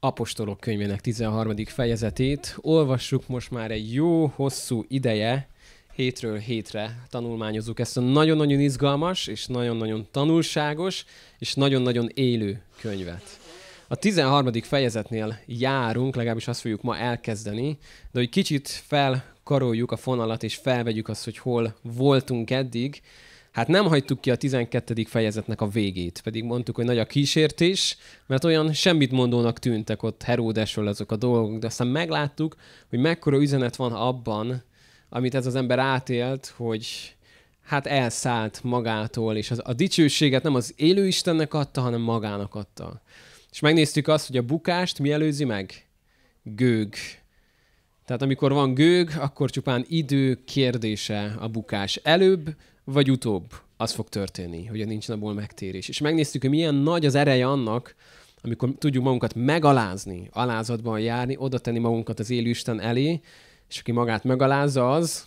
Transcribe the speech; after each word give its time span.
Apostolok 0.00 0.60
könyvének 0.60 1.00
13. 1.00 1.54
fejezetét. 1.66 2.56
Olvassuk 2.60 3.28
most 3.28 3.50
már 3.50 3.70
egy 3.70 3.94
jó, 3.94 4.26
hosszú 4.26 4.84
ideje, 4.88 5.48
hétről 5.94 6.38
hétre 6.38 7.06
tanulmányozunk 7.10 7.78
ezt 7.78 7.96
a 7.96 8.00
nagyon-nagyon 8.00 8.60
izgalmas, 8.60 9.26
és 9.26 9.46
nagyon-nagyon 9.46 10.06
tanulságos, 10.10 11.04
és 11.38 11.54
nagyon-nagyon 11.54 12.08
élő 12.14 12.62
könyvet. 12.80 13.40
A 13.88 13.96
13. 13.96 14.52
fejezetnél 14.52 15.38
járunk, 15.46 16.14
legalábbis 16.14 16.48
azt 16.48 16.60
fogjuk 16.60 16.82
ma 16.82 16.96
elkezdeni, 16.96 17.78
de 18.12 18.18
hogy 18.18 18.28
kicsit 18.28 18.68
felkaroljuk 18.68 19.92
a 19.92 19.96
fonalat, 19.96 20.42
és 20.42 20.54
felvegyük 20.54 21.08
azt, 21.08 21.24
hogy 21.24 21.38
hol 21.38 21.76
voltunk 21.82 22.50
eddig, 22.50 23.02
Hát 23.58 23.68
nem 23.68 23.86
hagytuk 23.86 24.20
ki 24.20 24.30
a 24.30 24.36
12. 24.36 25.04
fejezetnek 25.04 25.60
a 25.60 25.68
végét, 25.68 26.20
pedig 26.24 26.44
mondtuk, 26.44 26.76
hogy 26.76 26.84
nagy 26.84 26.98
a 26.98 27.06
kísértés, 27.06 27.96
mert 28.26 28.44
olyan 28.44 28.72
semmit 28.72 29.10
mondónak 29.10 29.58
tűntek 29.58 30.02
ott 30.02 30.22
Heródesről 30.22 30.86
azok 30.86 31.12
a 31.12 31.16
dolgok, 31.16 31.58
de 31.58 31.66
aztán 31.66 31.86
megláttuk, 31.86 32.56
hogy 32.88 32.98
mekkora 32.98 33.40
üzenet 33.40 33.76
van 33.76 33.92
abban, 33.92 34.62
amit 35.08 35.34
ez 35.34 35.46
az 35.46 35.54
ember 35.54 35.78
átélt, 35.78 36.54
hogy 36.56 37.16
hát 37.62 37.86
elszállt 37.86 38.60
magától, 38.62 39.36
és 39.36 39.50
az, 39.50 39.60
a 39.64 39.72
dicsőséget 39.72 40.42
nem 40.42 40.54
az 40.54 40.72
élő 40.76 41.06
Istennek 41.06 41.54
adta, 41.54 41.80
hanem 41.80 42.00
magának 42.00 42.54
adta. 42.54 43.02
És 43.50 43.60
megnéztük 43.60 44.08
azt, 44.08 44.26
hogy 44.26 44.36
a 44.36 44.42
bukást 44.42 44.98
mi 44.98 45.12
előzi 45.12 45.44
meg? 45.44 45.86
Gőg. 46.42 46.94
Tehát 48.04 48.22
amikor 48.22 48.52
van 48.52 48.74
gőg, 48.74 49.12
akkor 49.18 49.50
csupán 49.50 49.84
idő 49.88 50.44
kérdése 50.44 51.36
a 51.40 51.48
bukás. 51.48 51.96
Előbb 51.96 52.54
vagy 52.92 53.10
utóbb 53.10 53.54
az 53.76 53.92
fog 53.92 54.08
történni, 54.08 54.66
hogy 54.66 54.86
nincs 54.86 55.08
abból 55.08 55.34
megtérés. 55.34 55.88
És 55.88 55.98
megnéztük, 56.00 56.40
hogy 56.40 56.50
milyen 56.50 56.74
nagy 56.74 57.06
az 57.06 57.14
ereje 57.14 57.46
annak, 57.46 57.94
amikor 58.42 58.70
tudjuk 58.78 59.04
magunkat 59.04 59.34
megalázni, 59.34 60.28
alázatban 60.32 61.00
járni, 61.00 61.36
oda 61.38 61.58
tenni 61.58 61.78
magunkat 61.78 62.18
az 62.18 62.30
élő 62.30 62.48
Isten 62.48 62.80
elé, 62.80 63.20
és 63.68 63.78
aki 63.78 63.92
magát 63.92 64.24
megalázza, 64.24 64.92
az, 64.92 65.26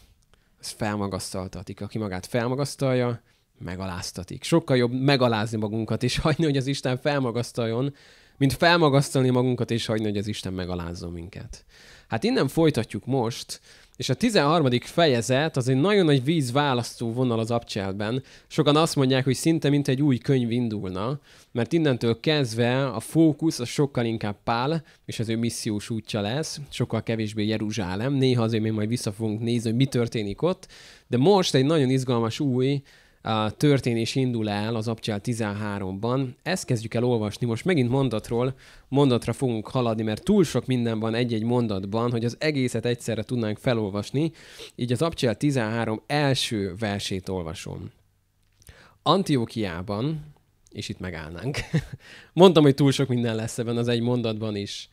az 0.59 0.69
felmagasztaltatik. 0.69 1.81
Aki 1.81 1.97
magát 1.97 2.25
felmagasztalja, 2.25 3.21
megaláztatik. 3.57 4.43
Sokkal 4.43 4.77
jobb 4.77 4.91
megalázni 4.91 5.57
magunkat, 5.57 6.03
és 6.03 6.17
hagyni, 6.17 6.43
hogy 6.43 6.57
az 6.57 6.67
Isten 6.67 6.97
felmagasztaljon, 6.97 7.95
mint 8.37 8.53
felmagasztalni 8.53 9.29
magunkat, 9.29 9.71
és 9.71 9.85
hagyni, 9.85 10.05
hogy 10.05 10.17
az 10.17 10.27
Isten 10.27 10.53
megalázzon 10.53 11.11
minket. 11.11 11.65
Hát 12.07 12.23
innen 12.23 12.47
folytatjuk 12.47 13.05
most, 13.05 13.61
és 13.95 14.09
a 14.09 14.13
13. 14.13 14.67
fejezet 14.81 15.57
az 15.57 15.67
egy 15.67 15.75
nagyon 15.75 16.05
nagy 16.05 16.23
víz 16.23 16.51
választó 16.51 17.13
vonal 17.13 17.39
az 17.39 17.51
abcselben. 17.51 18.23
Sokan 18.47 18.75
azt 18.75 18.95
mondják, 18.95 19.23
hogy 19.23 19.35
szinte 19.35 19.69
mint 19.69 19.87
egy 19.87 20.01
új 20.01 20.17
könyv 20.17 20.51
indulna, 20.51 21.19
mert 21.51 21.73
innentől 21.73 22.19
kezdve 22.19 22.87
a 22.87 22.99
fókusz 22.99 23.59
az 23.59 23.67
sokkal 23.67 24.05
inkább 24.05 24.35
Pál, 24.43 24.83
és 25.05 25.19
az 25.19 25.29
ő 25.29 25.37
missziós 25.37 25.89
útja 25.89 26.21
lesz, 26.21 26.59
sokkal 26.69 27.03
kevésbé 27.03 27.45
Jeruzsálem. 27.45 28.13
Néha 28.13 28.43
azért 28.43 28.63
még 28.63 28.71
majd 28.71 28.89
vissza 28.89 29.11
fogunk 29.11 29.41
nézni, 29.41 29.69
hogy 29.69 29.79
mi 29.79 29.85
történik 29.85 30.41
ott, 30.41 30.67
de 31.07 31.17
most 31.17 31.55
egy 31.55 31.65
nagyon 31.65 31.89
izgalmas 31.89 32.39
új 32.39 32.81
történés 33.57 34.15
indul 34.15 34.49
el 34.49 34.75
az 34.75 34.87
Abcsel 34.87 35.19
13-ban. 35.23 36.27
Ezt 36.43 36.65
kezdjük 36.65 36.93
el 36.93 37.03
olvasni. 37.03 37.45
Most 37.45 37.65
megint 37.65 37.89
mondatról 37.89 38.55
mondatra 38.87 39.33
fogunk 39.33 39.67
haladni, 39.67 40.03
mert 40.03 40.23
túl 40.23 40.43
sok 40.43 40.65
minden 40.65 40.99
van 40.99 41.13
egy-egy 41.13 41.43
mondatban, 41.43 42.11
hogy 42.11 42.25
az 42.25 42.35
egészet 42.39 42.85
egyszerre 42.85 43.23
tudnánk 43.23 43.57
felolvasni. 43.57 44.31
Így 44.75 44.91
az 44.91 45.01
Abcsel 45.01 45.35
13 45.35 46.01
első 46.07 46.75
versét 46.79 47.29
olvasom. 47.29 47.91
Antiókiában, 49.03 50.33
és 50.69 50.89
itt 50.89 50.99
megállnánk. 50.99 51.57
Mondtam, 52.33 52.63
hogy 52.63 52.75
túl 52.75 52.91
sok 52.91 53.07
minden 53.07 53.35
lesz 53.35 53.57
ebben 53.57 53.77
az 53.77 53.87
egy 53.87 54.01
mondatban 54.01 54.55
is. 54.55 54.89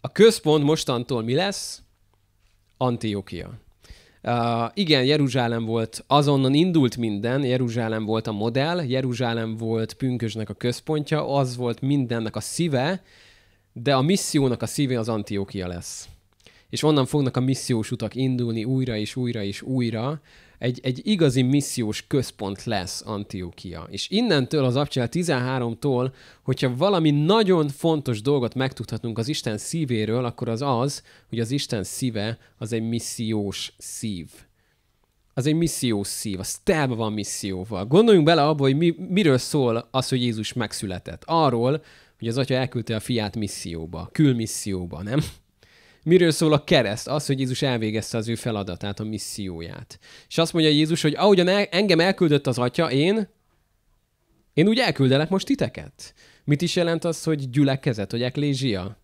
A 0.00 0.12
központ 0.12 0.64
mostantól 0.64 1.22
mi 1.22 1.34
lesz? 1.34 1.82
Antiókia. 2.76 3.63
Uh, 4.26 4.70
igen, 4.74 5.04
Jeruzsálem 5.04 5.64
volt, 5.64 6.04
azonnan 6.06 6.54
indult 6.54 6.96
minden, 6.96 7.44
Jeruzsálem 7.44 8.04
volt 8.04 8.26
a 8.26 8.32
modell, 8.32 8.84
Jeruzsálem 8.86 9.56
volt 9.56 9.92
pünkösnek 9.92 10.48
a 10.48 10.54
központja, 10.54 11.28
az 11.28 11.56
volt 11.56 11.80
mindennek 11.80 12.36
a 12.36 12.40
szíve, 12.40 13.02
de 13.72 13.94
a 13.94 14.02
missziónak 14.02 14.62
a 14.62 14.66
szíve 14.66 14.98
az 14.98 15.08
Antiókia 15.08 15.66
lesz. 15.66 16.08
És 16.70 16.82
onnan 16.82 17.06
fognak 17.06 17.36
a 17.36 17.40
missziós 17.40 17.90
utak 17.90 18.14
indulni 18.14 18.64
újra 18.64 18.96
és 18.96 19.16
újra 19.16 19.42
és 19.42 19.62
újra, 19.62 20.20
egy, 20.64 20.80
egy 20.82 21.00
igazi 21.02 21.42
missziós 21.42 22.06
központ 22.06 22.64
lesz 22.64 23.02
Antiokia. 23.06 23.86
És 23.90 24.10
innentől 24.10 24.64
az 24.64 24.76
Abcsel 24.76 25.08
13-tól, 25.10 26.12
hogyha 26.42 26.76
valami 26.76 27.10
nagyon 27.10 27.68
fontos 27.68 28.22
dolgot 28.22 28.54
megtudhatunk 28.54 29.18
az 29.18 29.28
Isten 29.28 29.58
szívéről, 29.58 30.24
akkor 30.24 30.48
az 30.48 30.62
az, 30.62 31.02
hogy 31.28 31.40
az 31.40 31.50
Isten 31.50 31.84
szíve 31.84 32.38
az 32.58 32.72
egy 32.72 32.88
missziós 32.88 33.72
szív. 33.78 34.30
Az 35.34 35.46
egy 35.46 35.54
missziós 35.54 36.06
szív, 36.06 36.38
az 36.38 36.58
telve 36.58 36.94
van 36.94 37.12
misszióval. 37.12 37.86
Gondoljunk 37.86 38.26
bele 38.26 38.42
abba, 38.42 38.62
hogy 38.62 38.76
mi, 38.76 38.94
miről 39.08 39.38
szól 39.38 39.88
az, 39.90 40.08
hogy 40.08 40.22
Jézus 40.22 40.52
megszületett. 40.52 41.22
Arról, 41.26 41.84
hogy 42.18 42.28
az 42.28 42.38
atya 42.38 42.54
elküldte 42.54 42.94
a 42.94 43.00
fiát 43.00 43.36
misszióba, 43.36 44.08
külmisszióba, 44.12 45.02
nem? 45.02 45.20
Miről 46.04 46.30
szól 46.30 46.52
a 46.52 46.64
kereszt? 46.64 47.08
Az, 47.08 47.26
hogy 47.26 47.38
Jézus 47.38 47.62
elvégezte 47.62 48.16
az 48.16 48.28
ő 48.28 48.34
feladatát, 48.34 49.00
a 49.00 49.04
misszióját. 49.04 49.98
És 50.28 50.38
azt 50.38 50.52
mondja 50.52 50.70
Jézus, 50.70 51.02
hogy 51.02 51.14
ahogyan 51.14 51.48
el, 51.48 51.64
engem 51.64 52.00
elküldött 52.00 52.46
az 52.46 52.58
atya, 52.58 52.90
én, 52.90 53.28
én 54.54 54.68
úgy 54.68 54.78
elküldelek 54.78 55.28
most 55.28 55.46
titeket. 55.46 56.14
Mit 56.44 56.62
is 56.62 56.76
jelent 56.76 57.04
az, 57.04 57.22
hogy 57.22 57.50
gyülekezet, 57.50 58.10
hogy 58.10 58.22
eklézsia? 58.22 58.98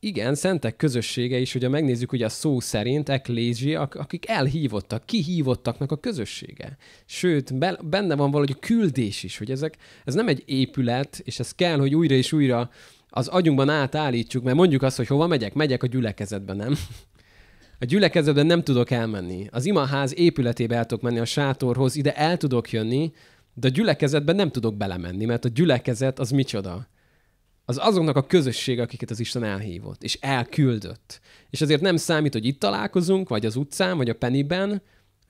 Igen, 0.00 0.34
szentek 0.34 0.76
közössége 0.76 1.38
is, 1.38 1.52
hogyha 1.52 1.68
megnézzük 1.68 2.12
ugye 2.12 2.24
a 2.24 2.28
szó 2.28 2.60
szerint, 2.60 3.08
eklézsia, 3.08 3.80
akik 3.80 4.28
elhívottak, 4.28 5.06
kihívottaknak 5.06 5.92
a 5.92 5.96
közössége. 5.96 6.76
Sőt, 7.06 7.54
benne 7.88 8.14
van 8.14 8.30
valahogy 8.30 8.58
küldés 8.58 9.22
is, 9.22 9.38
hogy 9.38 9.50
ezek, 9.50 9.76
ez 10.04 10.14
nem 10.14 10.28
egy 10.28 10.42
épület, 10.46 11.20
és 11.24 11.38
ez 11.38 11.54
kell, 11.54 11.78
hogy 11.78 11.94
újra 11.94 12.14
és 12.14 12.32
újra 12.32 12.70
az 13.16 13.28
agyunkban 13.28 13.68
átállítsuk, 13.68 14.44
mert 14.44 14.56
mondjuk 14.56 14.82
azt, 14.82 14.96
hogy 14.96 15.06
hova 15.06 15.26
megyek, 15.26 15.54
megyek 15.54 15.82
a 15.82 15.86
gyülekezetbe, 15.86 16.52
nem? 16.52 16.74
A 17.78 17.84
gyülekezetben 17.84 18.46
nem 18.46 18.62
tudok 18.62 18.90
elmenni. 18.90 19.46
Az 19.50 19.64
imaház 19.64 20.14
épületébe 20.16 20.76
el 20.76 20.86
tudok 20.86 21.04
menni 21.04 21.18
a 21.18 21.24
sátorhoz, 21.24 21.96
ide 21.96 22.16
el 22.16 22.36
tudok 22.36 22.70
jönni, 22.70 23.12
de 23.54 23.66
a 23.66 23.70
gyülekezetben 23.70 24.36
nem 24.36 24.50
tudok 24.50 24.76
belemenni, 24.76 25.24
mert 25.24 25.44
a 25.44 25.48
gyülekezet 25.48 26.18
az 26.18 26.30
micsoda? 26.30 26.88
Az 27.64 27.78
azoknak 27.80 28.16
a 28.16 28.26
közösség, 28.26 28.80
akiket 28.80 29.10
az 29.10 29.20
Isten 29.20 29.44
elhívott, 29.44 30.02
és 30.02 30.18
elküldött. 30.20 31.20
És 31.50 31.60
azért 31.60 31.80
nem 31.80 31.96
számít, 31.96 32.32
hogy 32.32 32.46
itt 32.46 32.60
találkozunk, 32.60 33.28
vagy 33.28 33.46
az 33.46 33.56
utcán, 33.56 33.96
vagy 33.96 34.08
a 34.08 34.14
peniben, 34.14 34.82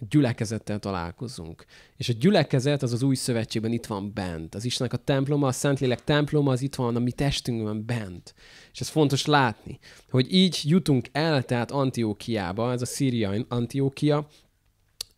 gyülekezettel 0.09 0.79
találkozunk. 0.79 1.65
És 1.97 2.09
a 2.09 2.13
gyülekezet 2.13 2.83
az 2.83 2.93
az 2.93 3.03
új 3.03 3.15
szövetségben 3.15 3.73
itt 3.73 3.87
van 3.87 4.13
bent. 4.15 4.55
Az 4.55 4.65
Istennek 4.65 4.93
a 4.93 4.97
temploma, 4.97 5.47
a 5.47 5.53
Szentlélek 5.53 6.05
temploma 6.05 6.53
az 6.53 6.63
itt 6.63 6.75
van 6.75 6.97
a 6.97 6.99
mi 6.99 7.13
testünkben 7.13 7.87
bent. 7.87 8.35
És 8.73 8.81
ez 8.81 8.89
fontos 8.89 9.27
látni, 9.27 9.79
hogy 10.11 10.35
így 10.35 10.61
jutunk 10.65 11.09
el 11.13 11.43
tehát 11.43 11.71
Antiókiába, 11.71 12.73
ez 12.73 12.83
a 12.83 12.87
Szíria 12.87 13.45
Antiókia, 13.49 14.27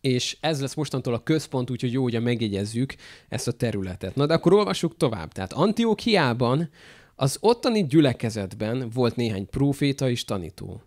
és 0.01 0.37
ez 0.39 0.61
lesz 0.61 0.73
mostantól 0.73 1.13
a 1.13 1.23
központ, 1.23 1.69
úgyhogy 1.69 1.91
jó, 1.91 2.03
hogy 2.03 2.21
megjegyezzük 2.21 2.95
ezt 3.29 3.47
a 3.47 3.51
területet. 3.51 4.15
Na 4.15 4.25
de 4.25 4.33
akkor 4.33 4.53
olvassuk 4.53 4.97
tovább. 4.97 5.31
Tehát 5.31 5.53
Antiókiában 5.53 6.69
az 7.15 7.37
ottani 7.39 7.85
gyülekezetben 7.85 8.89
volt 8.89 9.15
néhány 9.15 9.49
próféta 9.49 10.09
és 10.09 10.25
tanító. 10.25 10.81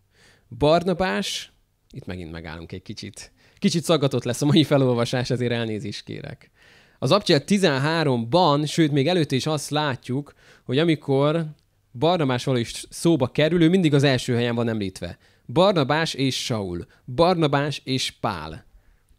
Barnabás, 0.59 1.53
itt 1.91 2.07
megint 2.07 2.31
megállunk 2.31 2.73
egy 2.73 2.83
kicsit, 2.83 3.33
Kicsit 3.61 3.85
szaggatott 3.85 4.25
lesz 4.25 4.43
a 4.43 4.47
mai 4.47 4.65
felolvasás, 4.65 5.31
ezért 5.31 5.53
elnézést 5.53 6.05
kérek. 6.05 6.51
Az 6.99 7.11
Abcsiat 7.11 7.45
13-ban, 7.47 8.69
sőt 8.69 8.93
még 8.93 9.09
előtte 9.09 9.37
is 9.37 9.47
azt 9.47 9.71
látjuk, 9.71 10.33
hogy 10.65 10.79
amikor 10.79 11.45
Barnabás 11.93 12.47
is 12.47 12.85
szóba 12.89 13.27
kerül, 13.27 13.63
ő 13.63 13.69
mindig 13.69 13.95
az 13.95 14.03
első 14.03 14.35
helyen 14.35 14.55
van 14.55 14.69
említve. 14.69 15.19
Barnabás 15.47 16.15
és 16.15 16.45
Saul. 16.45 16.87
Barnabás 17.15 17.81
és 17.85 18.11
Pál. 18.21 18.65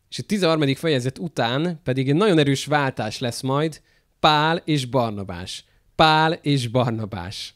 És 0.10 0.20
a 0.20 0.24
13. 0.24 0.76
fejezet 0.76 1.18
után 1.18 1.80
pedig 1.84 2.10
egy 2.10 2.16
nagyon 2.16 2.38
erős 2.38 2.66
váltás 2.66 3.20
lesz 3.20 3.42
majd 3.42 3.82
Pál 4.20 4.62
és 4.66 4.86
Barnabás. 4.86 5.66
Pál 5.96 6.34
és 6.34 6.68
Barnabás. 6.68 7.56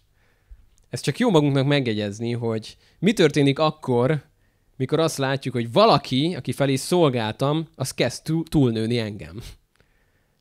Ez 0.90 1.02
csak 1.02 1.18
jó 1.18 1.30
magunknak 1.30 1.68
megjegyezni, 1.68 2.32
hogy 2.32 2.78
mi 3.00 3.14
történik 3.14 3.60
akkor, 3.60 4.24
mikor 4.78 5.00
azt 5.00 5.18
látjuk, 5.18 5.54
hogy 5.54 5.72
valaki, 5.72 6.34
aki 6.38 6.52
felé 6.52 6.76
szolgáltam, 6.76 7.68
az 7.76 7.92
kezd 7.92 8.34
túlnőni 8.50 9.00
engem. 9.00 9.42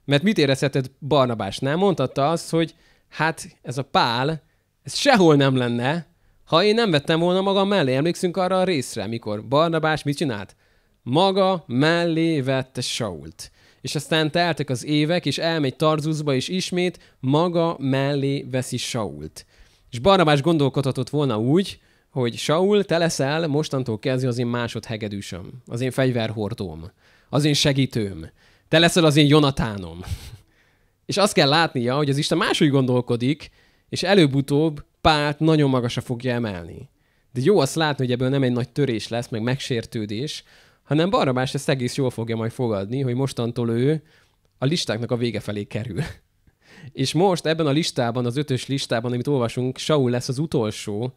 Mert 0.04 0.22
mit 0.22 0.38
érezheted 0.38 0.90
Barnabásnál? 1.00 1.76
Mondhatta 1.76 2.30
azt, 2.30 2.50
hogy 2.50 2.74
hát 3.08 3.56
ez 3.62 3.78
a 3.78 3.82
pál, 3.82 4.42
ez 4.82 4.94
sehol 4.94 5.36
nem 5.36 5.56
lenne, 5.56 6.06
ha 6.44 6.64
én 6.64 6.74
nem 6.74 6.90
vettem 6.90 7.20
volna 7.20 7.40
magam 7.40 7.68
mellé. 7.68 7.94
Emlékszünk 7.94 8.36
arra 8.36 8.58
a 8.58 8.64
részre, 8.64 9.06
mikor 9.06 9.44
Barnabás 9.44 10.02
mit 10.02 10.16
csinált? 10.16 10.56
Maga 11.02 11.64
mellé 11.66 12.40
vette 12.40 12.80
Sault. 12.80 13.50
És 13.80 13.94
aztán 13.94 14.30
teltek 14.30 14.70
az 14.70 14.84
évek, 14.84 15.26
és 15.26 15.38
elmegy 15.38 15.76
Tarzuszba, 15.76 16.34
és 16.34 16.48
ismét 16.48 17.16
maga 17.20 17.76
mellé 17.78 18.46
veszi 18.50 18.76
Sault. 18.76 19.46
És 19.90 19.98
Barnabás 19.98 20.42
gondolkodhatott 20.42 21.10
volna 21.10 21.38
úgy, 21.38 21.80
hogy 22.14 22.36
Saul, 22.36 22.84
te 22.84 22.98
leszel 22.98 23.46
mostantól 23.46 23.98
kezdve 23.98 24.28
az 24.28 24.38
én 24.38 24.46
másodhegedűsöm, 24.46 25.52
az 25.66 25.80
én 25.80 25.90
fegyverhordóm, 25.90 26.90
az 27.28 27.44
én 27.44 27.54
segítőm. 27.54 28.30
Te 28.68 28.78
leszel 28.78 29.04
az 29.04 29.16
én 29.16 29.26
Jonatánom. 29.26 30.00
És 31.06 31.16
azt 31.16 31.32
kell 31.32 31.48
látnia, 31.48 31.96
hogy 31.96 32.10
az 32.10 32.16
Isten 32.16 32.38
máshogy 32.38 32.70
gondolkodik, 32.70 33.50
és 33.88 34.02
előbb-utóbb 34.02 34.84
Pált 35.00 35.38
nagyon 35.38 35.70
magasra 35.70 36.00
fogja 36.00 36.32
emelni. 36.32 36.88
De 37.32 37.40
jó 37.42 37.58
azt 37.58 37.74
látni, 37.74 38.04
hogy 38.04 38.12
ebből 38.12 38.28
nem 38.28 38.42
egy 38.42 38.52
nagy 38.52 38.68
törés 38.68 39.08
lesz, 39.08 39.28
meg 39.28 39.42
megsértődés, 39.42 40.44
hanem 40.82 41.10
Barnabás 41.10 41.54
ezt 41.54 41.68
egész 41.68 41.96
jól 41.96 42.10
fogja 42.10 42.36
majd 42.36 42.52
fogadni, 42.52 43.00
hogy 43.00 43.14
mostantól 43.14 43.70
ő 43.70 44.02
a 44.58 44.64
listáknak 44.64 45.10
a 45.10 45.16
vége 45.16 45.40
felé 45.40 45.64
kerül. 45.64 46.00
És 46.92 47.12
most 47.12 47.46
ebben 47.46 47.66
a 47.66 47.70
listában, 47.70 48.26
az 48.26 48.36
ötös 48.36 48.66
listában, 48.66 49.12
amit 49.12 49.26
olvasunk, 49.26 49.78
Saul 49.78 50.10
lesz 50.10 50.28
az 50.28 50.38
utolsó, 50.38 51.14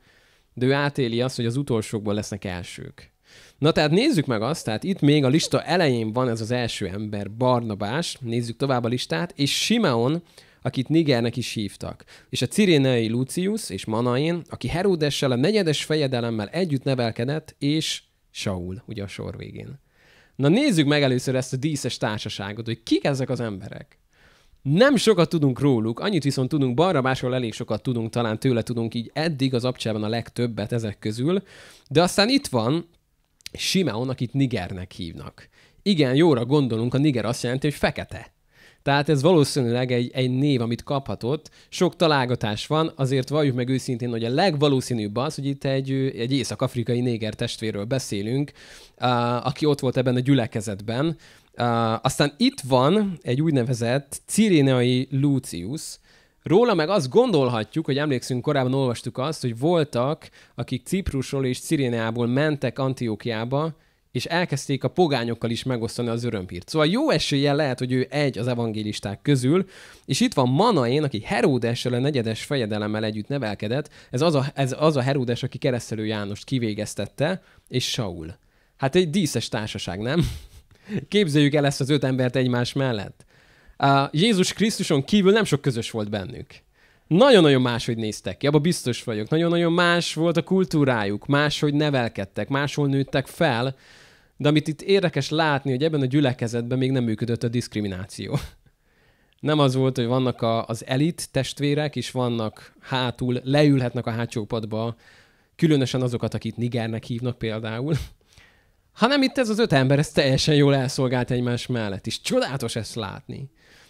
de 0.58 0.66
ő 0.66 0.74
átéli 0.74 1.22
azt, 1.22 1.36
hogy 1.36 1.46
az 1.46 1.58
utolsókból 1.58 2.14
lesznek 2.14 2.46
elsők. 2.46 3.12
Na 3.58 3.72
tehát 3.72 3.92
nézzük 3.92 4.26
meg 4.26 4.42
azt, 4.42 4.66
tehát 4.66 4.84
itt 4.84 5.00
még 5.00 5.24
a 5.24 5.28
lista 5.28 5.64
elején 5.64 6.14
van 6.14 6.30
ez 6.30 6.42
az 6.42 6.52
első 6.52 6.88
ember, 6.88 7.32
Barnabás, 7.32 8.18
nézzük 8.22 8.58
tovább 8.58 8.84
a 8.84 8.88
listát, 8.88 9.34
és 9.36 9.64
Simeon, 9.64 10.24
akit 10.62 10.90
Nigernek 10.90 11.38
is 11.38 11.54
hívtak, 11.54 12.04
és 12.30 12.42
a 12.42 12.48
ciréneai 12.48 13.10
Lucius 13.10 13.70
és 13.70 13.86
Manain, 13.86 14.42
aki 14.50 14.68
Heródessel 14.68 15.32
a 15.32 15.36
negyedes 15.36 15.84
fejedelemmel 15.84 16.48
együtt 16.48 16.84
nevelkedett, 16.84 17.56
és 17.60 18.02
Saul, 18.32 18.84
ugye 18.86 19.04
a 19.04 19.08
sor 19.08 19.38
végén. 19.38 19.80
Na 20.36 20.48
nézzük 20.48 20.88
meg 20.88 21.04
először 21.04 21.36
ezt 21.36 21.54
a 21.54 21.58
díszes 21.58 21.98
társaságot, 21.98 22.66
hogy 22.66 22.84
kik 22.84 23.04
ezek 23.04 23.30
az 23.30 23.40
emberek. 23.40 23.98
Nem 24.74 24.96
sokat 24.96 25.30
tudunk 25.30 25.60
róluk, 25.60 26.00
annyit 26.00 26.24
viszont 26.24 26.50
tudunk, 26.50 26.74
Barnabásról 26.74 27.36
elég 27.36 27.54
sokat 27.54 27.82
tudunk, 27.82 28.10
talán 28.10 28.40
tőle 28.40 28.62
tudunk 28.62 28.94
így 28.94 29.12
eddig 29.14 29.54
az 29.54 29.66
abcsában 29.66 30.04
a 30.04 30.08
legtöbbet 30.08 30.72
ezek 30.72 31.00
közül, 31.00 31.44
de 31.90 32.02
aztán 32.02 32.30
itt 32.30 32.48
van 32.48 32.90
Simeon, 33.54 34.10
akit 34.10 34.34
Nigernek 34.34 34.92
hívnak. 34.92 35.50
Igen, 35.82 36.16
jóra 36.16 36.46
gondolunk, 36.46 36.94
a 36.94 36.98
Niger 36.98 37.26
azt 37.26 37.44
jelenti, 37.44 37.68
hogy 37.68 37.76
fekete. 37.76 38.32
Tehát 38.88 39.10
ez 39.10 39.22
valószínűleg 39.22 39.92
egy, 39.92 40.12
egy 40.14 40.30
név, 40.30 40.62
amit 40.62 40.84
kaphatott. 40.84 41.50
Sok 41.70 41.96
találgatás 41.96 42.68
van, 42.68 42.92
azért 42.96 43.30
valljuk 43.30 43.56
meg 43.56 43.70
őszintén, 43.70 44.10
hogy 44.10 44.24
a 44.24 44.30
legvalószínűbb 44.30 45.16
az, 45.16 45.36
hogy 45.36 45.46
itt 45.46 45.64
egy, 45.64 45.92
egy 45.92 46.34
észak-afrikai 46.34 47.02
néger 47.02 47.34
testvérről 47.34 47.84
beszélünk, 47.84 48.52
aki 49.44 49.66
ott 49.66 49.80
volt 49.80 49.98
ebben 49.98 50.16
a 50.16 50.20
gyülekezetben. 50.20 51.18
Aztán 52.02 52.34
itt 52.38 52.60
van 52.60 53.18
egy 53.22 53.42
úgynevezett 53.42 54.22
Ciréneai 54.26 55.08
Lucius, 55.12 56.00
Róla 56.44 56.74
meg 56.74 56.90
azt 56.90 57.10
gondolhatjuk, 57.10 57.86
hogy 57.86 57.98
emlékszünk, 57.98 58.42
korábban 58.42 58.74
olvastuk 58.74 59.18
azt, 59.18 59.42
hogy 59.42 59.60
voltak, 59.60 60.30
akik 60.56 60.86
Ciprusról 60.86 61.46
és 61.46 61.60
Ciréneából 61.60 62.28
mentek 62.28 62.80
Antiókiába, 62.80 63.76
és 64.18 64.26
elkezdték 64.26 64.84
a 64.84 64.88
pogányokkal 64.88 65.50
is 65.50 65.64
megosztani 65.64 66.08
az 66.08 66.24
örömhírt. 66.24 66.70
Szóval 66.70 66.88
jó 66.88 67.10
eséllyel 67.10 67.56
lehet, 67.56 67.80
hogy 67.80 67.92
ő 67.92 68.08
egy 68.10 68.38
az 68.38 68.48
evangélisták 68.48 69.22
közül, 69.22 69.66
és 70.06 70.20
itt 70.20 70.34
van 70.34 70.50
Manaén, 70.50 71.04
aki 71.04 71.22
Heródessel 71.26 71.94
a 71.94 72.00
negyedes 72.00 72.44
fejedelemmel 72.44 73.04
együtt 73.04 73.28
nevelkedett, 73.28 73.90
ez 74.12 74.22
az 74.22 74.36
a, 74.36 74.46
ez 74.54 74.76
az 74.80 74.96
a 74.96 75.02
Heródes, 75.02 75.44
aki 75.44 75.58
keresztelő 75.58 76.06
Jánost 76.06 76.44
kivégeztette, 76.44 77.42
és 77.68 77.90
Saul. 77.90 78.36
Hát 78.78 78.96
egy 78.96 79.10
díszes 79.10 79.50
társaság, 79.50 80.00
nem? 80.00 80.28
Képzeljük 81.10 81.54
el 81.54 81.66
ezt 81.66 81.82
az 81.82 81.90
öt 81.90 82.04
embert 82.04 82.36
egymás 82.36 82.74
mellett. 82.74 83.26
Uh, 83.80 84.08
Jézus 84.12 84.54
Krisztuson 84.54 85.04
kívül 85.04 85.32
nem 85.32 85.44
sok 85.44 85.62
közös 85.62 85.92
volt 85.92 86.10
bennük. 86.10 86.46
Nagyon-nagyon 87.08 87.62
máshogy 87.62 87.98
néztek 87.98 88.38
ki, 88.38 88.48
abban 88.48 88.62
biztos 88.62 89.04
vagyok. 89.04 89.30
Nagyon-nagyon 89.30 89.74
más 89.74 90.14
volt 90.14 90.38
a 90.38 90.44
kultúrájuk, 90.44 91.26
máshogy 91.26 91.74
nevelkedtek, 91.74 92.48
máshol 92.48 92.88
nőttek 92.88 93.28
fel, 93.28 93.76
de 94.38 94.48
amit 94.48 94.68
itt 94.68 94.82
érdekes 94.82 95.30
látni, 95.30 95.72
hogy 95.72 95.84
ebben 95.84 96.02
a 96.02 96.06
gyülekezetben 96.06 96.78
még 96.78 96.92
nem 96.92 97.04
működött 97.04 97.44
a 97.44 97.48
diszkrimináció. 97.48 98.38
Nem 99.40 99.60
az 99.60 99.76
volt, 99.76 99.96
hogy 99.96 100.06
vannak 100.06 100.42
a, 100.42 100.66
az 100.66 100.86
elit 100.86 101.32
testvérek, 101.32 101.96
és 101.96 102.12
vannak 102.12 102.74
hátul, 102.80 103.40
leülhetnek 103.44 104.06
a 104.06 104.12
hátsó 104.12 104.46
padba, 104.46 104.96
különösen 105.56 106.02
azokat, 106.02 106.34
akit 106.34 106.58
Nigernek 106.58 107.04
hívnak 107.04 107.38
például, 107.38 107.96
hanem 108.92 109.22
itt 109.22 109.38
ez 109.38 109.50
az 109.50 109.60
öt 109.60 109.74
ember, 109.74 110.00
ez 110.00 110.12
teljesen 110.12 110.56
jól 110.56 110.76
elszolgált 110.76 111.32
egymás 111.32 111.68
mellett, 111.68 112.08
és 112.08 112.22
csodálatos 112.22 112.76
ezt 112.76 112.96
látni, 112.96 113.50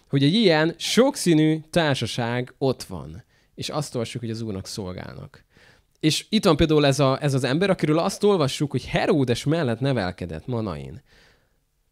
hogy 0.10 0.24
egy 0.24 0.34
ilyen 0.34 0.74
sokszínű 0.78 1.60
társaság 1.70 2.54
ott 2.58 2.84
van, 2.84 3.24
és 3.56 3.70
azt 3.70 3.96
olvassuk, 3.96 4.22
hogy 4.22 4.30
az 4.30 4.42
Úrnak 4.42 4.68
szolgálnak. 4.68 5.46
És 6.00 6.26
itt 6.30 6.46
van 6.46 6.56
például 6.56 6.86
ez, 6.86 7.00
a, 7.00 7.18
ez 7.22 7.34
az 7.34 7.44
ember, 7.44 7.70
akiről 7.70 8.00
azt 8.00 8.24
olvassuk, 8.24 8.72
hogy 8.72 8.86
Heródes 8.86 9.44
mellett 9.44 9.80
nevelkedett 9.80 10.48
Manain. 10.48 11.02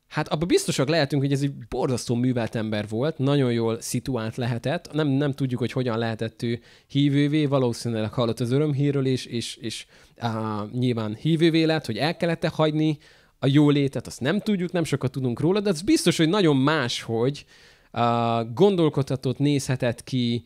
Hát 0.07 0.27
abban 0.27 0.47
biztosak 0.47 0.87
lehetünk, 0.87 1.21
hogy 1.21 1.31
ez 1.31 1.41
egy 1.41 1.53
borzasztó 1.69 2.15
művelt 2.15 2.55
ember 2.55 2.87
volt, 2.87 3.17
nagyon 3.17 3.51
jól 3.51 3.81
szituált 3.81 4.35
lehetett. 4.35 4.93
Nem, 4.93 5.07
nem 5.07 5.33
tudjuk, 5.33 5.59
hogy 5.59 5.71
hogyan 5.71 5.97
lehetett 5.97 6.43
ő 6.43 6.59
hívővé, 6.87 7.45
valószínűleg 7.45 8.13
hallott 8.13 8.39
az 8.39 8.51
örömhírről, 8.51 9.05
és, 9.05 9.25
és, 9.25 9.55
és 9.55 9.85
á, 10.17 10.63
nyilván 10.71 11.15
hívővé 11.15 11.63
lett, 11.63 11.85
hogy 11.85 11.97
el 11.97 12.17
kellett 12.17 12.45
hagyni 12.45 12.97
a 13.39 13.47
jólétet, 13.47 14.07
azt 14.07 14.21
nem 14.21 14.39
tudjuk, 14.39 14.71
nem 14.71 14.83
sokat 14.83 15.11
tudunk 15.11 15.39
róla, 15.39 15.59
de 15.59 15.69
ez 15.69 15.81
biztos, 15.81 16.17
hogy 16.17 16.29
nagyon 16.29 16.55
más, 16.55 17.01
hogy 17.01 17.45
uh, 17.93 18.53
gondolkodhatott, 18.53 19.37
nézhetett 19.37 20.03
ki, 20.03 20.43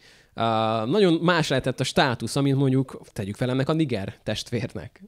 nagyon 0.85 1.13
más 1.13 1.47
lehetett 1.47 1.79
a 1.79 1.83
státusz, 1.83 2.35
amit 2.35 2.55
mondjuk 2.55 3.01
tegyük 3.13 3.35
fel 3.35 3.49
ennek 3.49 3.69
a 3.69 3.73
Niger 3.73 4.17
testvérnek. 4.23 5.03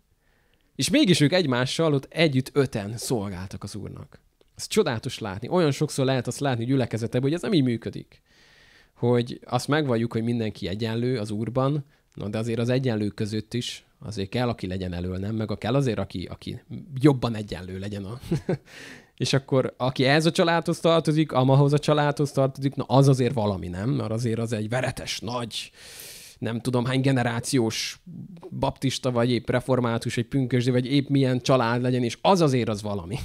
És 0.75 0.89
mégis 0.89 1.19
ők 1.19 1.33
egymással 1.33 1.93
ott 1.93 2.07
együtt 2.09 2.49
öten 2.53 2.97
szolgáltak 2.97 3.63
az 3.63 3.75
úrnak. 3.75 4.19
Ez 4.55 4.67
csodálatos 4.67 5.19
látni. 5.19 5.47
Olyan 5.47 5.71
sokszor 5.71 6.05
lehet 6.05 6.27
azt 6.27 6.39
látni 6.39 6.65
gyülekezetben, 6.65 7.21
hogy 7.21 7.33
ez 7.33 7.41
nem 7.41 7.53
így 7.53 7.63
működik. 7.63 8.21
Hogy 8.93 9.39
azt 9.45 9.67
megvalljuk, 9.67 10.11
hogy 10.11 10.23
mindenki 10.23 10.67
egyenlő 10.67 11.19
az 11.19 11.31
úrban, 11.31 11.85
na 12.13 12.27
de 12.27 12.37
azért 12.37 12.59
az 12.59 12.69
egyenlő 12.69 13.07
között 13.07 13.53
is 13.53 13.85
azért 13.99 14.29
kell, 14.29 14.49
aki 14.49 14.67
legyen 14.67 14.93
elől, 14.93 15.17
nem? 15.17 15.35
Meg 15.35 15.51
a 15.51 15.55
kell 15.55 15.75
azért, 15.75 15.99
aki, 15.99 16.25
aki 16.25 16.61
jobban 16.99 17.35
egyenlő 17.35 17.79
legyen. 17.79 18.05
A 18.05 18.19
és 19.21 19.33
akkor 19.33 19.73
aki 19.77 20.05
ez 20.05 20.25
a 20.25 20.31
családhoz 20.31 20.79
tartozik, 20.79 21.31
amahoz 21.31 21.73
a 21.73 21.79
családhoz 21.79 22.31
tartozik, 22.31 22.75
na 22.75 22.83
az 22.83 23.07
azért 23.07 23.33
valami, 23.33 23.67
nem? 23.67 23.89
Mert 23.89 24.11
azért 24.11 24.39
az 24.39 24.53
egy 24.53 24.69
veretes, 24.69 25.19
nagy, 25.19 25.71
nem 26.39 26.59
tudom 26.59 26.85
hány 26.85 27.01
generációs 27.01 28.01
baptista, 28.59 29.11
vagy 29.11 29.31
épp 29.31 29.49
református, 29.49 30.15
vagy 30.15 30.25
pünkösdi, 30.25 30.71
vagy 30.71 30.85
épp 30.85 31.07
milyen 31.07 31.41
család 31.41 31.81
legyen, 31.81 32.03
és 32.03 32.17
az 32.21 32.41
azért 32.41 32.69
az 32.69 32.81
valami. 32.81 33.19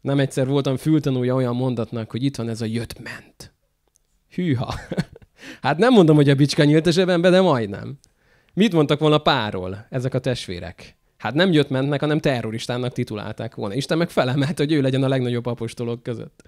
Nem 0.00 0.18
egyszer 0.18 0.46
voltam 0.46 0.76
fültanúja 0.76 1.34
olyan 1.34 1.56
mondatnak, 1.56 2.10
hogy 2.10 2.24
itt 2.24 2.36
van 2.36 2.48
ez 2.48 2.60
a 2.60 2.64
jött-ment. 2.64 3.54
Hűha. 4.34 4.74
hát 5.62 5.78
nem 5.78 5.92
mondom, 5.92 6.16
hogy 6.16 6.28
a 6.28 6.34
bicska 6.34 6.64
nyílt 6.64 6.86
a 6.86 6.90
zsebembe, 6.90 7.30
de 7.30 7.40
majdnem. 7.40 7.98
Mit 8.52 8.72
mondtak 8.72 8.98
volna 8.98 9.18
páról 9.18 9.86
ezek 9.90 10.14
a 10.14 10.18
testvérek? 10.18 10.96
Hát 11.24 11.34
nem 11.34 11.52
jött 11.52 11.68
mentnek, 11.68 12.00
hanem 12.00 12.18
terroristának 12.18 12.92
titulálták 12.92 13.54
volna. 13.54 13.74
Isten 13.74 13.98
meg 13.98 14.10
felemelt, 14.10 14.58
hogy 14.58 14.72
ő 14.72 14.80
legyen 14.80 15.02
a 15.02 15.08
legnagyobb 15.08 15.46
apostolok 15.46 16.02
között. 16.02 16.42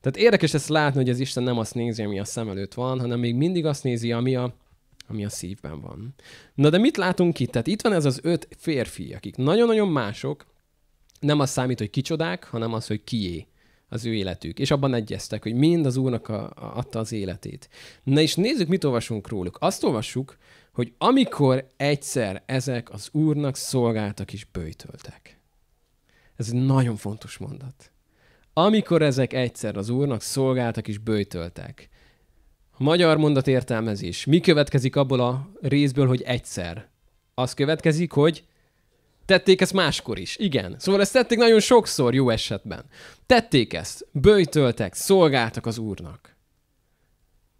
Tehát 0.00 0.16
érdekes 0.16 0.54
ezt 0.54 0.68
látni, 0.68 1.00
hogy 1.00 1.08
az 1.08 1.18
Isten 1.18 1.42
nem 1.42 1.58
azt 1.58 1.74
nézi, 1.74 2.02
ami 2.02 2.18
a 2.18 2.24
szem 2.24 2.48
előtt 2.48 2.74
van, 2.74 3.00
hanem 3.00 3.18
még 3.18 3.34
mindig 3.34 3.66
azt 3.66 3.82
nézi, 3.82 4.12
ami 4.12 4.36
a, 4.36 4.54
ami 5.08 5.24
a 5.24 5.28
szívben 5.28 5.80
van. 5.80 6.14
Na 6.54 6.70
de 6.70 6.78
mit 6.78 6.96
látunk 6.96 7.38
itt? 7.38 7.50
Tehát 7.50 7.66
itt 7.66 7.82
van 7.82 7.92
ez 7.92 8.04
az 8.04 8.20
öt 8.22 8.48
férfi, 8.56 9.14
akik 9.14 9.36
nagyon-nagyon 9.36 9.88
mások, 9.88 10.46
nem 11.20 11.40
az 11.40 11.50
számít, 11.50 11.78
hogy 11.78 11.90
kicsodák, 11.90 12.44
hanem 12.44 12.72
az, 12.72 12.86
hogy 12.86 13.04
kié 13.04 13.46
az 13.88 14.04
ő 14.04 14.14
életük. 14.14 14.58
És 14.58 14.70
abban 14.70 14.94
egyeztek, 14.94 15.42
hogy 15.42 15.54
mind 15.54 15.86
az 15.86 15.96
Úrnak 15.96 16.28
a, 16.28 16.44
a, 16.44 16.76
adta 16.76 16.98
az 16.98 17.12
életét. 17.12 17.68
Na 18.02 18.20
és 18.20 18.34
nézzük, 18.34 18.68
mit 18.68 18.84
olvasunk 18.84 19.28
róluk. 19.28 19.56
Azt 19.60 19.84
olvassuk, 19.84 20.36
hogy 20.76 20.92
amikor 20.98 21.66
egyszer 21.76 22.42
ezek 22.46 22.92
az 22.92 23.08
Úrnak 23.12 23.56
szolgáltak 23.56 24.32
és 24.32 24.44
bőjtöltek. 24.44 25.40
Ez 26.36 26.48
egy 26.48 26.64
nagyon 26.64 26.96
fontos 26.96 27.38
mondat. 27.38 27.90
Amikor 28.52 29.02
ezek 29.02 29.32
egyszer 29.32 29.76
az 29.76 29.88
Úrnak 29.88 30.22
szolgáltak 30.22 30.88
és 30.88 30.98
bőjtöltek. 30.98 31.88
A 32.70 32.82
magyar 32.82 33.16
mondat 33.16 33.46
értelmezés. 33.46 34.24
Mi 34.24 34.40
következik 34.40 34.96
abból 34.96 35.20
a 35.20 35.50
részből, 35.60 36.06
hogy 36.06 36.22
egyszer? 36.22 36.88
Az 37.34 37.54
következik, 37.54 38.12
hogy 38.12 38.44
Tették 39.24 39.60
ezt 39.60 39.72
máskor 39.72 40.18
is, 40.18 40.36
igen. 40.36 40.76
Szóval 40.78 41.00
ezt 41.00 41.12
tették 41.12 41.38
nagyon 41.38 41.60
sokszor, 41.60 42.14
jó 42.14 42.30
esetben. 42.30 42.84
Tették 43.26 43.72
ezt, 43.72 44.06
bőjtöltek, 44.12 44.94
szolgáltak 44.94 45.66
az 45.66 45.78
Úrnak. 45.78 46.35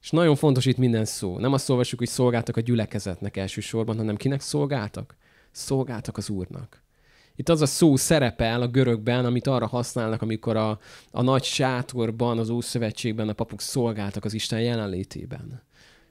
És 0.06 0.12
nagyon 0.12 0.36
fontos 0.36 0.66
itt 0.66 0.76
minden 0.76 1.04
szó. 1.04 1.38
Nem 1.38 1.52
azt 1.52 1.70
olvassuk, 1.70 1.98
hogy 1.98 2.08
szolgáltak 2.08 2.56
a 2.56 2.60
gyülekezetnek 2.60 3.36
elsősorban, 3.36 3.96
hanem 3.96 4.16
kinek 4.16 4.40
szolgáltak? 4.40 5.16
Szolgáltak 5.50 6.16
az 6.16 6.28
Úrnak. 6.30 6.82
Itt 7.36 7.48
az 7.48 7.60
a 7.60 7.66
szó 7.66 7.96
szerepel 7.96 8.62
a 8.62 8.68
görögben, 8.68 9.24
amit 9.24 9.46
arra 9.46 9.66
használnak, 9.66 10.22
amikor 10.22 10.56
a, 10.56 10.78
a 11.10 11.22
nagy 11.22 11.42
sátorban, 11.44 12.38
az 12.38 12.48
Ószövetségben 12.48 13.28
a 13.28 13.32
papok 13.32 13.60
szolgáltak 13.60 14.24
az 14.24 14.34
Isten 14.34 14.60
jelenlétében. 14.60 15.62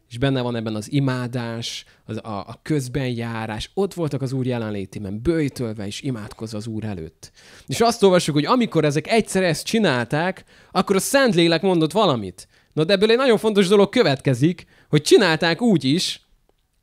És 0.09 0.17
benne 0.17 0.41
van 0.41 0.55
ebben 0.55 0.75
az 0.75 0.91
imádás, 0.91 1.85
az, 2.05 2.17
a, 2.17 2.39
a 2.39 2.59
közbenjárás. 2.61 3.71
Ott 3.73 3.93
voltak 3.93 4.21
az 4.21 4.31
Úr 4.31 4.45
jelenlétében, 4.45 5.21
bőjtölve 5.21 5.85
és 5.85 6.01
imádkozva 6.01 6.57
az 6.57 6.67
Úr 6.67 6.83
előtt. 6.83 7.31
És 7.67 7.81
azt 7.81 8.03
olvassuk, 8.03 8.35
hogy 8.35 8.45
amikor 8.45 8.85
ezek 8.85 9.07
egyszer 9.07 9.43
ezt 9.43 9.65
csinálták, 9.65 10.43
akkor 10.71 10.95
a 10.95 10.99
Szentlélek 10.99 11.61
mondott 11.61 11.91
valamit. 11.91 12.47
Na 12.75 12.83
de 12.83 12.93
ebből 12.93 13.11
egy 13.11 13.17
nagyon 13.17 13.37
fontos 13.37 13.67
dolog 13.67 13.89
következik, 13.89 14.65
hogy 14.89 15.01
csinálták 15.01 15.61
úgy 15.61 15.83
is, 15.83 16.21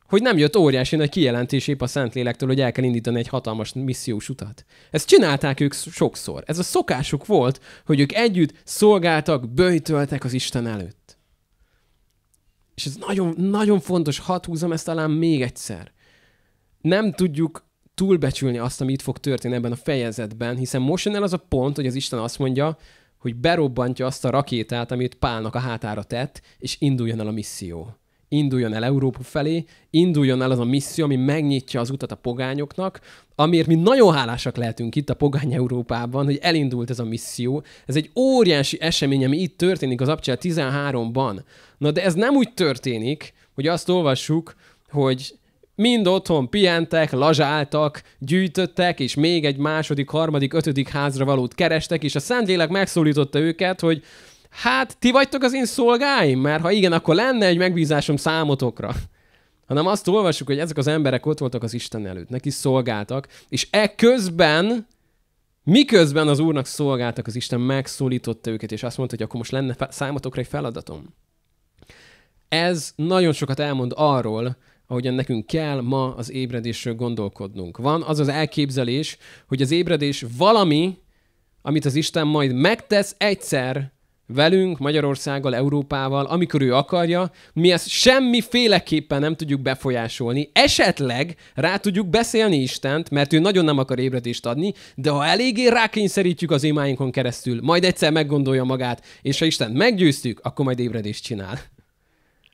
hogy 0.08 0.22
nem 0.22 0.38
jött 0.38 0.56
óriási 0.56 0.96
nagy 0.96 1.08
kijelentés 1.08 1.68
épp 1.68 1.80
a 1.80 1.86
Szentlélektől, 1.86 2.48
hogy 2.48 2.60
el 2.60 2.72
kell 2.72 2.84
indítani 2.84 3.18
egy 3.18 3.28
hatalmas 3.28 3.72
missziós 3.72 4.28
utat. 4.28 4.64
Ezt 4.90 5.08
csinálták 5.08 5.60
ők 5.60 5.72
sokszor. 5.72 6.42
Ez 6.46 6.58
a 6.58 6.62
szokásuk 6.62 7.26
volt, 7.26 7.60
hogy 7.86 8.00
ők 8.00 8.12
együtt 8.12 8.54
szolgáltak, 8.64 9.48
bőjtöltek 9.48 10.24
az 10.24 10.32
Isten 10.32 10.66
előtt. 10.66 11.18
És 12.74 12.84
ez 12.84 12.96
nagyon, 13.06 13.34
nagyon 13.38 13.80
fontos, 13.80 14.18
hadd 14.18 14.46
húzom 14.46 14.72
ezt 14.72 14.84
talán 14.84 15.10
még 15.10 15.42
egyszer. 15.42 15.92
Nem 16.80 17.12
tudjuk 17.12 17.66
túlbecsülni 17.94 18.58
azt, 18.58 18.80
ami 18.80 18.92
itt 18.92 19.02
fog 19.02 19.18
történni 19.18 19.54
ebben 19.54 19.72
a 19.72 19.76
fejezetben, 19.76 20.56
hiszen 20.56 20.80
most 20.80 21.04
jön 21.04 21.14
el 21.14 21.22
az 21.22 21.32
a 21.32 21.44
pont, 21.48 21.76
hogy 21.76 21.86
az 21.86 21.94
Isten 21.94 22.18
azt 22.18 22.38
mondja, 22.38 22.76
hogy 23.22 23.36
berobbantja 23.36 24.06
azt 24.06 24.24
a 24.24 24.30
rakétát, 24.30 24.90
amit 24.90 25.14
Pálnak 25.14 25.54
a 25.54 25.58
hátára 25.58 26.02
tett, 26.02 26.42
és 26.58 26.76
induljon 26.78 27.20
el 27.20 27.26
a 27.26 27.32
misszió 27.32 27.96
induljon 28.32 28.74
el 28.74 28.84
Európa 28.84 29.22
felé, 29.22 29.64
induljon 29.90 30.42
el 30.42 30.50
az 30.50 30.58
a 30.58 30.64
misszió, 30.64 31.04
ami 31.04 31.16
megnyitja 31.16 31.80
az 31.80 31.90
utat 31.90 32.12
a 32.12 32.16
pogányoknak, 32.16 33.00
amiért 33.34 33.66
mi 33.66 33.74
nagyon 33.74 34.14
hálásak 34.14 34.56
lehetünk 34.56 34.96
itt 34.96 35.10
a 35.10 35.14
pogány 35.14 35.54
Európában, 35.54 36.24
hogy 36.24 36.38
elindult 36.42 36.90
ez 36.90 36.98
a 36.98 37.04
misszió. 37.04 37.62
Ez 37.86 37.96
egy 37.96 38.10
óriási 38.14 38.80
esemény, 38.80 39.24
ami 39.24 39.36
itt 39.38 39.56
történik 39.56 40.00
az 40.00 40.08
Abcsel 40.08 40.38
13-ban. 40.40 41.40
Na 41.78 41.90
de 41.90 42.02
ez 42.02 42.14
nem 42.14 42.34
úgy 42.34 42.54
történik, 42.54 43.34
hogy 43.54 43.66
azt 43.66 43.88
olvassuk, 43.88 44.54
hogy 44.90 45.34
mind 45.74 46.06
otthon 46.06 46.50
pihentek, 46.50 47.12
lazsáltak, 47.12 48.02
gyűjtöttek, 48.18 49.00
és 49.00 49.14
még 49.14 49.44
egy 49.44 49.56
második, 49.56 50.08
harmadik, 50.08 50.52
ötödik 50.52 50.88
házra 50.88 51.24
valót 51.24 51.54
kerestek, 51.54 52.04
és 52.04 52.14
a 52.14 52.20
Szentlélek 52.20 52.68
megszólította 52.68 53.38
őket, 53.38 53.80
hogy 53.80 54.02
hát 54.50 54.96
ti 54.98 55.10
vagytok 55.10 55.42
az 55.42 55.54
én 55.54 55.66
szolgáim? 55.66 56.40
Mert 56.40 56.62
ha 56.62 56.70
igen, 56.70 56.92
akkor 56.92 57.14
lenne 57.14 57.46
egy 57.46 57.58
megbízásom 57.58 58.16
számotokra. 58.16 58.94
Hanem 59.66 59.86
azt 59.86 60.08
olvassuk, 60.08 60.46
hogy 60.46 60.58
ezek 60.58 60.76
az 60.76 60.86
emberek 60.86 61.26
ott 61.26 61.38
voltak 61.38 61.62
az 61.62 61.74
Isten 61.74 62.06
előtt, 62.06 62.28
neki 62.28 62.50
szolgáltak, 62.50 63.28
és 63.48 63.68
e 63.70 63.94
közben, 63.94 64.86
miközben 65.64 66.28
az 66.28 66.38
Úrnak 66.38 66.66
szolgáltak, 66.66 67.26
az 67.26 67.36
Isten 67.36 67.60
megszólította 67.60 68.50
őket, 68.50 68.72
és 68.72 68.82
azt 68.82 68.96
mondta, 68.96 69.16
hogy 69.16 69.24
akkor 69.24 69.38
most 69.38 69.50
lenne 69.50 69.76
számotokra 69.90 70.40
egy 70.40 70.46
feladatom. 70.46 71.14
Ez 72.48 72.92
nagyon 72.96 73.32
sokat 73.32 73.60
elmond 73.60 73.92
arról, 73.96 74.56
ahogyan 74.92 75.14
nekünk 75.14 75.46
kell 75.46 75.80
ma 75.80 76.14
az 76.14 76.32
ébredésről 76.32 76.94
gondolkodnunk. 76.94 77.76
Van 77.78 78.02
az 78.02 78.18
az 78.18 78.28
elképzelés, 78.28 79.16
hogy 79.48 79.62
az 79.62 79.70
ébredés 79.70 80.24
valami, 80.36 80.98
amit 81.62 81.84
az 81.84 81.94
Isten 81.94 82.26
majd 82.26 82.54
megtesz 82.54 83.14
egyszer, 83.18 83.92
velünk, 84.26 84.78
Magyarországgal, 84.78 85.54
Európával, 85.54 86.24
amikor 86.24 86.62
ő 86.62 86.74
akarja, 86.74 87.30
mi 87.52 87.72
ezt 87.72 87.88
semmiféleképpen 87.88 89.20
nem 89.20 89.36
tudjuk 89.36 89.60
befolyásolni. 89.60 90.50
Esetleg 90.52 91.36
rá 91.54 91.76
tudjuk 91.76 92.08
beszélni 92.08 92.56
Istent, 92.56 93.10
mert 93.10 93.32
ő 93.32 93.38
nagyon 93.38 93.64
nem 93.64 93.78
akar 93.78 93.98
ébredést 93.98 94.46
adni, 94.46 94.72
de 94.94 95.10
ha 95.10 95.26
eléggé 95.26 95.66
rákényszerítjük 95.66 96.50
az 96.50 96.62
imáinkon 96.62 97.10
keresztül, 97.10 97.60
majd 97.62 97.84
egyszer 97.84 98.12
meggondolja 98.12 98.64
magát, 98.64 99.04
és 99.22 99.38
ha 99.38 99.44
Isten 99.44 99.70
meggyőztük, 99.70 100.40
akkor 100.42 100.64
majd 100.64 100.78
ébredést 100.78 101.24
csinál. 101.24 101.58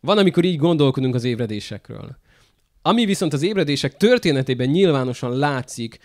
Van, 0.00 0.18
amikor 0.18 0.44
így 0.44 0.56
gondolkodunk 0.56 1.14
az 1.14 1.24
ébredésekről. 1.24 2.18
Ami 2.82 3.04
viszont 3.04 3.32
az 3.32 3.42
ébredések 3.42 3.96
történetében 3.96 4.68
nyilvánosan 4.68 5.38
látszik, 5.38 5.98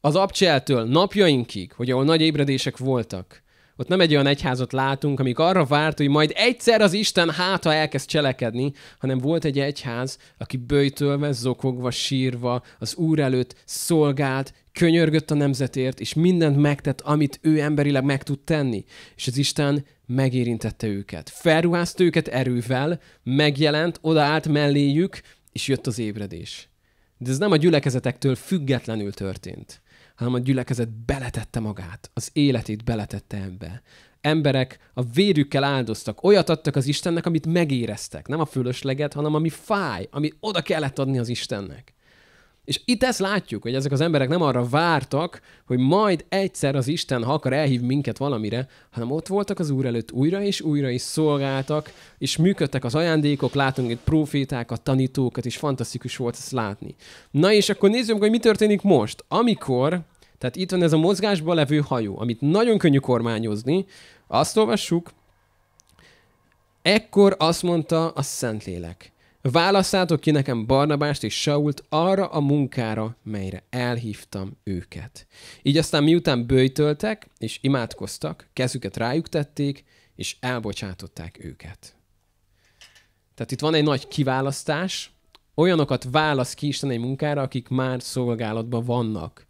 az 0.00 0.14
abcseltől 0.14 0.84
napjainkig, 0.84 1.72
hogy 1.72 1.90
ahol 1.90 2.04
nagy 2.04 2.20
ébredések 2.20 2.76
voltak, 2.76 3.44
ott 3.76 3.88
nem 3.88 4.00
egy 4.00 4.12
olyan 4.12 4.26
egyházat 4.26 4.72
látunk, 4.72 5.20
amik 5.20 5.38
arra 5.38 5.64
várt, 5.64 5.98
hogy 5.98 6.08
majd 6.08 6.32
egyszer 6.34 6.80
az 6.80 6.92
Isten 6.92 7.30
háta 7.30 7.72
elkezd 7.72 8.08
cselekedni, 8.08 8.72
hanem 8.98 9.18
volt 9.18 9.44
egy 9.44 9.58
egyház, 9.58 10.18
aki 10.38 10.56
bőjtölve, 10.56 11.32
zokogva, 11.32 11.90
sírva, 11.90 12.62
az 12.78 12.94
Úr 12.94 13.18
előtt 13.18 13.54
szolgált, 13.64 14.54
könyörgött 14.72 15.30
a 15.30 15.34
nemzetért, 15.34 16.00
és 16.00 16.14
mindent 16.14 16.56
megtett, 16.56 17.00
amit 17.00 17.38
ő 17.42 17.60
emberileg 17.60 18.04
meg 18.04 18.22
tud 18.22 18.38
tenni. 18.38 18.84
És 19.16 19.26
az 19.26 19.36
Isten 19.36 19.84
megérintette 20.06 20.86
őket. 20.86 21.30
Felruházta 21.30 22.04
őket 22.04 22.28
erővel, 22.28 23.00
megjelent, 23.22 23.98
odaállt 24.00 24.48
melléjük, 24.48 25.20
és 25.54 25.68
jött 25.68 25.86
az 25.86 25.98
ébredés. 25.98 26.68
De 27.18 27.30
ez 27.30 27.38
nem 27.38 27.50
a 27.50 27.56
gyülekezetektől 27.56 28.34
függetlenül 28.34 29.12
történt 29.12 29.82
hanem 30.14 30.34
a 30.34 30.38
gyülekezet 30.38 30.88
beletette 30.88 31.60
magát, 31.60 32.10
az 32.14 32.30
életét 32.32 32.84
beletette 32.84 33.36
ebbe. 33.36 33.82
Emberek 34.20 34.78
a 34.94 35.02
vérükkel 35.02 35.64
áldoztak, 35.64 36.24
olyat 36.24 36.48
adtak 36.48 36.76
az 36.76 36.86
Istennek, 36.86 37.26
amit 37.26 37.46
megéreztek. 37.46 38.26
Nem 38.26 38.40
a 38.40 38.44
fölösleget, 38.44 39.12
hanem 39.12 39.34
ami 39.34 39.48
fáj, 39.48 40.08
ami 40.10 40.32
oda 40.40 40.62
kellett 40.62 40.98
adni 40.98 41.18
az 41.18 41.28
Istennek. 41.28 41.94
És 42.64 42.80
itt 42.84 43.02
ezt 43.02 43.18
látjuk, 43.18 43.62
hogy 43.62 43.74
ezek 43.74 43.92
az 43.92 44.00
emberek 44.00 44.28
nem 44.28 44.42
arra 44.42 44.68
vártak, 44.68 45.40
hogy 45.66 45.78
majd 45.78 46.24
egyszer 46.28 46.74
az 46.74 46.88
Isten, 46.88 47.24
ha 47.24 47.32
akar 47.32 47.52
elhív 47.52 47.80
minket 47.80 48.18
valamire, 48.18 48.68
hanem 48.90 49.10
ott 49.10 49.26
voltak 49.26 49.58
az 49.58 49.70
Úr 49.70 49.86
előtt 49.86 50.12
újra 50.12 50.42
és 50.42 50.60
újra 50.60 50.88
is 50.88 51.00
szolgáltak, 51.00 51.92
és 52.18 52.36
működtek 52.36 52.84
az 52.84 52.94
ajándékok, 52.94 53.54
látunk 53.54 53.90
itt 53.90 54.00
profétákat, 54.04 54.80
tanítókat, 54.80 55.46
és 55.46 55.56
fantasztikus 55.56 56.16
volt 56.16 56.36
ezt 56.36 56.50
látni. 56.50 56.94
Na 57.30 57.52
és 57.52 57.68
akkor 57.68 57.90
nézzük, 57.90 58.18
hogy 58.18 58.30
mi 58.30 58.38
történik 58.38 58.82
most. 58.82 59.24
Amikor, 59.28 60.00
tehát 60.38 60.56
itt 60.56 60.70
van 60.70 60.82
ez 60.82 60.92
a 60.92 60.98
mozgásban 60.98 61.54
levő 61.56 61.78
hajó, 61.78 62.20
amit 62.20 62.40
nagyon 62.40 62.78
könnyű 62.78 62.98
kormányozni, 62.98 63.86
azt 64.26 64.56
olvassuk, 64.56 65.10
ekkor 66.82 67.36
azt 67.38 67.62
mondta 67.62 68.08
a 68.08 68.22
Szentlélek, 68.22 69.12
Válasszátok 69.50 70.20
ki 70.20 70.30
nekem 70.30 70.66
Barnabást 70.66 71.24
és 71.24 71.40
Sault 71.40 71.84
arra 71.88 72.26
a 72.26 72.40
munkára, 72.40 73.16
melyre 73.22 73.62
elhívtam 73.70 74.56
őket. 74.62 75.26
Így 75.62 75.76
aztán 75.76 76.04
miután 76.04 76.46
bőjtöltek 76.46 77.28
és 77.38 77.58
imádkoztak, 77.62 78.48
kezüket 78.52 78.96
rájuk 78.96 79.28
tették, 79.28 79.84
és 80.16 80.36
elbocsátották 80.40 81.44
őket. 81.44 81.96
Tehát 83.34 83.52
itt 83.52 83.60
van 83.60 83.74
egy 83.74 83.82
nagy 83.82 84.08
kiválasztás, 84.08 85.12
olyanokat 85.54 86.06
válasz 86.10 86.54
ki 86.54 86.66
Isten 86.66 86.90
egy 86.90 86.98
munkára, 86.98 87.42
akik 87.42 87.68
már 87.68 88.02
szolgálatban 88.02 88.84
vannak, 88.84 89.46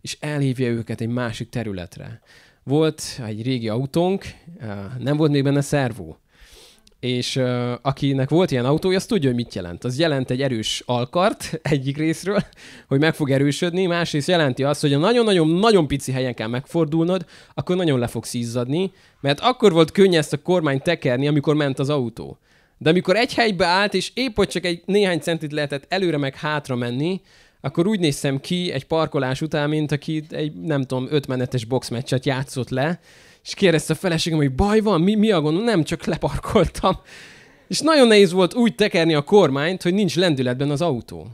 és 0.00 0.16
elhívja 0.20 0.68
őket 0.68 1.00
egy 1.00 1.08
másik 1.08 1.48
területre. 1.48 2.20
Volt 2.62 3.20
egy 3.26 3.42
régi 3.42 3.68
autónk, 3.68 4.24
nem 4.98 5.16
volt 5.16 5.30
még 5.30 5.42
benne 5.42 5.60
szervó 5.60 6.18
és 7.04 7.36
uh, 7.36 7.72
akinek 7.82 8.28
volt 8.28 8.50
ilyen 8.50 8.64
autója, 8.64 8.96
az 8.96 9.06
tudja, 9.06 9.28
hogy 9.28 9.36
mit 9.36 9.54
jelent. 9.54 9.84
Az 9.84 9.98
jelent 9.98 10.30
egy 10.30 10.42
erős 10.42 10.82
alkart 10.86 11.58
egyik 11.62 11.96
részről, 11.96 12.42
hogy 12.88 13.00
meg 13.00 13.14
fog 13.14 13.30
erősödni, 13.30 13.86
másrészt 13.86 14.28
jelenti 14.28 14.62
azt, 14.62 14.80
hogy 14.80 14.92
a 14.92 14.98
nagyon-nagyon-nagyon 14.98 15.86
pici 15.86 16.12
helyen 16.12 16.34
kell 16.34 16.48
megfordulnod, 16.48 17.24
akkor 17.54 17.76
nagyon 17.76 17.98
le 17.98 18.06
fogsz 18.06 18.34
izzadni, 18.34 18.92
mert 19.20 19.40
akkor 19.40 19.72
volt 19.72 19.90
könnyű 19.90 20.16
ezt 20.16 20.32
a 20.32 20.42
kormány 20.42 20.80
tekerni, 20.80 21.26
amikor 21.26 21.54
ment 21.54 21.78
az 21.78 21.90
autó. 21.90 22.38
De 22.78 22.90
amikor 22.90 23.16
egy 23.16 23.34
helybe 23.34 23.66
állt, 23.66 23.94
és 23.94 24.10
épp 24.14 24.36
hogy 24.36 24.48
csak 24.48 24.64
egy 24.64 24.82
néhány 24.86 25.18
centit 25.18 25.52
lehetett 25.52 25.84
előre 25.88 26.16
meg 26.16 26.34
hátra 26.36 26.76
menni, 26.76 27.20
akkor 27.60 27.86
úgy 27.86 28.00
néztem 28.00 28.40
ki 28.40 28.70
egy 28.72 28.84
parkolás 28.84 29.40
után, 29.40 29.68
mint 29.68 29.92
aki 29.92 30.24
egy, 30.30 30.52
nem 30.54 30.82
tudom, 30.82 31.06
ötmenetes 31.10 31.64
boxmeccset 31.64 32.26
játszott 32.26 32.68
le, 32.68 33.00
és 33.44 33.54
kérdezte 33.54 33.92
a 33.92 33.96
feleségem, 33.96 34.38
hogy 34.38 34.54
baj 34.54 34.80
van, 34.80 35.00
mi, 35.00 35.14
mi 35.14 35.30
a 35.30 35.40
gond? 35.40 35.64
Nem, 35.64 35.84
csak 35.84 36.04
leparkoltam. 36.04 36.96
És 37.68 37.80
nagyon 37.80 38.06
nehéz 38.06 38.32
volt 38.32 38.54
úgy 38.54 38.74
tekerni 38.74 39.14
a 39.14 39.22
kormányt, 39.22 39.82
hogy 39.82 39.94
nincs 39.94 40.16
lendületben 40.16 40.70
az 40.70 40.80
autó. 40.80 41.28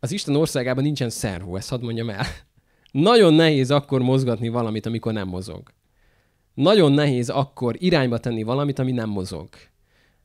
Az 0.00 0.12
Isten 0.12 0.36
országában 0.36 0.84
nincsen 0.84 1.10
szervó, 1.10 1.56
ezt 1.56 1.68
hadd 1.68 1.82
mondjam 1.82 2.10
el. 2.10 2.26
Nagyon 2.90 3.34
nehéz 3.34 3.70
akkor 3.70 4.00
mozgatni 4.00 4.48
valamit, 4.48 4.86
amikor 4.86 5.12
nem 5.12 5.28
mozog. 5.28 5.62
Nagyon 6.54 6.92
nehéz 6.92 7.28
akkor 7.28 7.76
irányba 7.78 8.18
tenni 8.18 8.42
valamit, 8.42 8.78
ami 8.78 8.92
nem 8.92 9.08
mozog. 9.08 9.48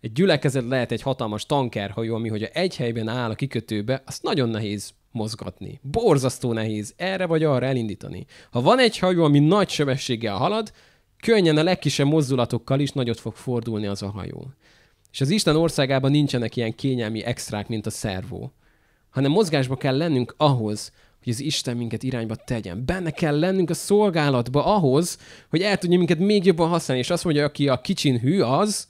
Egy 0.01 0.11
gyülekezet 0.11 0.67
lehet 0.67 0.91
egy 0.91 1.01
hatalmas 1.01 1.45
tankerhajó, 1.45 2.15
ami 2.15 2.29
hogyha 2.29 2.47
egy 2.47 2.75
helyben 2.75 3.07
áll 3.07 3.29
a 3.29 3.35
kikötőbe, 3.35 4.03
azt 4.05 4.23
nagyon 4.23 4.49
nehéz 4.49 4.93
mozgatni. 5.17 5.79
Borzasztó 5.81 6.53
nehéz 6.53 6.93
erre 6.95 7.25
vagy 7.25 7.43
arra 7.43 7.65
elindítani. 7.65 8.25
Ha 8.51 8.61
van 8.61 8.79
egy 8.79 8.97
hajó, 8.97 9.23
ami 9.23 9.39
nagy 9.39 9.69
sebességgel 9.69 10.35
halad, 10.35 10.71
könnyen 11.21 11.57
a 11.57 11.63
legkisebb 11.63 12.07
mozdulatokkal 12.07 12.79
is 12.79 12.91
nagyot 12.91 13.19
fog 13.19 13.35
fordulni 13.35 13.85
az 13.85 14.01
a 14.01 14.09
hajó. 14.09 14.47
És 15.11 15.21
az 15.21 15.29
Isten 15.29 15.55
országában 15.55 16.11
nincsenek 16.11 16.55
ilyen 16.55 16.75
kényelmi 16.75 17.23
extrák, 17.23 17.67
mint 17.67 17.85
a 17.85 17.89
szervó. 17.89 18.51
Hanem 19.09 19.31
mozgásba 19.31 19.75
kell 19.75 19.97
lennünk 19.97 20.33
ahhoz, 20.37 20.91
hogy 21.23 21.33
az 21.33 21.39
Isten 21.39 21.77
minket 21.77 22.03
irányba 22.03 22.35
tegyen. 22.35 22.85
Benne 22.85 23.11
kell 23.11 23.39
lennünk 23.39 23.69
a 23.69 23.73
szolgálatba 23.73 24.65
ahhoz, 24.65 25.17
hogy 25.49 25.61
el 25.61 25.77
tudja 25.77 25.97
minket 25.97 26.19
még 26.19 26.45
jobban 26.45 26.69
használni. 26.69 27.03
És 27.03 27.09
azt 27.09 27.23
mondja, 27.23 27.45
aki 27.45 27.67
a 27.67 27.81
kicsin 27.81 28.19
hű, 28.19 28.41
az, 28.41 28.87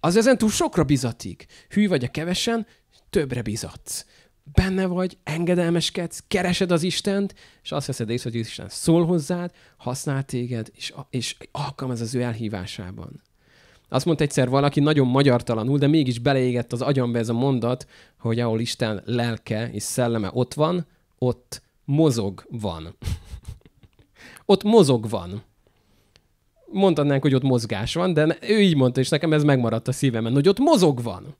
az 0.00 0.16
ezen 0.16 0.38
túl 0.38 0.50
sokra 0.50 0.84
bizatik. 0.84 1.46
Hű 1.68 1.88
vagy 1.88 2.04
a 2.04 2.08
kevesen, 2.08 2.66
többre 3.10 3.42
bizatsz. 3.42 4.06
Benne 4.52 4.86
vagy, 4.86 5.18
engedelmeskedsz, 5.22 6.24
keresed 6.28 6.70
az 6.70 6.82
Istent, 6.82 7.34
és 7.62 7.72
azt 7.72 7.86
veszed 7.86 8.10
észre, 8.10 8.30
hogy 8.30 8.38
Isten 8.38 8.68
szól 8.68 9.06
hozzád, 9.06 9.50
használ 9.76 10.22
téged, 10.22 10.70
és, 10.74 10.94
és 11.10 11.36
alkalmaz 11.52 12.00
az 12.00 12.14
ő 12.14 12.22
elhívásában. 12.22 13.22
Azt 13.88 14.04
mondta 14.04 14.24
egyszer 14.24 14.48
valaki 14.48 14.80
nagyon 14.80 15.06
magyartalanul, 15.06 15.78
de 15.78 15.86
mégis 15.86 16.18
beleégett 16.18 16.72
az 16.72 16.82
agyamba 16.82 17.18
ez 17.18 17.28
a 17.28 17.32
mondat, 17.32 17.86
hogy 18.18 18.40
ahol 18.40 18.60
Isten 18.60 19.02
lelke 19.04 19.70
és 19.70 19.82
szelleme 19.82 20.30
ott 20.32 20.54
van, 20.54 20.86
ott 21.18 21.62
mozog 21.84 22.46
van. 22.50 22.96
ott 24.44 24.62
mozog 24.62 25.08
van. 25.08 25.42
Mondhatnánk, 26.66 27.22
hogy 27.22 27.34
ott 27.34 27.42
mozgás 27.42 27.94
van, 27.94 28.12
de 28.12 28.38
ő 28.40 28.60
így 28.60 28.76
mondta, 28.76 29.00
és 29.00 29.08
nekem 29.08 29.32
ez 29.32 29.44
megmaradt 29.44 29.88
a 29.88 29.92
szívemen, 29.92 30.32
hogy 30.32 30.48
ott 30.48 30.58
mozog 30.58 31.02
van. 31.02 31.36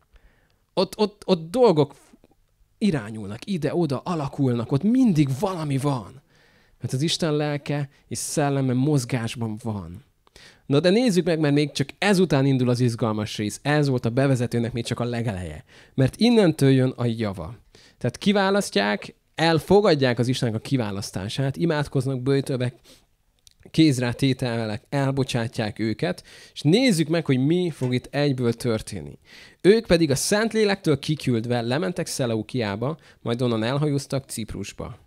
Ott, 0.74 0.98
ott, 0.98 1.22
ott 1.26 1.50
dolgok 1.50 1.94
irányulnak 2.78 3.46
ide-oda, 3.46 4.00
alakulnak, 4.04 4.72
ott 4.72 4.82
mindig 4.82 5.28
valami 5.40 5.78
van. 5.78 6.22
Mert 6.80 6.92
az 6.92 7.02
Isten 7.02 7.36
lelke 7.36 7.88
és 8.08 8.18
szelleme 8.18 8.72
mozgásban 8.72 9.58
van. 9.62 10.04
Na 10.66 10.80
de 10.80 10.90
nézzük 10.90 11.24
meg, 11.24 11.38
mert 11.38 11.54
még 11.54 11.72
csak 11.72 11.88
ezután 11.98 12.46
indul 12.46 12.68
az 12.68 12.80
izgalmas 12.80 13.36
rész. 13.36 13.60
Ez 13.62 13.88
volt 13.88 14.04
a 14.04 14.10
bevezetőnek 14.10 14.72
még 14.72 14.84
csak 14.84 15.00
a 15.00 15.04
legeleje. 15.04 15.64
Mert 15.94 16.16
innentől 16.16 16.70
jön 16.70 16.92
a 16.96 17.04
java. 17.04 17.54
Tehát 17.98 18.16
kiválasztják, 18.18 19.14
elfogadják 19.34 20.18
az 20.18 20.28
Istennek 20.28 20.54
a 20.54 20.58
kiválasztását, 20.58 21.56
imádkoznak 21.56 22.22
bőjtövek, 22.22 22.74
kézrá 23.70 24.12
tételek, 24.12 24.82
elbocsátják 24.88 25.78
őket, 25.78 26.24
és 26.52 26.60
nézzük 26.60 27.08
meg, 27.08 27.26
hogy 27.26 27.38
mi 27.38 27.70
fog 27.70 27.94
itt 27.94 28.14
egyből 28.14 28.52
történni. 28.52 29.18
Ők 29.60 29.86
pedig 29.86 30.10
a 30.10 30.14
Szentlélektől 30.14 30.98
kiküldve 30.98 31.60
lementek 31.60 32.06
Szeleukiába, 32.06 32.98
majd 33.22 33.42
onnan 33.42 33.62
elhajóztak 33.62 34.28
Ciprusba. 34.28 34.98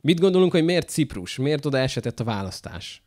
Mit 0.00 0.20
gondolunk, 0.20 0.52
hogy 0.52 0.64
miért 0.64 0.88
Ciprus? 0.88 1.36
Miért 1.36 1.66
oda 1.66 1.78
esetett 1.78 2.20
a 2.20 2.24
választás? 2.24 3.02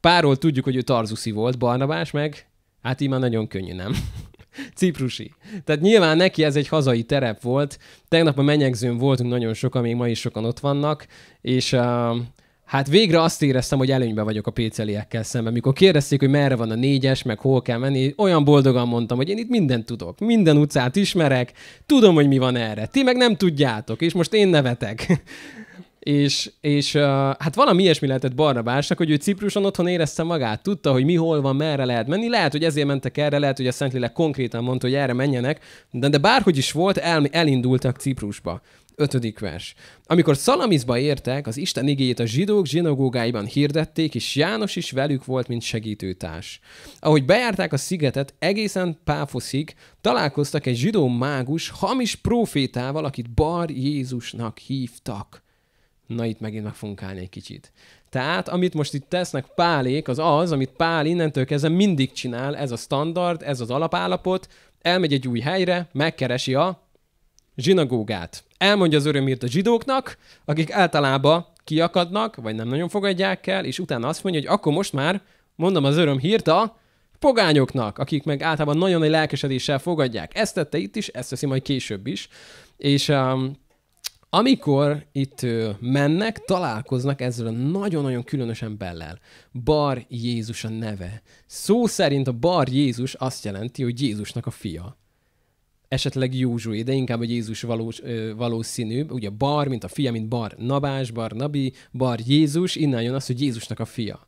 Párról 0.00 0.36
tudjuk, 0.36 0.64
hogy 0.64 0.76
ő 0.76 0.82
Tarzuszi 0.82 1.30
volt, 1.30 1.58
Barnabás 1.58 2.10
meg, 2.10 2.46
hát 2.82 3.00
így 3.00 3.08
már 3.08 3.20
nagyon 3.20 3.48
könnyű, 3.48 3.72
nem? 3.72 3.96
Ciprusi. 4.76 5.34
Tehát 5.64 5.80
nyilván 5.80 6.16
neki 6.16 6.44
ez 6.44 6.56
egy 6.56 6.68
hazai 6.68 7.02
terep 7.02 7.42
volt. 7.42 7.78
Tegnap 8.08 8.38
a 8.38 8.42
menyegzőn 8.42 8.98
voltunk 8.98 9.30
nagyon 9.30 9.54
sokan, 9.54 9.82
még 9.82 9.94
ma 9.94 10.08
is 10.08 10.20
sokan 10.20 10.44
ott 10.44 10.58
vannak, 10.58 11.06
és 11.40 11.72
uh, 11.72 12.16
Hát 12.66 12.88
végre 12.88 13.22
azt 13.22 13.42
éreztem, 13.42 13.78
hogy 13.78 13.90
előnyben 13.90 14.24
vagyok 14.24 14.46
a 14.46 14.50
péceliekkel 14.50 15.22
szemben. 15.22 15.52
Mikor 15.52 15.72
kérdezték, 15.72 16.20
hogy 16.20 16.28
merre 16.28 16.56
van 16.56 16.70
a 16.70 16.74
négyes, 16.74 17.22
meg 17.22 17.38
hol 17.38 17.62
kell 17.62 17.78
menni, 17.78 18.14
olyan 18.16 18.44
boldogan 18.44 18.88
mondtam, 18.88 19.16
hogy 19.16 19.28
én 19.28 19.38
itt 19.38 19.48
mindent 19.48 19.84
tudok. 19.84 20.18
Minden 20.18 20.56
utcát 20.56 20.96
ismerek, 20.96 21.52
tudom, 21.86 22.14
hogy 22.14 22.28
mi 22.28 22.38
van 22.38 22.56
erre. 22.56 22.86
Ti 22.86 23.02
meg 23.02 23.16
nem 23.16 23.36
tudjátok, 23.36 24.00
és 24.00 24.12
most 24.12 24.34
én 24.34 24.48
nevetek. 24.48 25.06
és, 26.06 26.50
és 26.60 26.94
uh, 26.94 27.02
hát 27.38 27.54
valami 27.54 27.82
ilyesmi 27.82 28.06
lehetett 28.06 28.34
Barnabásnak, 28.34 28.98
hogy 28.98 29.10
ő 29.10 29.14
Cipruson 29.14 29.64
otthon 29.64 29.88
érezte 29.88 30.22
magát, 30.22 30.62
tudta, 30.62 30.92
hogy 30.92 31.04
mi 31.04 31.14
hol 31.14 31.40
van, 31.40 31.56
merre 31.56 31.84
lehet 31.84 32.06
menni. 32.06 32.28
Lehet, 32.28 32.52
hogy 32.52 32.64
ezért 32.64 32.86
mentek 32.86 33.18
erre, 33.18 33.38
lehet, 33.38 33.56
hogy 33.56 33.66
a 33.66 33.72
Szentlélek 33.72 34.12
konkrétan 34.12 34.64
mondta, 34.64 34.86
hogy 34.86 34.96
erre 34.96 35.12
menjenek, 35.12 35.60
de, 35.90 36.08
de 36.08 36.18
bárhogy 36.18 36.56
is 36.56 36.72
volt, 36.72 36.96
el, 36.96 37.26
elindultak 37.30 37.96
Ciprusba. 37.96 38.60
Ötödik 38.98 39.38
vers. 39.38 39.74
Amikor 40.04 40.36
Szalamizba 40.36 40.98
értek, 40.98 41.46
az 41.46 41.56
Isten 41.56 41.88
igéjét 41.88 42.18
a 42.18 42.26
zsidók 42.26 42.66
zsinagógáiban 42.66 43.44
hirdették, 43.44 44.14
és 44.14 44.36
János 44.36 44.76
is 44.76 44.90
velük 44.90 45.24
volt, 45.24 45.48
mint 45.48 45.62
segítőtárs. 45.62 46.60
Ahogy 47.00 47.24
bejárták 47.24 47.72
a 47.72 47.76
szigetet, 47.76 48.34
egészen 48.38 48.98
Páfoszig 49.04 49.74
találkoztak 50.00 50.66
egy 50.66 50.76
zsidó 50.76 51.08
mágus, 51.08 51.68
hamis 51.68 52.14
profétával, 52.14 53.04
akit 53.04 53.30
Bar 53.30 53.70
Jézusnak 53.70 54.58
hívtak. 54.58 55.42
Na 56.06 56.24
itt 56.24 56.40
megint 56.40 56.64
meg 56.64 56.74
fogunk 56.74 57.02
állni 57.02 57.20
egy 57.20 57.28
kicsit. 57.28 57.72
Tehát, 58.10 58.48
amit 58.48 58.74
most 58.74 58.94
itt 58.94 59.08
tesznek 59.08 59.46
Pálék, 59.54 60.08
az 60.08 60.18
az, 60.18 60.52
amit 60.52 60.70
Pál 60.76 61.06
innentől 61.06 61.44
kezdve 61.44 61.68
mindig 61.68 62.12
csinál, 62.12 62.56
ez 62.56 62.70
a 62.70 62.76
standard, 62.76 63.42
ez 63.42 63.60
az 63.60 63.70
alapállapot, 63.70 64.48
elmegy 64.82 65.12
egy 65.12 65.28
új 65.28 65.40
helyre, 65.40 65.88
megkeresi 65.92 66.54
a 66.54 66.85
zsinagógát. 67.56 68.44
Elmondja 68.58 68.98
az 68.98 69.06
örömírt 69.06 69.42
a 69.42 69.46
zsidóknak, 69.46 70.18
akik 70.44 70.72
általában 70.72 71.46
kiakadnak, 71.64 72.36
vagy 72.36 72.54
nem 72.54 72.68
nagyon 72.68 72.88
fogadják 72.88 73.46
el, 73.46 73.64
és 73.64 73.78
utána 73.78 74.08
azt 74.08 74.22
mondja, 74.22 74.40
hogy 74.40 74.50
akkor 74.50 74.72
most 74.72 74.92
már 74.92 75.22
mondom 75.54 75.84
az 75.84 75.96
öröm 75.96 76.18
hírt 76.18 76.48
a 76.48 76.78
pogányoknak, 77.18 77.98
akik 77.98 78.24
meg 78.24 78.42
általában 78.42 78.78
nagyon 78.78 79.00
nagy 79.00 79.10
lelkesedéssel 79.10 79.78
fogadják. 79.78 80.36
Ezt 80.36 80.54
tette 80.54 80.78
itt 80.78 80.96
is, 80.96 81.08
ezt 81.08 81.30
teszi 81.30 81.46
majd 81.46 81.62
később 81.62 82.06
is. 82.06 82.28
És 82.76 83.08
um, 83.08 83.52
amikor 84.30 85.06
itt 85.12 85.42
uh, 85.42 85.68
mennek, 85.80 86.38
találkoznak 86.38 87.20
ezzel 87.20 87.46
a 87.46 87.50
nagyon-nagyon 87.50 88.24
különös 88.24 88.62
emberrel. 88.62 89.18
Bar 89.52 90.04
Jézus 90.08 90.64
a 90.64 90.68
neve. 90.68 91.22
Szó 91.46 91.86
szerint 91.86 92.28
a 92.28 92.32
Bar 92.32 92.68
Jézus 92.68 93.14
azt 93.14 93.44
jelenti, 93.44 93.82
hogy 93.82 94.02
Jézusnak 94.02 94.46
a 94.46 94.50
fia 94.50 94.96
esetleg 95.88 96.34
Józsué, 96.34 96.82
de 96.82 96.92
inkább 96.92 97.20
a 97.20 97.24
Jézus 97.24 97.62
valós, 97.62 98.00
ö, 98.02 98.34
valószínűbb. 98.36 99.12
Ugye 99.12 99.30
Bar, 99.30 99.68
mint 99.68 99.84
a 99.84 99.88
fia, 99.88 100.12
mint 100.12 100.28
Bar 100.28 100.54
Nabás, 100.58 101.10
Bar 101.10 101.32
Nabi, 101.32 101.72
Bar 101.90 102.18
Jézus, 102.26 102.76
innen 102.76 103.02
jön 103.02 103.14
az, 103.14 103.26
hogy 103.26 103.40
Jézusnak 103.40 103.80
a 103.80 103.84
fia. 103.84 104.26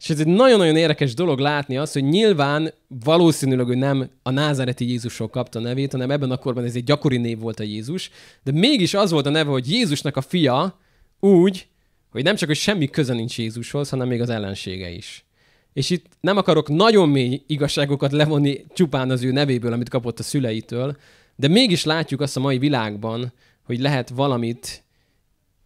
És 0.00 0.10
ez 0.10 0.20
egy 0.20 0.26
nagyon-nagyon 0.26 0.76
érdekes 0.76 1.14
dolog 1.14 1.38
látni 1.38 1.76
azt, 1.76 1.92
hogy 1.92 2.04
nyilván 2.04 2.72
valószínűleg 3.04 3.68
ő 3.68 3.74
nem 3.74 4.10
a 4.22 4.30
názáreti 4.30 4.88
Jézusról 4.88 5.28
kapta 5.28 5.58
a 5.58 5.62
nevét, 5.62 5.92
hanem 5.92 6.10
ebben 6.10 6.30
a 6.30 6.36
korban 6.36 6.64
ez 6.64 6.74
egy 6.74 6.84
gyakori 6.84 7.16
név 7.16 7.38
volt 7.38 7.60
a 7.60 7.62
Jézus, 7.62 8.10
de 8.42 8.52
mégis 8.52 8.94
az 8.94 9.10
volt 9.10 9.26
a 9.26 9.30
neve, 9.30 9.50
hogy 9.50 9.70
Jézusnak 9.70 10.16
a 10.16 10.20
fia 10.20 10.78
úgy, 11.20 11.68
hogy 12.10 12.22
nem 12.22 12.36
csak, 12.36 12.48
hogy 12.48 12.56
semmi 12.56 12.88
köze 12.88 13.14
nincs 13.14 13.38
Jézushoz, 13.38 13.88
hanem 13.88 14.08
még 14.08 14.20
az 14.20 14.28
ellensége 14.28 14.90
is. 14.90 15.24
És 15.72 15.90
itt 15.90 16.06
nem 16.20 16.36
akarok 16.36 16.68
nagyon 16.68 17.08
mély 17.08 17.42
igazságokat 17.46 18.12
levonni 18.12 18.64
csupán 18.74 19.10
az 19.10 19.22
ő 19.22 19.32
nevéből, 19.32 19.72
amit 19.72 19.88
kapott 19.88 20.18
a 20.18 20.22
szüleitől, 20.22 20.96
de 21.36 21.48
mégis 21.48 21.84
látjuk 21.84 22.20
azt 22.20 22.36
a 22.36 22.40
mai 22.40 22.58
világban, 22.58 23.32
hogy 23.62 23.80
lehet 23.80 24.08
valamit 24.08 24.84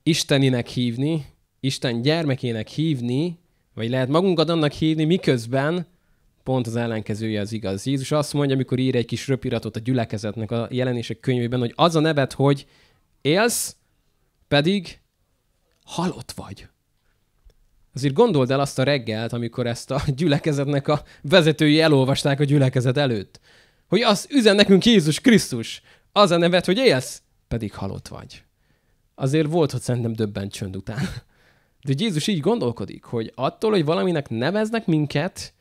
Isteninek 0.03 0.69
hívni, 0.69 1.25
Isten 1.61 2.03
gyermekének 2.03 2.69
hívni, 2.69 3.39
vagy 3.75 3.89
lehet 3.89 4.09
magunkat 4.09 4.49
annak 4.49 4.73
hívni, 4.73 5.05
miközben 5.05 5.87
pont 6.43 6.67
az 6.67 6.77
ellenkezője 6.77 7.41
az 7.41 7.53
igaz. 7.53 7.87
Jézus 7.87 8.13
azt 8.13 8.33
mondja, 8.33 8.55
amikor 8.55 8.79
ír 8.79 8.97
egy 8.97 9.05
kis 9.05 9.29
röpiratot 9.29 9.77
a 9.77 9.81
gyülekezetnek 9.81 10.51
a 10.51 10.69
jelenések 10.71 11.21
könyvében, 11.21 11.61
hogy 11.61 11.73
az 11.75 11.97
a 11.97 12.01
neved, 12.01 12.33
hogy 12.33 12.67
élsz, 13.21 13.77
pedig 14.49 15.01
halott 15.85 16.33
vagy. 16.33 16.69
Azért 17.95 18.15
gondold 18.15 18.51
el 18.51 18.61
azt 18.61 18.79
a 18.79 18.83
reggelt, 18.83 19.33
amikor 19.33 19.67
ezt 19.67 19.91
a 19.91 20.03
gyülekezetnek 20.17 20.89
a 20.89 21.03
vezetői 21.23 21.81
elolvasták 21.81 22.41
a 22.41 22.45
gyülekezet 22.45 22.97
előtt. 22.97 23.41
Hogy 23.89 24.01
az 24.01 24.27
üzen 24.31 24.57
nekünk 24.57 24.85
Jézus 24.85 25.21
Krisztus, 25.21 25.83
az 26.13 26.31
a 26.31 26.37
nevet, 26.37 26.65
hogy 26.65 26.77
élsz, 26.77 27.23
pedig 27.49 27.75
halott 27.75 28.09
vagy. 28.09 28.43
Azért 29.15 29.51
volt, 29.51 29.71
hogy 29.71 29.81
szerintem 29.81 30.13
döbbent 30.13 30.53
csönd 30.53 30.77
után. 30.77 31.09
De 31.85 31.93
Jézus 31.97 32.27
így 32.27 32.41
gondolkodik, 32.41 33.05
hogy 33.05 33.33
attól, 33.35 33.71
hogy 33.71 33.85
valaminek 33.85 34.29
neveznek 34.29 34.87
minket, 34.87 35.55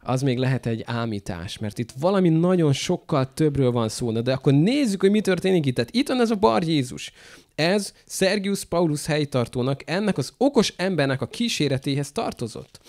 az 0.00 0.22
még 0.22 0.38
lehet 0.38 0.66
egy 0.66 0.82
ámítás, 0.86 1.58
mert 1.58 1.78
itt 1.78 1.92
valami 2.00 2.28
nagyon 2.28 2.72
sokkal 2.72 3.32
többről 3.34 3.70
van 3.70 3.88
szó. 3.88 4.12
De 4.12 4.32
akkor 4.32 4.52
nézzük, 4.52 5.00
hogy 5.00 5.10
mi 5.10 5.20
történik 5.20 5.66
itt. 5.66 5.74
Tehát 5.74 5.94
itt 5.94 6.08
van 6.08 6.20
ez 6.20 6.30
a 6.30 6.34
bar 6.34 6.62
Jézus. 6.62 7.12
Ez 7.58 7.92
Sergius 8.06 8.64
Paulus 8.64 9.06
helytartónak, 9.06 9.82
ennek 9.86 10.18
az 10.18 10.32
okos 10.36 10.74
embernek 10.76 11.20
a 11.20 11.26
kíséretéhez 11.26 12.12
tartozott. 12.12 12.80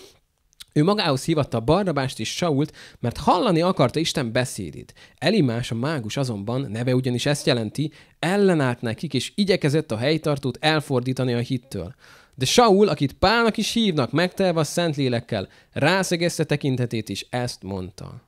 Ő 0.72 0.84
magához 0.84 1.24
hívatta 1.24 1.60
Barnabást 1.60 2.20
és 2.20 2.36
Sault, 2.36 2.72
mert 3.00 3.16
hallani 3.16 3.60
akarta 3.60 3.98
Isten 3.98 4.32
beszédét. 4.32 4.94
Elimás 5.18 5.70
a 5.70 5.74
mágus 5.74 6.16
azonban, 6.16 6.70
neve 6.70 6.94
ugyanis 6.94 7.26
ezt 7.26 7.46
jelenti, 7.46 7.92
ellenállt 8.18 8.80
nekik, 8.80 9.14
és 9.14 9.32
igyekezett 9.34 9.92
a 9.92 9.96
helytartót 9.96 10.58
elfordítani 10.60 11.32
a 11.32 11.38
hittől. 11.38 11.94
De 12.34 12.44
Saul, 12.44 12.88
akit 12.88 13.12
Pálnak 13.12 13.56
is 13.56 13.72
hívnak, 13.72 14.12
megtelve 14.12 14.60
a 14.60 14.64
Szentlélekkel, 14.64 15.48
rászegezte 15.72 16.44
tekintetét 16.44 17.08
is, 17.08 17.26
ezt 17.30 17.62
mondta. 17.62 18.22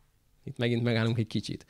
Itt 0.45 0.59
megint 0.59 0.83
megállunk 0.83 1.19
egy 1.19 1.27
kicsit. 1.27 1.67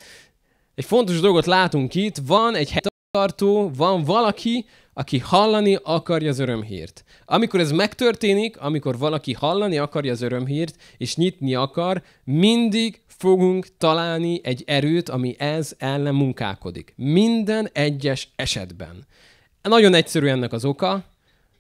Egy 0.74 0.85
fontos 0.85 1.20
dolgot 1.20 1.46
látunk 1.46 1.94
itt, 1.94 2.16
van 2.26 2.54
egy 2.54 2.70
tartó, 3.18 3.70
van 3.77 4.05
valaki, 4.05 4.66
aki 4.92 5.18
hallani 5.18 5.79
akarja 5.83 6.29
az 6.31 6.38
örömhírt. 6.38 7.05
Amikor 7.25 7.61
ez 7.61 7.70
megtörténik, 7.70 8.61
amikor 8.61 8.98
valaki 8.98 9.33
hallani 9.33 9.79
akarja 9.79 10.12
az 10.12 10.20
örömhírt, 10.20 10.77
és 10.96 11.16
nyitni 11.16 11.55
akar, 11.55 12.03
mindig 12.25 13.01
fogunk 13.07 13.66
találni 13.79 14.40
egy 14.42 14.62
erőt, 14.66 15.09
ami 15.09 15.35
ez 15.38 15.75
ellen 15.79 16.14
munkálkodik. 16.14 16.92
Minden 16.96 17.68
egyes 17.72 18.29
esetben. 18.37 19.07
Nagyon 19.62 19.94
egyszerű 19.94 20.27
ennek 20.27 20.53
az 20.53 20.64
oka. 20.64 21.05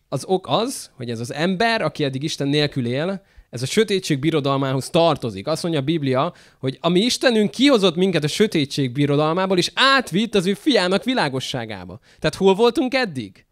Az 0.08 0.24
ok 0.24 0.46
az, 0.48 0.90
hogy 0.96 1.10
ez 1.10 1.20
az 1.20 1.32
ember, 1.32 1.82
aki 1.82 2.04
eddig 2.04 2.22
Isten 2.22 2.48
nélkül 2.48 2.86
él, 2.86 3.22
ez 3.52 3.62
a 3.62 3.66
sötétség 3.66 4.18
birodalmához 4.18 4.90
tartozik. 4.90 5.46
Azt 5.46 5.62
mondja 5.62 5.80
a 5.80 5.84
Biblia, 5.84 6.32
hogy 6.58 6.78
ami 6.80 7.00
Istenünk 7.00 7.50
kihozott 7.50 7.96
minket 7.96 8.24
a 8.24 8.28
sötétség 8.28 8.92
birodalmából, 8.92 9.58
és 9.58 9.70
átvitt 9.74 10.34
az 10.34 10.46
ő 10.46 10.54
fiának 10.54 11.04
világosságába. 11.04 12.00
Tehát 12.18 12.34
hol 12.34 12.54
voltunk 12.54 12.94
eddig? 12.94 13.46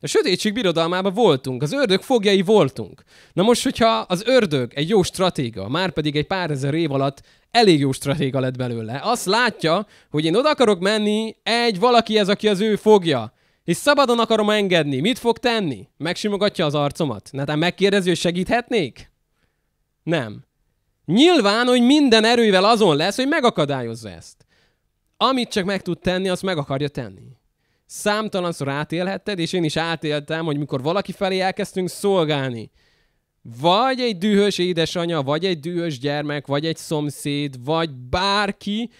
A 0.00 0.06
sötétség 0.06 0.52
birodalmában 0.52 1.14
voltunk, 1.14 1.62
az 1.62 1.72
ördög 1.72 2.02
fogjai 2.02 2.42
voltunk. 2.42 3.02
Na 3.32 3.42
most, 3.42 3.62
hogyha 3.62 3.98
az 3.98 4.22
ördög 4.26 4.72
egy 4.74 4.88
jó 4.88 5.02
stratéga, 5.02 5.68
már 5.68 5.90
pedig 5.90 6.16
egy 6.16 6.26
pár 6.26 6.50
ezer 6.50 6.74
év 6.74 6.92
alatt 6.92 7.22
elég 7.50 7.78
jó 7.78 7.92
stratéga 7.92 8.40
lett 8.40 8.56
belőle, 8.56 9.00
azt 9.02 9.26
látja, 9.26 9.86
hogy 10.10 10.24
én 10.24 10.36
oda 10.36 10.50
akarok 10.50 10.80
menni 10.80 11.36
egy 11.42 11.78
valaki 11.78 12.18
ez, 12.18 12.28
aki 12.28 12.48
az 12.48 12.60
ő 12.60 12.76
fogja, 12.76 13.32
és 13.64 13.76
szabadon 13.76 14.18
akarom 14.18 14.50
engedni. 14.50 15.00
Mit 15.00 15.18
fog 15.18 15.38
tenni? 15.38 15.88
Megsimogatja 15.96 16.66
az 16.66 16.74
arcomat? 16.74 17.28
Netán 17.32 17.58
megkérdezi, 17.58 18.08
hogy 18.08 18.18
segíthetnék? 18.18 19.11
Nem. 20.02 20.44
Nyilván, 21.04 21.66
hogy 21.66 21.82
minden 21.82 22.24
erővel 22.24 22.64
azon 22.64 22.96
lesz, 22.96 23.16
hogy 23.16 23.28
megakadályozza 23.28 24.10
ezt. 24.10 24.46
Amit 25.16 25.48
csak 25.48 25.64
meg 25.64 25.82
tud 25.82 25.98
tenni, 25.98 26.28
azt 26.28 26.42
meg 26.42 26.58
akarja 26.58 26.88
tenni. 26.88 27.36
Számtalanszor 27.86 28.68
átélhetted, 28.68 29.38
és 29.38 29.52
én 29.52 29.64
is 29.64 29.76
átéltem, 29.76 30.44
hogy 30.44 30.58
mikor 30.58 30.82
valaki 30.82 31.12
felé 31.12 31.40
elkezdtünk 31.40 31.88
szolgálni, 31.88 32.70
vagy 33.60 34.00
egy 34.00 34.18
dühös 34.18 34.58
édesanyja, 34.58 35.22
vagy 35.22 35.44
egy 35.44 35.60
dühös 35.60 35.98
gyermek, 35.98 36.46
vagy 36.46 36.66
egy 36.66 36.76
szomszéd, 36.76 37.64
vagy 37.64 37.90
bárki, 37.94 38.90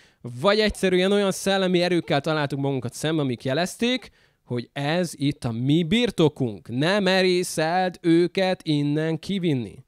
vagy 0.41 0.59
egyszerűen 0.59 1.12
olyan 1.12 1.33
szellemi 1.33 1.83
erőkkel 1.83 2.21
találtuk 2.21 2.59
magunkat 2.59 2.93
szemben, 2.93 3.25
amik 3.25 3.45
jelezték, 3.45 4.11
hogy 4.45 4.71
ez 4.73 5.12
itt 5.15 5.45
a 5.45 5.53
mi 5.53 5.83
birtokunk. 5.83 6.69
Nem 6.69 7.03
merészeld 7.03 7.99
őket 8.01 8.61
innen 8.62 9.19
kivinni. 9.19 9.85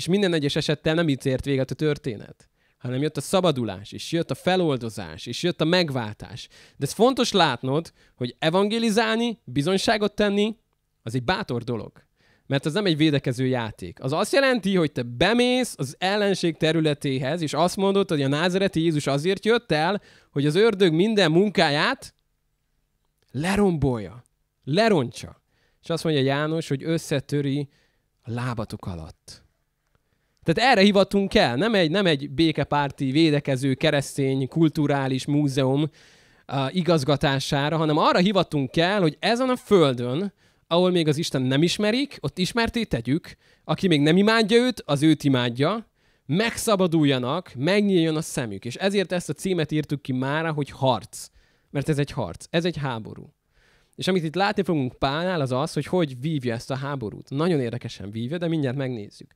És 0.00 0.06
minden 0.06 0.32
egyes 0.32 0.56
esettel 0.56 0.94
nem 0.94 1.08
itt 1.08 1.24
ért 1.24 1.44
véget 1.44 1.70
a 1.70 1.74
történet, 1.74 2.48
hanem 2.78 3.02
jött 3.02 3.16
a 3.16 3.20
szabadulás, 3.20 3.92
és 3.92 4.12
jött 4.12 4.30
a 4.30 4.34
feloldozás, 4.34 5.26
és 5.26 5.42
jött 5.42 5.60
a 5.60 5.64
megváltás. 5.64 6.48
De 6.76 6.86
ez 6.86 6.92
fontos 6.92 7.32
látnod, 7.32 7.92
hogy 8.16 8.36
evangelizálni, 8.38 9.38
bizonyságot 9.44 10.14
tenni, 10.14 10.56
az 11.02 11.14
egy 11.14 11.22
bátor 11.22 11.62
dolog. 11.62 11.92
Mert 12.46 12.66
az 12.66 12.72
nem 12.72 12.86
egy 12.86 12.96
védekező 12.96 13.46
játék. 13.46 14.02
Az 14.02 14.12
azt 14.12 14.32
jelenti, 14.32 14.76
hogy 14.76 14.92
te 14.92 15.02
bemész 15.02 15.74
az 15.76 15.96
ellenség 15.98 16.56
területéhez, 16.56 17.42
és 17.42 17.52
azt 17.52 17.76
mondod, 17.76 18.08
hogy 18.08 18.22
a 18.22 18.28
názereti 18.28 18.80
Jézus 18.80 19.06
azért 19.06 19.44
jött 19.44 19.72
el, 19.72 20.02
hogy 20.30 20.46
az 20.46 20.54
ördög 20.54 20.92
minden 20.92 21.30
munkáját 21.30 22.14
lerombolja, 23.30 24.24
lerontsa. 24.64 25.42
És 25.82 25.88
azt 25.88 26.04
mondja 26.04 26.22
János, 26.22 26.68
hogy 26.68 26.84
összetöri 26.84 27.68
a 28.22 28.30
lábatok 28.30 28.86
alatt. 28.86 29.48
Tehát 30.52 30.70
erre 30.70 30.84
hivatunk 30.84 31.34
el, 31.34 31.56
nem 31.56 31.74
egy, 31.74 31.90
nem 31.90 32.06
egy 32.06 32.30
békepárti, 32.30 33.10
védekező, 33.10 33.74
keresztény, 33.74 34.48
kulturális 34.48 35.26
múzeum 35.26 35.82
uh, 35.82 36.74
igazgatására, 36.74 37.76
hanem 37.76 37.96
arra 37.96 38.18
hivatunk 38.18 38.76
el, 38.76 39.00
hogy 39.00 39.16
ezen 39.18 39.48
a 39.48 39.56
földön, 39.56 40.32
ahol 40.66 40.90
még 40.90 41.08
az 41.08 41.16
Isten 41.16 41.42
nem 41.42 41.62
ismerik, 41.62 42.18
ott 42.20 42.38
ismerté 42.38 42.84
tegyük, 42.84 43.36
aki 43.64 43.86
még 43.86 44.00
nem 44.00 44.16
imádja 44.16 44.56
őt, 44.56 44.82
az 44.86 45.02
őt 45.02 45.24
imádja, 45.24 45.90
megszabaduljanak, 46.26 47.52
megnyíljon 47.56 48.16
a 48.16 48.20
szemük. 48.20 48.64
És 48.64 48.74
ezért 48.74 49.12
ezt 49.12 49.28
a 49.28 49.32
címet 49.32 49.72
írtuk 49.72 50.02
ki 50.02 50.12
mára, 50.12 50.52
hogy 50.52 50.70
harc. 50.70 51.28
Mert 51.70 51.88
ez 51.88 51.98
egy 51.98 52.10
harc, 52.10 52.46
ez 52.50 52.64
egy 52.64 52.76
háború. 52.76 53.34
És 53.94 54.08
amit 54.08 54.24
itt 54.24 54.34
látni 54.34 54.62
fogunk 54.62 54.98
Pálnál, 54.98 55.40
az 55.40 55.52
az, 55.52 55.72
hogy 55.72 55.86
hogy 55.86 56.20
vívja 56.20 56.54
ezt 56.54 56.70
a 56.70 56.76
háborút. 56.76 57.30
Nagyon 57.30 57.60
érdekesen 57.60 58.10
vívja, 58.10 58.38
de 58.38 58.48
mindjárt 58.48 58.76
megnézzük. 58.76 59.32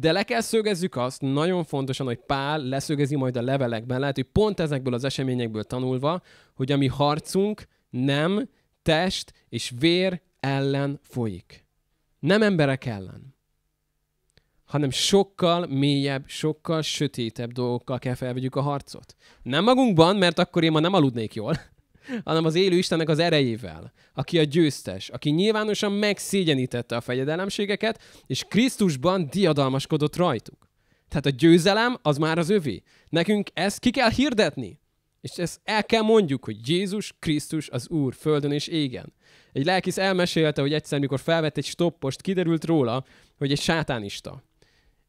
De 0.00 0.12
le 0.12 0.22
kell 0.22 0.40
szögezzük 0.40 0.96
azt, 0.96 1.20
nagyon 1.20 1.64
fontosan, 1.64 2.06
hogy 2.06 2.18
Pál 2.26 2.58
leszögezi 2.58 3.16
majd 3.16 3.36
a 3.36 3.42
levelekben, 3.42 4.00
lehet, 4.00 4.14
hogy 4.14 4.24
pont 4.24 4.60
ezekből 4.60 4.94
az 4.94 5.04
eseményekből 5.04 5.64
tanulva, 5.64 6.22
hogy 6.54 6.72
a 6.72 6.76
mi 6.76 6.86
harcunk 6.86 7.66
nem 7.90 8.48
test 8.82 9.32
és 9.48 9.72
vér 9.78 10.20
ellen 10.40 10.98
folyik. 11.02 11.64
Nem 12.18 12.42
emberek 12.42 12.86
ellen 12.86 13.36
hanem 14.68 14.90
sokkal 14.90 15.66
mélyebb, 15.66 16.24
sokkal 16.26 16.82
sötétebb 16.82 17.52
dolgokkal 17.52 17.98
kell 17.98 18.14
felvegyük 18.14 18.56
a 18.56 18.60
harcot. 18.60 19.16
Nem 19.42 19.64
magunkban, 19.64 20.16
mert 20.16 20.38
akkor 20.38 20.64
én 20.64 20.70
ma 20.70 20.80
nem 20.80 20.92
aludnék 20.92 21.34
jól, 21.34 21.54
hanem 22.24 22.44
az 22.44 22.54
élő 22.54 22.76
Istennek 22.76 23.08
az 23.08 23.18
erejével, 23.18 23.92
aki 24.14 24.38
a 24.38 24.44
győztes, 24.44 25.08
aki 25.08 25.30
nyilvánosan 25.30 25.92
megszégyenítette 25.92 26.96
a 26.96 27.00
fegyedelemségeket, 27.00 28.02
és 28.26 28.44
Krisztusban 28.48 29.28
diadalmaskodott 29.30 30.16
rajtuk. 30.16 30.68
Tehát 31.08 31.26
a 31.26 31.30
győzelem 31.30 31.98
az 32.02 32.16
már 32.16 32.38
az 32.38 32.50
övé. 32.50 32.82
Nekünk 33.08 33.48
ezt 33.54 33.78
ki 33.78 33.90
kell 33.90 34.10
hirdetni. 34.10 34.80
És 35.20 35.30
ezt 35.30 35.60
el 35.64 35.84
kell 35.84 36.02
mondjuk, 36.02 36.44
hogy 36.44 36.68
Jézus 36.68 37.14
Krisztus 37.18 37.68
az 37.68 37.88
Úr, 37.88 38.14
földön 38.14 38.52
és 38.52 38.66
égen. 38.66 39.12
Egy 39.52 39.64
lelkész 39.64 39.98
elmesélte, 39.98 40.60
hogy 40.60 40.72
egyszer, 40.72 40.98
mikor 40.98 41.20
felvett 41.20 41.56
egy 41.56 41.64
stoppost, 41.64 42.20
kiderült 42.20 42.64
róla, 42.64 43.04
hogy 43.38 43.50
egy 43.50 43.60
sátánista. 43.60 44.42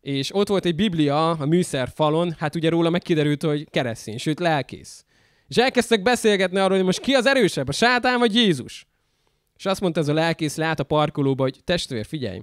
És 0.02 0.36
ott 0.36 0.48
volt 0.48 0.66
egy 0.66 0.76
biblia 0.76 1.30
a 1.30 1.46
műszer 1.46 1.92
falon, 1.96 2.36
hát 2.38 2.56
ugye 2.56 2.70
róla 2.70 2.90
megkiderült, 2.90 3.44
hogy 3.44 3.70
keresztény, 3.70 4.18
sőt 4.18 4.40
lelkész. 4.40 5.06
És 5.50 5.58
elkezdtek 5.58 6.02
beszélgetni 6.02 6.58
arról, 6.58 6.78
hogy 6.78 6.86
most 6.86 7.00
ki 7.00 7.14
az 7.14 7.26
erősebb, 7.26 7.68
a 7.68 7.72
sátán 7.72 8.20
vagy 8.20 8.36
Jézus. 8.36 8.88
És 9.58 9.66
azt 9.66 9.82
mondta 9.82 10.00
ez 10.00 10.08
a 10.08 10.14
lelkész, 10.14 10.56
lát 10.56 10.80
a 10.80 10.84
parkolóba, 10.84 11.44
hogy 11.44 11.60
testvér, 11.64 12.06
figyelj, 12.06 12.42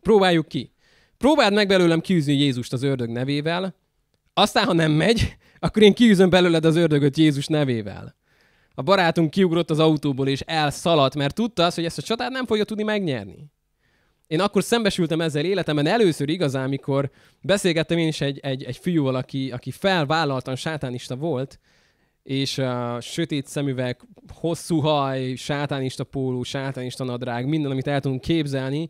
próbáljuk 0.00 0.48
ki. 0.48 0.72
Próbáld 1.18 1.52
meg 1.52 1.68
belőlem 1.68 2.00
kiűzni 2.00 2.32
Jézust 2.32 2.72
az 2.72 2.82
ördög 2.82 3.10
nevével, 3.10 3.74
aztán, 4.34 4.64
ha 4.64 4.72
nem 4.72 4.92
megy, 4.92 5.36
akkor 5.58 5.82
én 5.82 5.94
kiűzöm 5.94 6.30
belőled 6.30 6.64
az 6.64 6.76
ördögöt 6.76 7.16
Jézus 7.16 7.46
nevével. 7.46 8.16
A 8.74 8.82
barátunk 8.82 9.30
kiugrott 9.30 9.70
az 9.70 9.78
autóból 9.78 10.28
és 10.28 10.40
elszaladt, 10.40 11.14
mert 11.14 11.34
tudta 11.34 11.64
azt, 11.64 11.74
hogy 11.74 11.84
ezt 11.84 11.98
a 11.98 12.02
csatát 12.02 12.30
nem 12.30 12.46
fogja 12.46 12.64
tudni 12.64 12.82
megnyerni. 12.82 13.50
Én 14.26 14.40
akkor 14.40 14.62
szembesültem 14.62 15.20
ezzel 15.20 15.44
életemben 15.44 15.86
először 15.86 16.28
igazán, 16.28 16.64
amikor 16.64 17.10
beszélgettem 17.40 17.98
én 17.98 18.08
is 18.08 18.20
egy, 18.20 18.38
egy, 18.38 18.64
egy 18.64 18.76
fiúval, 18.76 19.14
aki, 19.14 19.50
aki 19.50 19.70
felvállaltan 19.70 20.56
sátánista 20.56 21.16
volt, 21.16 21.58
és 22.22 22.58
a 22.58 23.00
sötét 23.00 23.46
szemüveg, 23.46 24.00
hosszú 24.34 24.78
haj, 24.78 25.34
sátánista 25.34 26.04
póló, 26.04 26.42
sátánista 26.42 27.04
nadrág, 27.04 27.46
minden, 27.46 27.70
amit 27.70 27.86
el 27.86 28.00
tudunk 28.00 28.20
képzelni. 28.20 28.88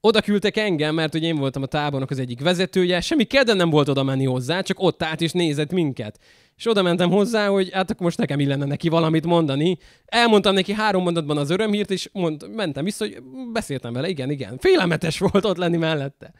Oda 0.00 0.20
küldtek 0.20 0.56
engem, 0.56 0.94
mert 0.94 1.12
hogy 1.12 1.22
én 1.22 1.36
voltam 1.36 1.62
a 1.62 1.66
tábornak 1.66 2.10
az 2.10 2.18
egyik 2.18 2.40
vezetője, 2.40 3.00
semmi 3.00 3.24
kedven 3.24 3.56
nem 3.56 3.70
volt 3.70 3.88
oda 3.88 4.02
menni 4.02 4.24
hozzá, 4.24 4.60
csak 4.60 4.80
ott 4.80 5.02
állt 5.02 5.20
és 5.20 5.32
nézett 5.32 5.70
minket. 5.70 6.18
És 6.56 6.66
oda 6.68 6.82
mentem 6.82 7.10
hozzá, 7.10 7.48
hogy 7.48 7.70
hát 7.72 7.90
akkor 7.90 8.02
most 8.02 8.18
nekem 8.18 8.40
illene 8.40 8.64
neki 8.64 8.88
valamit 8.88 9.26
mondani. 9.26 9.78
Elmondtam 10.04 10.54
neki 10.54 10.72
három 10.72 11.02
mondatban 11.02 11.36
az 11.36 11.50
örömhírt, 11.50 11.90
és 11.90 12.08
mond, 12.12 12.54
mentem 12.54 12.84
vissza, 12.84 13.04
hogy 13.04 13.22
beszéltem 13.52 13.92
vele, 13.92 14.08
igen, 14.08 14.30
igen. 14.30 14.58
Félelmetes 14.58 15.18
volt 15.30 15.44
ott 15.44 15.56
lenni 15.56 15.76
mellette. 15.76 16.32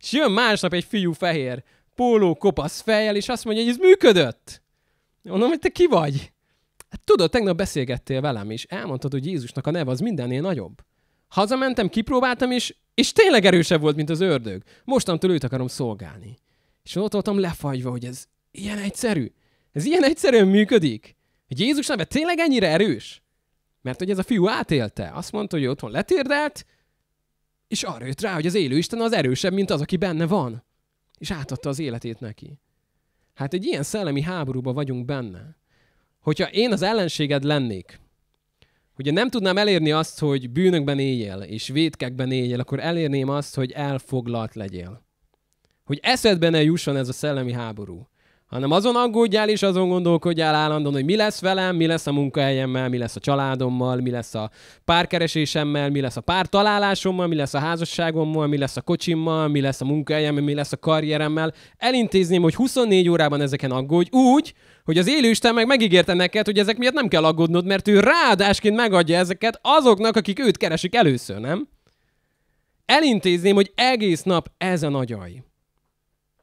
És 0.00 0.12
jön 0.12 0.30
másnap 0.30 0.72
egy 0.72 0.84
fiú 0.84 1.12
fehér, 1.12 1.62
póló, 1.94 2.34
kopasz 2.34 2.80
fejjel, 2.80 3.16
és 3.16 3.28
azt 3.28 3.44
mondja, 3.44 3.62
hogy 3.62 3.72
ez 3.72 3.78
működött. 3.78 4.62
Mondom, 5.22 5.48
hogy 5.48 5.58
te 5.58 5.68
ki 5.68 5.86
vagy? 5.86 6.32
Hát 6.88 7.00
tudod, 7.04 7.30
tegnap 7.30 7.56
beszélgettél 7.56 8.20
velem, 8.20 8.50
és 8.50 8.64
elmondtad, 8.64 9.12
hogy 9.12 9.26
Jézusnak 9.26 9.66
a 9.66 9.70
neve 9.70 9.90
az 9.90 10.00
mindennél 10.00 10.40
nagyobb. 10.40 10.84
Hazamentem, 11.28 11.88
kipróbáltam, 11.88 12.50
és, 12.50 12.74
és 12.94 13.12
tényleg 13.12 13.44
erősebb 13.44 13.80
volt, 13.80 13.96
mint 13.96 14.10
az 14.10 14.20
ördög. 14.20 14.62
Mostantól 14.84 15.30
őt 15.30 15.44
akarom 15.44 15.66
szolgálni. 15.66 16.38
És 16.82 16.96
ott 16.96 17.12
voltam 17.12 17.38
lefagyva, 17.38 17.90
hogy 17.90 18.04
ez 18.04 18.26
ilyen 18.50 18.78
egyszerű. 18.78 19.32
Ez 19.72 19.84
ilyen 19.84 20.04
egyszerűen 20.04 20.46
működik. 20.46 21.16
Hogy 21.48 21.60
Jézus 21.60 21.86
neve 21.86 22.04
tényleg 22.04 22.38
ennyire 22.38 22.68
erős? 22.68 23.22
Mert 23.82 23.98
hogy 23.98 24.10
ez 24.10 24.18
a 24.18 24.22
fiú 24.22 24.48
átélte. 24.48 25.10
Azt 25.14 25.32
mondta, 25.32 25.56
hogy 25.56 25.66
otthon 25.66 25.90
letérdelt, 25.90 26.66
és 27.68 27.82
arra 27.82 28.06
jött 28.06 28.20
rá, 28.20 28.34
hogy 28.34 28.46
az 28.46 28.54
élő 28.54 28.76
Isten 28.76 29.00
az 29.00 29.12
erősebb, 29.12 29.52
mint 29.52 29.70
az, 29.70 29.80
aki 29.80 29.96
benne 29.96 30.26
van. 30.26 30.64
És 31.18 31.30
átadta 31.30 31.68
az 31.68 31.78
életét 31.78 32.20
neki. 32.20 32.58
Hát 33.34 33.54
egy 33.54 33.64
ilyen 33.64 33.82
szellemi 33.82 34.22
háborúba 34.22 34.72
vagyunk 34.72 35.04
benne. 35.04 35.56
Hogyha 36.20 36.50
én 36.50 36.72
az 36.72 36.82
ellenséged 36.82 37.44
lennék, 37.44 38.00
hogyha 38.94 39.12
nem 39.12 39.28
tudnám 39.28 39.56
elérni 39.56 39.92
azt, 39.92 40.18
hogy 40.18 40.50
bűnökben 40.50 40.98
éljél, 40.98 41.40
és 41.40 41.68
vétkekben 41.68 42.32
éljél, 42.32 42.60
akkor 42.60 42.80
elérném 42.80 43.28
azt, 43.28 43.54
hogy 43.54 43.70
elfoglalt 43.70 44.54
legyél. 44.54 45.04
Hogy 45.84 45.98
eszedbe 46.02 46.48
ne 46.48 46.62
jusson 46.62 46.96
ez 46.96 47.08
a 47.08 47.12
szellemi 47.12 47.52
háború, 47.52 48.08
hanem 48.52 48.70
azon 48.70 48.96
aggódjál 48.96 49.48
és 49.48 49.62
azon 49.62 49.88
gondolkodjál 49.88 50.54
állandóan, 50.54 50.94
hogy 50.94 51.04
mi 51.04 51.16
lesz 51.16 51.40
velem, 51.40 51.76
mi 51.76 51.86
lesz 51.86 52.06
a 52.06 52.12
munkahelyemmel, 52.12 52.88
mi 52.88 52.98
lesz 52.98 53.16
a 53.16 53.20
családommal, 53.20 53.96
mi 53.96 54.10
lesz 54.10 54.34
a 54.34 54.50
párkeresésemmel, 54.84 55.90
mi 55.90 56.00
lesz 56.00 56.16
a 56.16 56.20
pártalálásommal, 56.20 57.26
mi 57.26 57.34
lesz 57.34 57.54
a 57.54 57.58
házasságommal, 57.58 58.46
mi 58.46 58.58
lesz 58.58 58.76
a 58.76 58.80
kocsimmal, 58.82 59.48
mi 59.48 59.60
lesz 59.60 59.80
a 59.80 59.84
munkahelyemmel, 59.84 60.42
mi 60.42 60.54
lesz 60.54 60.72
a 60.72 60.76
karrieremmel. 60.76 61.52
Elintézném, 61.76 62.42
hogy 62.42 62.54
24 62.54 63.08
órában 63.08 63.40
ezeken 63.40 63.70
aggódj 63.70 64.16
úgy, 64.16 64.54
hogy 64.84 64.98
az 64.98 65.08
élőisten 65.08 65.54
meg 65.54 65.66
megígérte 65.66 66.14
neked, 66.14 66.44
hogy 66.44 66.58
ezek 66.58 66.78
miatt 66.78 66.94
nem 66.94 67.08
kell 67.08 67.24
aggódnod, 67.24 67.66
mert 67.66 67.88
ő 67.88 68.00
ráadásként 68.00 68.76
megadja 68.76 69.18
ezeket 69.18 69.58
azoknak, 69.62 70.16
akik 70.16 70.38
őt 70.38 70.56
keresik 70.56 70.94
először, 70.94 71.38
nem? 71.38 71.68
Elintézném, 72.86 73.54
hogy 73.54 73.72
egész 73.74 74.22
nap 74.22 74.50
ez 74.58 74.82
a 74.82 74.88
nagyaj. 74.88 75.42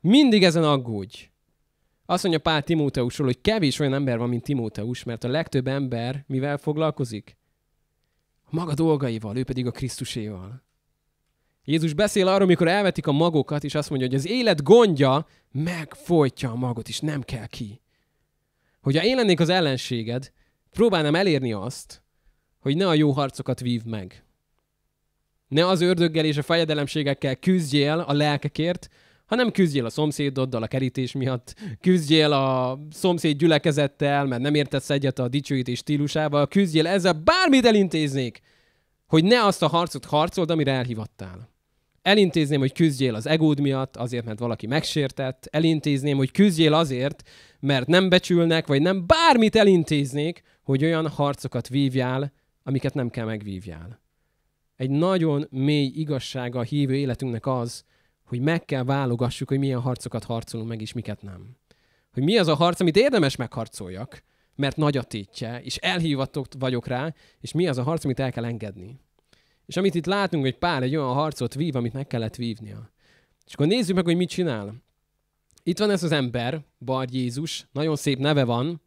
Mindig 0.02 0.43
ezen 0.43 0.63
aggódj. 0.63 1.29
Azt 2.10 2.24
mondja 2.24 2.41
Pál 2.41 2.63
Timóteusról, 2.63 3.28
hogy 3.28 3.41
kevés 3.41 3.80
olyan 3.80 3.93
ember 3.93 4.17
van, 4.17 4.30
mint 4.30 4.43
Timóteus, 4.43 5.04
mert 5.04 5.24
a 5.24 5.28
legtöbb 5.28 5.67
ember 5.67 6.24
mivel 6.28 6.58
foglalkozik? 6.58 7.38
A 8.43 8.50
maga 8.50 8.74
dolgaival, 8.74 9.38
ő 9.38 9.43
pedig 9.43 9.65
a 9.65 9.72
Krisztuséval. 9.72 10.63
Jézus 11.63 11.93
beszél 11.93 12.28
arról, 12.28 12.48
mikor 12.48 12.67
elvetik 12.67 13.08
a 13.08 13.12
magokat, 13.12 13.63
és 13.63 13.76
azt 13.76 13.89
mondja, 13.89 14.08
hogy 14.08 14.15
az 14.15 14.28
élet 14.28 14.63
gondja 14.63 15.28
megfojtja 15.52 16.52
a 16.52 16.56
magot, 16.56 16.88
és 16.88 17.00
nem 17.00 17.22
kell 17.22 17.45
ki. 17.45 17.82
Hogyha 18.82 19.04
én 19.04 19.15
lennék 19.15 19.39
az 19.39 19.50
ellenséged, 19.50 20.32
próbálnám 20.69 21.15
elérni 21.15 21.54
azt, 21.54 22.04
hogy 22.60 22.76
ne 22.76 22.88
a 22.88 22.93
jó 22.93 23.12
harcokat 23.12 23.60
vív 23.60 23.84
meg. 23.84 24.24
Ne 25.48 25.67
az 25.67 25.82
ördöggel 25.82 26.26
és 26.26 26.38
a 26.38 26.41
fejedelemségekkel 26.43 27.36
küzdjél 27.36 28.00
a 28.00 28.13
lelkekért, 28.13 28.89
hanem 29.30 29.52
küzdjél 29.52 29.86
a 29.86 29.89
szomszédoddal 29.89 30.63
a 30.63 30.68
kerítés 30.68 31.12
miatt, 31.12 31.56
küzdjél 31.82 32.32
a 32.32 32.80
szomszéd 32.92 33.38
gyülekezettel, 33.38 34.26
mert 34.26 34.42
nem 34.42 34.56
értesz 34.56 34.89
egyet 34.89 35.20
a 35.20 35.28
dicsőítés 35.28 35.78
stílusával, 35.78 36.48
küzdjél 36.48 36.88
ezzel, 36.88 37.13
bármit 37.13 37.65
elintéznék, 37.65 38.39
hogy 39.08 39.24
ne 39.24 39.46
azt 39.46 39.63
a 39.63 39.68
harcot 39.68 40.06
harcold, 40.06 40.50
amire 40.52 40.72
elhivattál. 40.72 41.50
Elintézném, 42.02 42.60
hogy 42.60 42.74
küzdjél 42.74 43.15
az 43.15 43.28
egód 43.28 43.60
miatt, 43.60 43.96
azért, 43.96 44.26
mert 44.26 44.39
valaki 44.39 44.68
megsértett. 44.68 45.48
Elintézném, 45.52 46.18
hogy 46.18 46.32
küzdjél 46.32 46.74
azért, 46.74 47.30
mert 47.60 47.88
nem 47.88 48.10
becsülnek, 48.10 48.68
vagy 48.68 48.82
nem 48.82 49.08
bármit 49.08 49.56
elintéznék, 49.56 50.42
hogy 50.63 50.84
olyan 50.84 51.08
harcokat 51.08 51.68
vívjál, 51.68 52.32
amiket 52.63 52.94
nem 52.94 53.10
kell 53.10 53.26
megvívjál. 53.26 54.02
Egy 54.76 54.89
nagyon 54.89 55.48
mély 55.50 55.92
igazsága 55.96 56.60
a 56.60 56.63
hívő 56.63 56.96
életünknek 56.96 57.48
az, 57.48 57.84
hogy 58.30 58.39
meg 58.39 58.65
kell 58.65 58.84
válogassuk, 58.84 59.48
hogy 59.48 59.60
milyen 59.60 59.80
harcokat 59.80 60.24
harcolunk 60.24 60.70
meg, 60.70 60.82
és 60.82 60.94
miket 60.94 61.22
nem. 61.22 61.58
Hogy 62.13 62.24
mi 62.24 62.38
az 62.38 62.48
a 62.48 62.56
harc, 62.56 62.80
amit 62.80 62.98
érdemes 62.98 63.36
megharcoljak, 63.36 64.24
mert 64.56 64.76
nagy 64.76 64.98
a 64.98 65.04
tétje, 65.04 65.62
és 65.62 65.76
elhívatott 65.76 66.54
vagyok 66.60 66.88
rá, 66.88 67.13
és 67.39 67.52
mi 67.52 67.68
az 67.68 67.78
a 67.78 67.84
harc, 67.84 68.04
amit 68.04 68.20
el 68.20 68.32
kell 68.32 68.46
engedni. 68.46 69.00
És 69.65 69.78
amit 69.78 69.96
itt 69.96 70.06
látunk, 70.06 70.44
hogy 70.44 70.58
pár 70.58 70.84
egy 70.84 70.96
olyan 70.96 71.13
harcot 71.13 71.54
vív, 71.54 71.76
amit 71.76 71.94
meg 71.94 72.08
kellett 72.08 72.36
vívnia. 72.36 72.92
És 73.46 73.54
akkor 73.54 73.68
nézzük 73.68 73.96
meg, 73.96 74.06
hogy 74.06 74.15
mit 74.15 74.30
csinál. 74.30 74.84
Itt 75.63 75.80
van 75.80 75.89
ez 75.89 76.04
az 76.04 76.12
ember, 76.12 76.65
Bar 76.78 77.08
Jézus, 77.12 77.68
nagyon 77.72 77.96
szép 77.96 78.18
neve 78.18 78.44
van, 78.44 78.82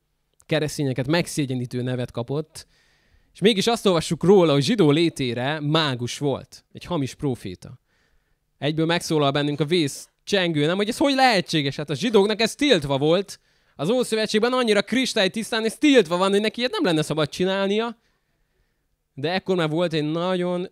keresztényeket 0.47 1.07
megszégyenítő 1.07 1.83
nevet 1.83 2.11
kapott, 2.11 2.67
és 3.33 3.41
mégis 3.41 3.67
azt 3.67 3.87
olvassuk 3.87 4.25
róla, 4.25 4.53
hogy 4.53 4.63
zsidó 4.63 4.91
létére 4.91 5.61
mágus 5.61 6.19
volt, 6.19 6.65
egy 6.73 6.85
hamis 6.85 7.15
proféta 7.15 7.82
egyből 8.63 8.87
megszólal 8.87 9.31
bennünk 9.31 9.61
a 9.61 9.65
vész 9.65 10.09
csengő, 10.25 10.67
nem, 10.67 10.77
hogy 10.77 10.89
ez 10.89 10.97
hogy 10.97 11.15
lehetséges? 11.15 11.77
Hát 11.77 11.91
a 11.91 11.95
zsidóknak 11.95 12.41
ez 12.41 12.55
tiltva 12.55 12.99
volt. 12.99 13.41
Az 13.77 13.91
Ószövetségben 13.91 14.53
annyira 14.53 14.83
tisztán, 15.31 15.65
ez 15.65 15.77
tiltva 15.79 16.17
van, 16.17 16.31
hogy 16.31 16.41
neki 16.41 16.59
ilyet 16.59 16.73
nem 16.73 16.85
lenne 16.85 17.03
szabad 17.03 17.29
csinálnia. 17.29 17.97
De 19.15 19.33
ekkor 19.33 19.57
már 19.57 19.69
volt 19.69 19.93
egy 19.93 20.11
nagyon, 20.11 20.69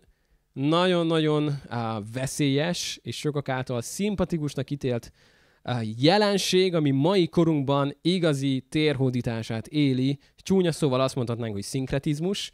nagyon-nagyon 0.53 1.43
uh, 1.45 1.77
veszélyes 2.13 2.99
és 3.03 3.17
sokak 3.17 3.49
által 3.49 3.81
szimpatikusnak 3.81 4.69
ítélt 4.69 5.11
uh, 5.63 6.01
jelenség, 6.01 6.75
ami 6.75 6.91
mai 6.91 7.27
korunkban 7.27 7.97
igazi 8.01 8.65
térhódítását 8.69 9.67
éli. 9.67 10.19
Csúnya 10.37 10.71
szóval 10.71 11.01
azt 11.01 11.15
mondhatnánk, 11.15 11.53
hogy 11.53 11.63
szinkretizmus. 11.63 12.51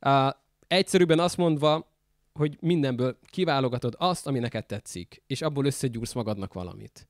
Uh, 0.00 0.28
egyszerűbben 0.68 1.18
azt 1.18 1.36
mondva, 1.36 1.96
hogy 2.38 2.56
mindenből 2.60 3.18
kiválogatod 3.30 3.94
azt, 3.98 4.26
ami 4.26 4.38
neked 4.38 4.66
tetszik, 4.66 5.22
és 5.26 5.42
abból 5.42 5.64
összegyúrsz 5.64 6.12
magadnak 6.12 6.52
valamit. 6.52 7.08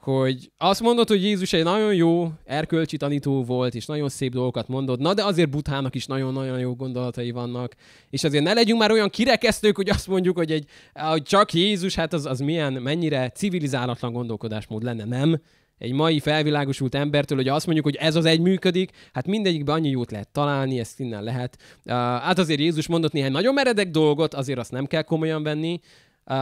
Hogy 0.00 0.50
azt 0.58 0.80
mondod, 0.80 1.08
hogy 1.08 1.22
Jézus 1.22 1.52
egy 1.52 1.64
nagyon 1.64 1.94
jó 1.94 2.32
erkölcsi 2.44 2.96
tanító 2.96 3.44
volt, 3.44 3.74
és 3.74 3.86
nagyon 3.86 4.08
szép 4.08 4.32
dolgokat 4.32 4.68
mondod, 4.68 5.00
na 5.00 5.14
de 5.14 5.24
azért 5.24 5.50
Butának 5.50 5.94
is 5.94 6.06
nagyon-nagyon 6.06 6.58
jó 6.58 6.74
gondolatai 6.74 7.30
vannak, 7.30 7.74
és 8.10 8.24
azért 8.24 8.44
ne 8.44 8.52
legyünk 8.52 8.80
már 8.80 8.90
olyan 8.90 9.10
kirekesztők, 9.10 9.76
hogy 9.76 9.88
azt 9.88 10.06
mondjuk, 10.06 10.36
hogy, 10.36 10.52
egy, 10.52 10.68
hogy 10.92 11.22
csak 11.22 11.52
Jézus, 11.52 11.94
hát 11.94 12.12
az, 12.12 12.26
az 12.26 12.38
milyen, 12.38 12.72
mennyire 12.72 13.28
civilizálatlan 13.30 14.12
gondolkodásmód 14.12 14.82
lenne, 14.82 15.04
nem? 15.04 15.40
Egy 15.78 15.92
mai 15.92 16.20
felvilágosult 16.20 16.94
embertől, 16.94 17.38
hogy 17.38 17.48
azt 17.48 17.64
mondjuk, 17.64 17.86
hogy 17.86 17.96
ez 17.96 18.14
az 18.14 18.24
egy 18.24 18.40
működik, 18.40 18.90
hát 19.12 19.26
mindegyikben 19.26 19.74
annyi 19.74 19.88
jót 19.88 20.10
lehet 20.10 20.28
találni, 20.28 20.78
ezt 20.78 21.00
innen 21.00 21.22
lehet. 21.22 21.56
Uh, 21.84 21.92
hát 21.92 22.38
azért 22.38 22.60
Jézus 22.60 22.86
mondott 22.86 23.12
néhány 23.12 23.32
nagyon 23.32 23.54
meredek 23.54 23.90
dolgot, 23.90 24.34
azért 24.34 24.58
azt 24.58 24.70
nem 24.70 24.86
kell 24.86 25.02
komolyan 25.02 25.42
venni. 25.42 25.80
Uh, 26.24 26.36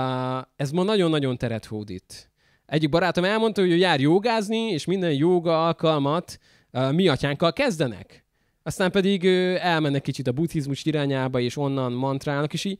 ez 0.56 0.70
ma 0.70 0.82
nagyon-nagyon 0.82 1.36
teret 1.36 1.64
hódít. 1.64 2.30
Egyik 2.66 2.88
barátom 2.88 3.24
elmondta, 3.24 3.60
hogy 3.60 3.70
ő 3.70 3.76
jár 3.76 4.00
jogázni, 4.00 4.70
és 4.70 4.84
minden 4.84 5.12
joga 5.12 5.66
alkalmat 5.66 6.38
uh, 6.72 6.92
mi 6.92 7.08
atyánkkal 7.08 7.52
kezdenek. 7.52 8.24
Aztán 8.62 8.90
pedig 8.90 9.22
uh, 9.22 9.66
elmennek 9.66 10.02
kicsit 10.02 10.26
a 10.26 10.32
buddhizmus 10.32 10.84
irányába, 10.84 11.40
és 11.40 11.56
onnan 11.56 11.92
mantrálnak, 11.92 12.52
és 12.52 12.64
így, 12.64 12.78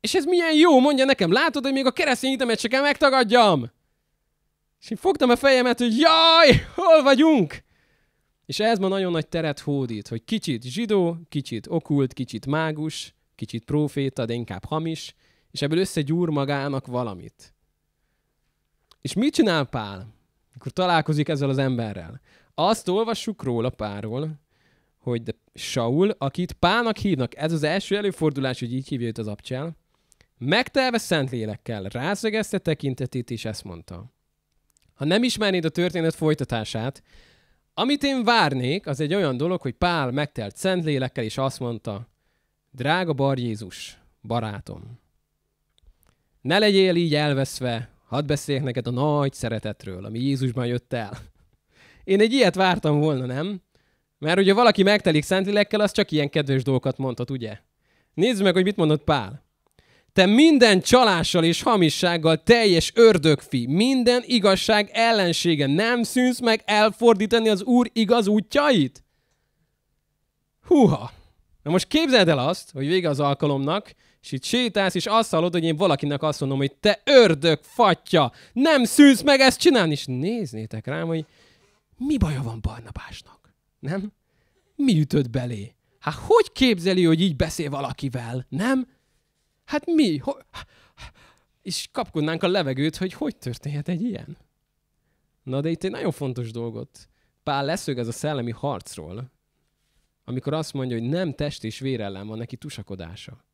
és 0.00 0.14
ez 0.14 0.24
milyen 0.24 0.54
jó, 0.54 0.80
mondja 0.80 1.04
nekem, 1.04 1.32
látod, 1.32 1.64
hogy 1.64 1.72
még 1.72 1.86
a 1.86 1.90
keresztény 1.90 2.32
itemet 2.32 2.58
se 2.58 2.68
kell 2.68 2.82
megtagadjam? 2.82 3.70
És 4.86 4.92
én 4.92 4.98
fogtam 4.98 5.30
a 5.30 5.36
fejemet, 5.36 5.78
hogy 5.78 5.98
jaj, 5.98 6.66
hol 6.74 7.02
vagyunk? 7.02 7.62
És 8.44 8.60
ez 8.60 8.78
ma 8.78 8.88
nagyon 8.88 9.12
nagy 9.12 9.28
teret 9.28 9.60
hódít, 9.60 10.08
hogy 10.08 10.24
kicsit 10.24 10.62
zsidó, 10.62 11.16
kicsit 11.28 11.66
okult, 11.68 12.12
kicsit 12.12 12.46
mágus, 12.46 13.14
kicsit 13.34 13.64
proféta, 13.64 14.24
de 14.24 14.32
inkább 14.32 14.64
hamis, 14.64 15.14
és 15.50 15.62
ebből 15.62 15.78
összegyúr 15.78 16.28
magának 16.28 16.86
valamit. 16.86 17.54
És 19.00 19.14
mit 19.14 19.34
csinál 19.34 19.64
Pál, 19.64 20.14
amikor 20.50 20.72
találkozik 20.72 21.28
ezzel 21.28 21.48
az 21.48 21.58
emberrel? 21.58 22.20
Azt 22.54 22.88
olvassuk 22.88 23.42
róla 23.42 23.70
Pálról, 23.70 24.40
hogy 24.98 25.22
de 25.22 25.32
Saul, 25.54 26.10
akit 26.18 26.52
Pálnak 26.52 26.96
hívnak, 26.96 27.36
ez 27.36 27.52
az 27.52 27.62
első 27.62 27.96
előfordulás, 27.96 28.58
hogy 28.58 28.72
így 28.72 28.88
hívja 28.88 29.06
őt 29.06 29.18
az 29.18 29.28
abcsel, 29.28 29.76
megtelve 30.38 30.98
szent 30.98 31.30
lélekkel, 31.30 31.82
rászögezte 31.82 32.58
tekintetét, 32.58 33.30
és 33.30 33.44
ezt 33.44 33.64
mondta. 33.64 34.14
Ha 34.96 35.04
nem 35.04 35.22
ismernéd 35.22 35.64
a 35.64 35.68
történet 35.68 36.14
folytatását, 36.14 37.02
amit 37.74 38.02
én 38.02 38.24
várnék, 38.24 38.86
az 38.86 39.00
egy 39.00 39.14
olyan 39.14 39.36
dolog, 39.36 39.60
hogy 39.60 39.72
Pál 39.72 40.10
megtelt 40.10 40.56
szent 40.56 40.84
lélekkel, 40.84 41.24
és 41.24 41.38
azt 41.38 41.60
mondta, 41.60 42.08
drága 42.70 43.12
Bar 43.12 43.38
Jézus, 43.38 43.98
barátom, 44.22 45.00
ne 46.40 46.58
legyél 46.58 46.96
így 46.96 47.14
elveszve, 47.14 47.90
hadd 48.06 48.26
beszéljek 48.26 48.64
neked 48.64 48.86
a 48.86 48.90
nagy 48.90 49.32
szeretetről, 49.32 50.04
ami 50.04 50.18
Jézusban 50.18 50.66
jött 50.66 50.92
el. 50.92 51.18
Én 52.04 52.20
egy 52.20 52.32
ilyet 52.32 52.54
vártam 52.54 52.98
volna, 52.98 53.26
nem? 53.26 53.62
Mert 54.18 54.38
ugye 54.38 54.54
valaki 54.54 54.82
megtelik 54.82 55.24
lélekkel, 55.28 55.80
az 55.80 55.92
csak 55.92 56.10
ilyen 56.10 56.30
kedves 56.30 56.62
dolgokat 56.62 56.98
mondhat, 56.98 57.30
ugye? 57.30 57.58
Nézd 58.14 58.42
meg, 58.42 58.54
hogy 58.54 58.64
mit 58.64 58.76
mondott 58.76 59.04
Pál. 59.04 59.45
Te 60.16 60.26
minden 60.26 60.80
csalással 60.80 61.44
és 61.44 61.62
hamissággal 61.62 62.42
teljes 62.42 62.92
ördögfi, 62.94 63.66
minden 63.66 64.22
igazság 64.26 64.90
ellensége 64.92 65.66
nem 65.66 66.02
szűnsz 66.02 66.40
meg 66.40 66.62
elfordítani 66.64 67.48
az 67.48 67.62
Úr 67.62 67.90
igaz 67.92 68.26
útjait? 68.26 69.04
Húha! 70.66 71.10
Na 71.62 71.70
most 71.70 71.86
képzeld 71.86 72.28
el 72.28 72.38
azt, 72.38 72.70
hogy 72.70 72.86
vége 72.86 73.08
az 73.08 73.20
alkalomnak, 73.20 73.94
és 74.20 74.32
itt 74.32 74.44
sétálsz, 74.44 74.94
és 74.94 75.06
azt 75.06 75.30
hallod, 75.30 75.52
hogy 75.52 75.64
én 75.64 75.76
valakinek 75.76 76.22
azt 76.22 76.40
mondom, 76.40 76.58
hogy 76.58 76.74
te 76.74 77.00
ördög 77.04 77.58
fatya, 77.62 78.32
nem 78.52 78.84
szűnsz 78.84 79.22
meg 79.22 79.40
ezt 79.40 79.60
csinálni, 79.60 79.92
és 79.92 80.04
néznétek 80.06 80.86
rám, 80.86 81.06
hogy 81.06 81.24
mi 81.96 82.16
baja 82.16 82.42
van 82.42 82.60
Barnabásnak, 82.60 83.54
nem? 83.78 84.12
Mi 84.76 84.98
ütött 85.00 85.30
belé? 85.30 85.74
Hát 85.98 86.14
hogy 86.14 86.52
képzeli, 86.52 87.04
hogy 87.04 87.20
így 87.20 87.36
beszél 87.36 87.70
valakivel, 87.70 88.46
nem? 88.48 88.86
Hát 89.66 89.86
mi? 89.86 90.16
Ho- 90.16 90.44
és 91.62 91.88
kapkodnánk 91.92 92.42
a 92.42 92.48
levegőt, 92.48 92.96
hogy 92.96 93.12
hogy 93.12 93.36
történhet 93.36 93.88
egy 93.88 94.02
ilyen. 94.02 94.36
Na 95.42 95.60
de 95.60 95.68
itt 95.68 95.84
egy 95.84 95.90
nagyon 95.90 96.12
fontos 96.12 96.50
dolgot. 96.50 97.08
Pál 97.42 97.64
leszög 97.64 97.98
ez 97.98 98.08
a 98.08 98.12
szellemi 98.12 98.50
harcról, 98.50 99.32
amikor 100.24 100.52
azt 100.54 100.72
mondja, 100.72 100.98
hogy 100.98 101.08
nem 101.08 101.34
test 101.34 101.64
és 101.64 101.78
vér 101.78 102.00
ellen 102.00 102.26
van 102.26 102.38
neki 102.38 102.56
tusakodása. 102.56 103.44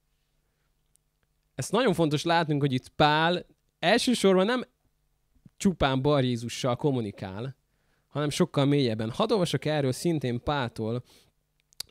Ezt 1.55 1.73
nagyon 1.73 1.95
fontos 1.95 2.23
látnunk, 2.23 2.61
hogy 2.61 2.73
itt 2.73 2.89
Pál 2.89 3.47
elsősorban 3.79 4.47
nem 4.47 4.65
csupán 5.57 6.03
Bar 6.03 6.25
Jézussal 6.25 6.77
kommunikál, 6.77 7.57
hanem 8.07 8.31
sokkal 8.31 8.65
mélyebben. 8.65 9.11
Hadd 9.11 9.33
olvasok 9.33 9.65
erről 9.65 9.93
szintén 9.93 10.43
Pától 10.43 11.03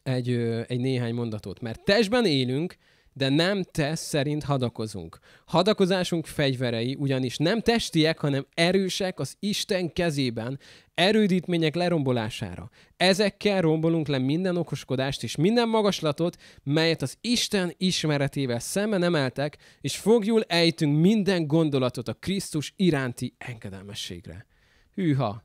egy, 0.03 0.29
egy 0.67 0.79
néhány 0.79 1.13
mondatot. 1.13 1.60
Mert 1.60 1.84
testben 1.84 2.25
élünk, 2.25 2.77
de 3.13 3.30
nem 3.30 3.63
test 3.63 4.04
szerint 4.04 4.43
hadakozunk. 4.43 5.19
Hadakozásunk 5.45 6.26
fegyverei 6.26 6.95
ugyanis 7.00 7.38
nem 7.38 7.62
testiek, 7.62 8.19
hanem 8.19 8.45
erősek 8.54 9.19
az 9.19 9.36
Isten 9.39 9.93
kezében, 9.93 10.60
erődítmények 10.93 11.76
lerombolására. 11.76 12.69
Ezekkel 12.97 13.62
rombolunk 13.62 14.08
le 14.08 14.17
minden 14.17 14.58
okoskodást 14.58 15.24
és 15.24 15.36
minden 15.36 15.69
magaslatot, 15.69 16.38
melyet 16.63 17.02
az 17.02 17.17
Isten 17.21 17.74
ismeretével 17.78 18.60
szemben 18.60 19.04
emeltek, 19.04 19.58
és 19.82 19.97
fogjul 19.97 20.43
ejtünk 20.47 21.00
minden 21.00 21.47
gondolatot 21.47 22.08
a 22.08 22.13
Krisztus 22.13 22.74
iránti 22.76 23.36
engedelmességre. 23.38 24.45
Hűha! 24.93 25.43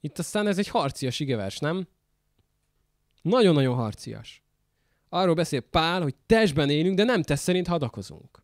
Itt 0.00 0.18
aztán 0.18 0.46
ez 0.46 0.58
egy 0.58 0.68
harcias 0.68 1.20
igevers, 1.20 1.58
nem? 1.58 1.88
Nagyon-nagyon 3.22 3.74
harcias. 3.74 4.45
Arról 5.08 5.34
beszél 5.34 5.60
Pál, 5.60 6.02
hogy 6.02 6.14
testben 6.26 6.70
élünk, 6.70 6.96
de 6.96 7.04
nem 7.04 7.22
tesz 7.22 7.42
szerint 7.42 7.66
hadakozunk. 7.66 8.42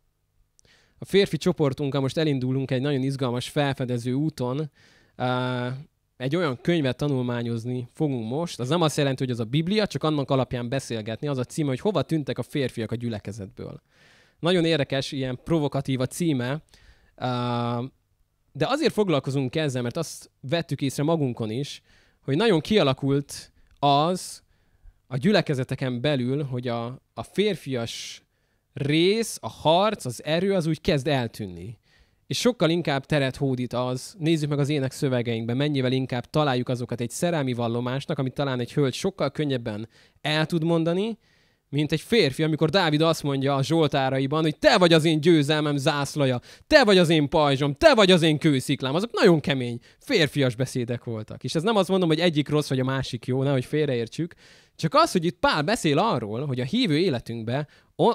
A 0.97 1.05
férfi 1.05 1.37
csoportunkkal 1.37 2.01
most 2.01 2.17
elindulunk 2.17 2.71
egy 2.71 2.81
nagyon 2.81 3.01
izgalmas 3.01 3.49
felfedező 3.49 4.13
úton. 4.13 4.71
Egy 6.17 6.35
olyan 6.35 6.61
könyvet 6.61 6.97
tanulmányozni 6.97 7.89
fogunk 7.93 8.29
most. 8.29 8.59
Az 8.59 8.69
nem 8.69 8.81
azt 8.81 8.97
jelenti, 8.97 9.23
hogy 9.23 9.33
az 9.33 9.39
a 9.39 9.43
Biblia, 9.43 9.87
csak 9.87 10.03
annak 10.03 10.31
alapján 10.31 10.69
beszélgetni. 10.69 11.27
Az 11.27 11.37
a 11.37 11.43
címe, 11.43 11.69
hogy 11.69 11.79
hova 11.79 12.01
tűntek 12.01 12.37
a 12.37 12.43
férfiak 12.43 12.91
a 12.91 12.95
gyülekezetből. 12.95 13.81
Nagyon 14.39 14.65
érdekes, 14.65 15.11
ilyen 15.11 15.39
provokatív 15.43 15.99
a 15.99 16.05
címe. 16.05 16.63
De 18.51 18.67
azért 18.67 18.93
foglalkozunk 18.93 19.55
ezzel, 19.55 19.81
mert 19.81 19.97
azt 19.97 20.31
vettük 20.41 20.81
észre 20.81 21.03
magunkon 21.03 21.49
is, 21.49 21.81
hogy 22.21 22.35
nagyon 22.35 22.59
kialakult 22.59 23.51
az, 23.79 24.43
a 25.13 25.17
gyülekezeteken 25.17 26.01
belül, 26.01 26.43
hogy 26.43 26.67
a, 26.67 26.85
a 27.13 27.23
férfias 27.23 28.23
rész, 28.73 29.37
a 29.41 29.49
harc, 29.49 30.05
az 30.05 30.23
erő 30.23 30.53
az 30.53 30.65
úgy 30.65 30.81
kezd 30.81 31.07
eltűnni. 31.07 31.77
És 32.27 32.39
sokkal 32.39 32.69
inkább 32.69 33.05
teret 33.05 33.35
hódít 33.35 33.73
az, 33.73 34.15
nézzük 34.19 34.49
meg 34.49 34.59
az 34.59 34.69
ének 34.69 34.91
szövegeinkben, 34.91 35.57
mennyivel 35.57 35.91
inkább 35.91 36.25
találjuk 36.25 36.69
azokat 36.69 37.01
egy 37.01 37.09
szerelmi 37.09 37.53
vallomásnak, 37.53 38.19
amit 38.19 38.33
talán 38.33 38.59
egy 38.59 38.73
hölgy 38.73 38.93
sokkal 38.93 39.31
könnyebben 39.31 39.89
el 40.21 40.45
tud 40.45 40.63
mondani, 40.63 41.17
mint 41.69 41.91
egy 41.91 42.01
férfi, 42.01 42.43
amikor 42.43 42.69
Dávid 42.69 43.01
azt 43.01 43.23
mondja 43.23 43.55
a 43.55 43.63
Zsoltáraiban, 43.63 44.41
hogy 44.41 44.57
te 44.57 44.77
vagy 44.77 44.93
az 44.93 45.05
én 45.05 45.21
győzelmem 45.21 45.77
zászlaja, 45.77 46.39
te 46.67 46.83
vagy 46.83 46.97
az 46.97 47.09
én 47.09 47.29
pajzsom, 47.29 47.73
te 47.73 47.93
vagy 47.95 48.11
az 48.11 48.21
én 48.21 48.37
kősziklám. 48.37 48.95
Azok 48.95 49.11
nagyon 49.11 49.39
kemény, 49.39 49.79
férfias 49.99 50.55
beszédek 50.55 51.03
voltak. 51.03 51.43
És 51.43 51.55
ez 51.55 51.63
nem 51.63 51.75
azt 51.75 51.89
mondom, 51.89 52.09
hogy 52.09 52.19
egyik 52.19 52.49
rossz, 52.49 52.69
vagy 52.69 52.79
a 52.79 52.83
másik 52.83 53.25
jó, 53.25 53.43
nehogy 53.43 53.65
félreértsük, 53.65 54.33
csak 54.75 54.93
az, 54.93 55.11
hogy 55.11 55.25
itt 55.25 55.39
Pál 55.39 55.61
beszél 55.61 55.97
arról, 55.97 56.45
hogy 56.45 56.59
a 56.59 56.63
hívő 56.63 56.97
életünkbe 56.97 57.67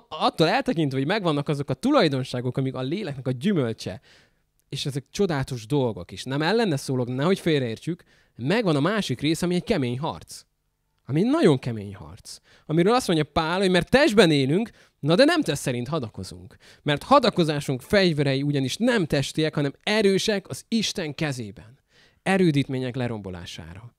attól 0.08 0.48
eltekintve, 0.48 0.98
hogy 0.98 1.06
megvannak 1.06 1.48
azok 1.48 1.70
a 1.70 1.74
tulajdonságok, 1.74 2.56
amik 2.56 2.74
a 2.74 2.80
léleknek 2.80 3.26
a 3.26 3.30
gyümölcse, 3.30 4.00
és 4.68 4.86
ezek 4.86 5.04
csodálatos 5.10 5.66
dolgok 5.66 6.10
is. 6.10 6.22
Nem 6.22 6.42
ellene 6.42 6.76
szólok, 6.76 7.08
nehogy 7.08 7.38
félreértsük, 7.38 8.02
megvan 8.36 8.76
a 8.76 8.80
másik 8.80 9.20
rész, 9.20 9.42
ami 9.42 9.54
egy 9.54 9.64
kemény 9.64 9.98
harc. 9.98 10.42
Ami 11.06 11.20
egy 11.20 11.26
nagyon 11.26 11.58
kemény 11.58 11.94
harc. 11.94 12.38
Amiről 12.66 12.94
azt 12.94 13.06
mondja 13.06 13.24
Pál, 13.24 13.58
hogy 13.58 13.70
mert 13.70 13.90
testben 13.90 14.30
élünk, 14.30 14.70
na 15.00 15.14
de 15.14 15.24
nem 15.24 15.42
test 15.42 15.60
szerint 15.60 15.88
hadakozunk. 15.88 16.56
Mert 16.82 17.02
hadakozásunk 17.02 17.80
fegyverei 17.80 18.42
ugyanis 18.42 18.76
nem 18.76 19.06
testiek, 19.06 19.54
hanem 19.54 19.74
erősek 19.82 20.48
az 20.48 20.64
Isten 20.68 21.14
kezében. 21.14 21.78
Erődítmények 22.22 22.96
lerombolására. 22.96 23.94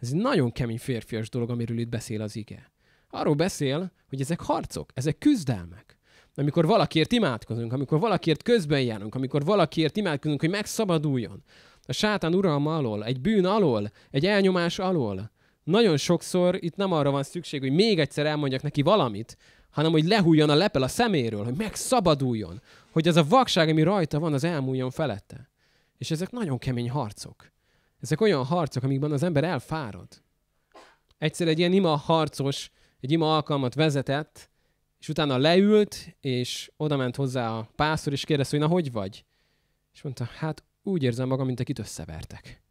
Ez 0.00 0.08
egy 0.12 0.20
nagyon 0.20 0.52
kemény 0.52 0.78
férfias 0.78 1.28
dolog, 1.28 1.50
amiről 1.50 1.78
itt 1.78 1.88
beszél 1.88 2.22
az 2.22 2.36
ige. 2.36 2.72
Arról 3.10 3.34
beszél, 3.34 3.92
hogy 4.08 4.20
ezek 4.20 4.40
harcok, 4.40 4.90
ezek 4.94 5.18
küzdelmek. 5.18 5.98
Amikor 6.34 6.66
valakiért 6.66 7.12
imádkozunk, 7.12 7.72
amikor 7.72 8.00
valakiért 8.00 8.42
közben 8.42 8.80
járunk, 8.80 9.14
amikor 9.14 9.44
valakiért 9.44 9.96
imádkozunk, 9.96 10.40
hogy 10.40 10.50
megszabaduljon 10.50 11.42
a 11.82 11.92
sátán 11.92 12.34
uralma 12.34 12.76
alól, 12.76 13.04
egy 13.04 13.20
bűn 13.20 13.44
alól, 13.44 13.90
egy 14.10 14.26
elnyomás 14.26 14.78
alól, 14.78 15.30
nagyon 15.66 15.96
sokszor 15.96 16.56
itt 16.60 16.76
nem 16.76 16.92
arra 16.92 17.10
van 17.10 17.22
szükség, 17.22 17.60
hogy 17.60 17.72
még 17.72 17.98
egyszer 17.98 18.26
elmondjak 18.26 18.62
neki 18.62 18.82
valamit, 18.82 19.36
hanem 19.70 19.92
hogy 19.92 20.04
lehújjon 20.04 20.50
a 20.50 20.54
lepel 20.54 20.82
a 20.82 20.88
szeméről, 20.88 21.44
hogy 21.44 21.56
megszabaduljon, 21.56 22.62
hogy 22.90 23.08
ez 23.08 23.16
a 23.16 23.24
vakság, 23.24 23.68
ami 23.68 23.82
rajta 23.82 24.18
van, 24.18 24.32
az 24.32 24.44
elmúljon 24.44 24.90
felette. 24.90 25.50
És 25.98 26.10
ezek 26.10 26.30
nagyon 26.30 26.58
kemény 26.58 26.90
harcok. 26.90 27.52
Ezek 28.00 28.20
olyan 28.20 28.44
harcok, 28.44 28.82
amikben 28.82 29.12
az 29.12 29.22
ember 29.22 29.44
elfárad. 29.44 30.22
Egyszer 31.18 31.48
egy 31.48 31.58
ilyen 31.58 31.72
ima 31.72 31.96
harcos, 31.96 32.70
egy 33.00 33.10
ima 33.10 33.34
alkalmat 33.34 33.74
vezetett, 33.74 34.50
és 34.98 35.08
utána 35.08 35.38
leült, 35.38 36.16
és 36.20 36.72
oda 36.76 36.96
ment 36.96 37.16
hozzá 37.16 37.50
a 37.50 37.68
pásztor, 37.76 38.12
és 38.12 38.24
kérdezte, 38.24 38.56
hogy 38.56 38.66
na, 38.66 38.72
hogy 38.72 38.92
vagy? 38.92 39.24
És 39.92 40.02
mondta, 40.02 40.24
hát 40.24 40.64
úgy 40.82 41.02
érzem 41.02 41.28
magam, 41.28 41.46
mint 41.46 41.60
akit 41.60 41.78
összevertek. 41.78 42.62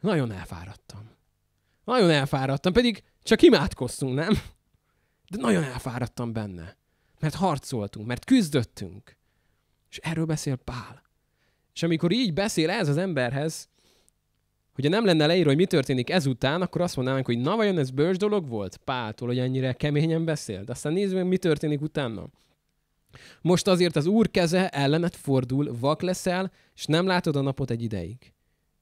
Nagyon 0.00 0.32
elfáradtam. 0.32 1.10
Nagyon 1.84 2.10
elfáradtam, 2.10 2.72
pedig 2.72 3.02
csak 3.22 3.42
imádkoztunk, 3.42 4.14
nem? 4.14 4.32
De 5.30 5.36
nagyon 5.36 5.62
elfáradtam 5.62 6.32
benne. 6.32 6.76
Mert 7.20 7.34
harcoltunk, 7.34 8.06
mert 8.06 8.24
küzdöttünk. 8.24 9.16
És 9.90 9.96
erről 9.98 10.24
beszél 10.24 10.56
Pál. 10.56 11.02
És 11.72 11.82
amikor 11.82 12.12
így 12.12 12.32
beszél 12.32 12.70
ez 12.70 12.88
az 12.88 12.96
emberhez, 12.96 13.68
hogyha 14.74 14.90
nem 14.90 15.04
lenne 15.04 15.26
leírva, 15.26 15.48
hogy 15.48 15.58
mi 15.58 15.66
történik 15.66 16.10
ezután, 16.10 16.62
akkor 16.62 16.80
azt 16.80 16.96
mondanánk, 16.96 17.26
hogy 17.26 17.38
na 17.38 17.56
vajon 17.56 17.78
ez 17.78 17.90
bős 17.90 18.16
dolog 18.16 18.48
volt 18.48 18.76
Páltól, 18.76 19.28
hogy 19.28 19.38
ennyire 19.38 19.72
keményen 19.72 20.24
beszél. 20.24 20.64
De 20.64 20.72
aztán 20.72 20.92
nézzük 20.92 21.16
meg, 21.16 21.26
mi 21.26 21.36
történik 21.36 21.80
utána. 21.80 22.26
Most 23.40 23.66
azért 23.66 23.96
az 23.96 24.06
úr 24.06 24.30
keze 24.30 24.68
ellenet 24.68 25.16
fordul, 25.16 25.76
vak 25.80 26.02
leszel, 26.02 26.52
és 26.74 26.84
nem 26.84 27.06
látod 27.06 27.36
a 27.36 27.40
napot 27.40 27.70
egy 27.70 27.82
ideig. 27.82 28.32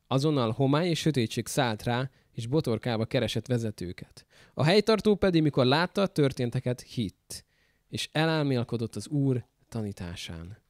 Azonnal 0.07 0.51
homály 0.51 0.89
és 0.89 0.99
sötétség 0.99 1.47
szállt 1.47 1.83
rá, 1.83 2.11
és 2.33 2.47
botorkába 2.47 3.05
keresett 3.05 3.47
vezetőket. 3.47 4.27
A 4.55 4.65
helytartó 4.65 5.15
pedig, 5.15 5.43
mikor 5.43 5.65
látta 5.65 6.03
a 6.03 6.07
történteket, 6.07 6.81
hitt, 6.81 7.45
és 7.89 8.09
elálmélkodott 8.13 8.97
az 8.97 9.09
úr 9.09 9.45
tanításán. 9.69 10.61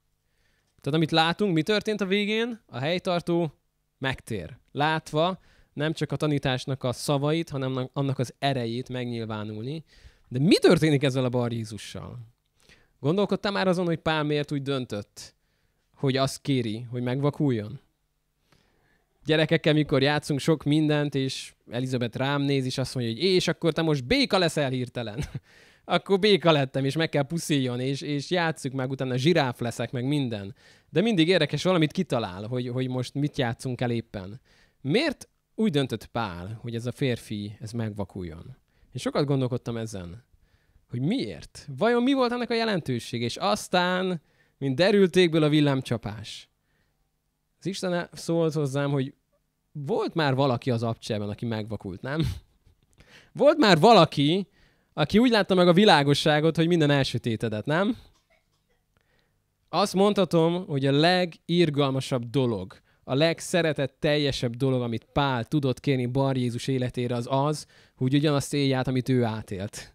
Tehát 0.81 0.99
amit 0.99 1.11
látunk, 1.11 1.55
mi 1.55 1.63
történt 1.63 2.01
a 2.01 2.07
végén? 2.07 2.61
A 2.67 2.79
helytartó 2.79 3.53
megtér. 4.03 4.57
Látva 4.73 5.39
nem 5.73 5.93
csak 5.93 6.13
a 6.13 6.17
tanításnak 6.17 6.85
a 6.85 6.93
szavait, 6.93 7.49
hanem 7.49 7.91
annak 7.93 8.19
az 8.19 8.35
erejét 8.39 8.89
megnyilvánulni. 8.89 9.85
De 10.29 10.39
mi 10.39 10.59
történik 10.59 11.03
ezzel 11.03 11.25
a 11.25 11.29
Bar 11.29 11.53
Jézussal? 11.53 12.19
Gondolkodtam 13.01 13.53
már 13.53 13.69
azon, 13.69 13.87
hogy 13.87 13.99
Pál 13.99 14.23
miért 14.23 14.53
úgy 14.53 14.63
döntött, 14.63 15.35
hogy 15.95 16.17
azt 16.17 16.41
kéri, 16.41 16.87
hogy 16.91 17.03
megvakuljon? 17.03 17.81
Gyerekekkel, 19.25 19.73
mikor 19.73 20.03
játszunk 20.03 20.41
sok 20.41 20.63
mindent, 20.65 21.15
és 21.15 21.55
Elizabeth 21.71 22.17
rám 22.17 22.43
néz, 22.43 22.65
és 22.65 22.79
azt 22.79 22.95
mondja, 22.95 23.13
hogy 23.13 23.23
és 23.23 23.49
akkor 23.49 23.73
te 23.73 23.83
most 23.83 24.05
béka 24.05 24.39
leszel 24.39 24.71
hirtelen. 24.71 25.25
Akkor 25.85 26.19
béka 26.19 26.53
lettem, 26.53 26.85
és 26.85 26.97
meg 26.97 27.09
kell 27.09 27.23
pusziljon, 27.23 27.81
és, 27.81 28.01
és 28.01 28.31
játsszuk 28.31 28.73
meg, 28.73 28.91
utána 28.91 29.17
zsiráf 29.17 29.61
leszek, 29.61 29.91
meg 29.91 30.05
minden. 30.05 30.55
De 30.91 31.01
mindig 31.01 31.29
érdekes, 31.29 31.63
valamit 31.63 31.93
kitalál, 31.93 32.47
hogy, 32.47 32.69
hogy 32.69 32.89
most 32.89 33.15
mit 33.15 33.39
játszunk 33.39 33.81
el 33.81 33.91
éppen. 33.91 34.41
Miért 34.81 35.29
úgy 35.55 35.71
döntött 35.71 36.07
Pál, 36.07 36.59
hogy 36.61 36.75
ez 36.75 36.87
a 36.87 36.93
férfi, 36.93 37.57
ez 37.61 37.73
megvakuljon? 37.73 38.57
Én 38.93 39.01
sokat 39.01 39.25
gondolkodtam 39.25 39.77
ezen, 39.77 40.25
hogy 40.89 41.01
miért? 41.01 41.69
Vajon 41.77 42.03
mi 42.03 42.13
volt 42.13 42.33
ennek 42.33 42.51
a 42.51 42.55
jelentőség? 42.55 43.23
És 43.23 43.37
aztán, 43.37 44.23
mint 44.59 44.77
derültékből 44.77 45.43
a 45.43 45.49
villámcsapás. 45.49 46.49
Az 47.59 47.67
Isten 47.67 48.09
szólt 48.13 48.53
hozzám, 48.53 48.91
hogy 48.91 49.15
volt 49.73 50.15
már 50.15 50.35
valaki 50.35 50.71
az 50.71 50.83
abcseben, 50.83 51.29
aki 51.29 51.47
megvakult, 51.47 52.03
nem? 52.03 52.21
Volt 53.33 53.59
már 53.59 53.79
valaki, 53.79 54.49
aki 54.95 55.19
úgy 55.19 55.31
látta 55.31 55.55
meg 55.55 55.69
a 55.69 55.73
világosságot, 55.73 56.57
hogy 56.57 56.67
minden 56.67 56.91
elsötétedett, 56.91 57.65
nem? 57.65 57.97
Azt 59.69 59.95
mondhatom, 59.95 60.67
hogy 60.67 60.87
a 60.87 60.93
legirgalmasabb 60.93 62.31
dolog, 62.31 62.81
a 63.05 63.15
legszeretett 63.15 63.97
teljesebb 64.01 64.57
dolog, 64.57 64.83
amit 64.83 65.07
Pál 65.13 65.45
tudott 65.45 65.81
kérni 65.81 66.07
Bar 66.07 66.37
Jézus 66.37 66.67
életére, 66.67 67.15
az 67.15 67.27
az, 67.31 67.67
hogy 67.97 68.15
ugyanazt 68.15 68.55
élj 68.55 68.75
át, 68.75 68.89
amit 68.89 69.09
ő 69.09 69.25
átélt. 69.25 69.95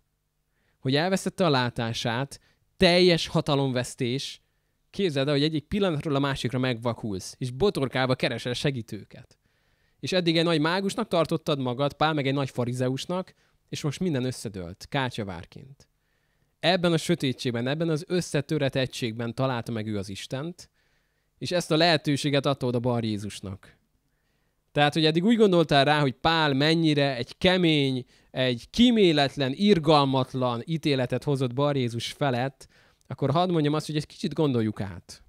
Hogy 0.79 0.95
elvesztette 0.95 1.45
a 1.45 1.49
látását, 1.49 2.39
teljes 2.77 3.27
hatalomvesztés, 3.27 4.41
képzeld 4.89 5.27
el, 5.27 5.33
hogy 5.33 5.43
egyik 5.43 5.67
pillanatról 5.67 6.15
a 6.15 6.19
másikra 6.19 6.59
megvakulsz, 6.59 7.35
és 7.37 7.51
botorkába 7.51 8.15
keresel 8.15 8.53
segítőket. 8.53 9.37
És 9.99 10.11
eddig 10.11 10.37
egy 10.37 10.43
nagy 10.43 10.59
mágusnak 10.59 11.07
tartottad 11.07 11.59
magad, 11.59 11.93
Pál 11.93 12.13
meg 12.13 12.27
egy 12.27 12.33
nagy 12.33 12.49
farizeusnak, 12.49 13.33
és 13.69 13.81
most 13.81 13.99
minden 13.99 14.23
összedőlt, 14.23 14.85
kátyavárként. 14.89 15.87
Ebben 16.59 16.93
a 16.93 16.97
sötétségben, 16.97 17.67
ebben 17.67 17.89
az 17.89 18.03
összetöretettségben 18.07 19.35
találta 19.35 19.71
meg 19.71 19.87
ő 19.87 19.97
az 19.97 20.09
Istent, 20.09 20.69
és 21.37 21.51
ezt 21.51 21.71
a 21.71 21.77
lehetőséget 21.77 22.45
adta 22.45 22.65
oda 22.65 22.79
Bar 22.79 23.03
Jézusnak. 23.03 23.77
Tehát, 24.71 24.93
hogy 24.93 25.05
eddig 25.05 25.25
úgy 25.25 25.37
gondoltál 25.37 25.85
rá, 25.85 25.99
hogy 25.99 26.13
Pál 26.13 26.53
mennyire 26.53 27.15
egy 27.15 27.37
kemény, 27.37 28.05
egy 28.31 28.69
kíméletlen, 28.69 29.53
irgalmatlan 29.55 30.61
ítéletet 30.65 31.23
hozott 31.23 31.53
Bar 31.53 31.75
Jézus 31.75 32.11
felett, 32.11 32.67
akkor 33.07 33.31
hadd 33.31 33.51
mondjam 33.51 33.73
azt, 33.73 33.85
hogy 33.85 33.95
egy 33.95 34.05
kicsit 34.05 34.33
gondoljuk 34.33 34.81
át. 34.81 35.23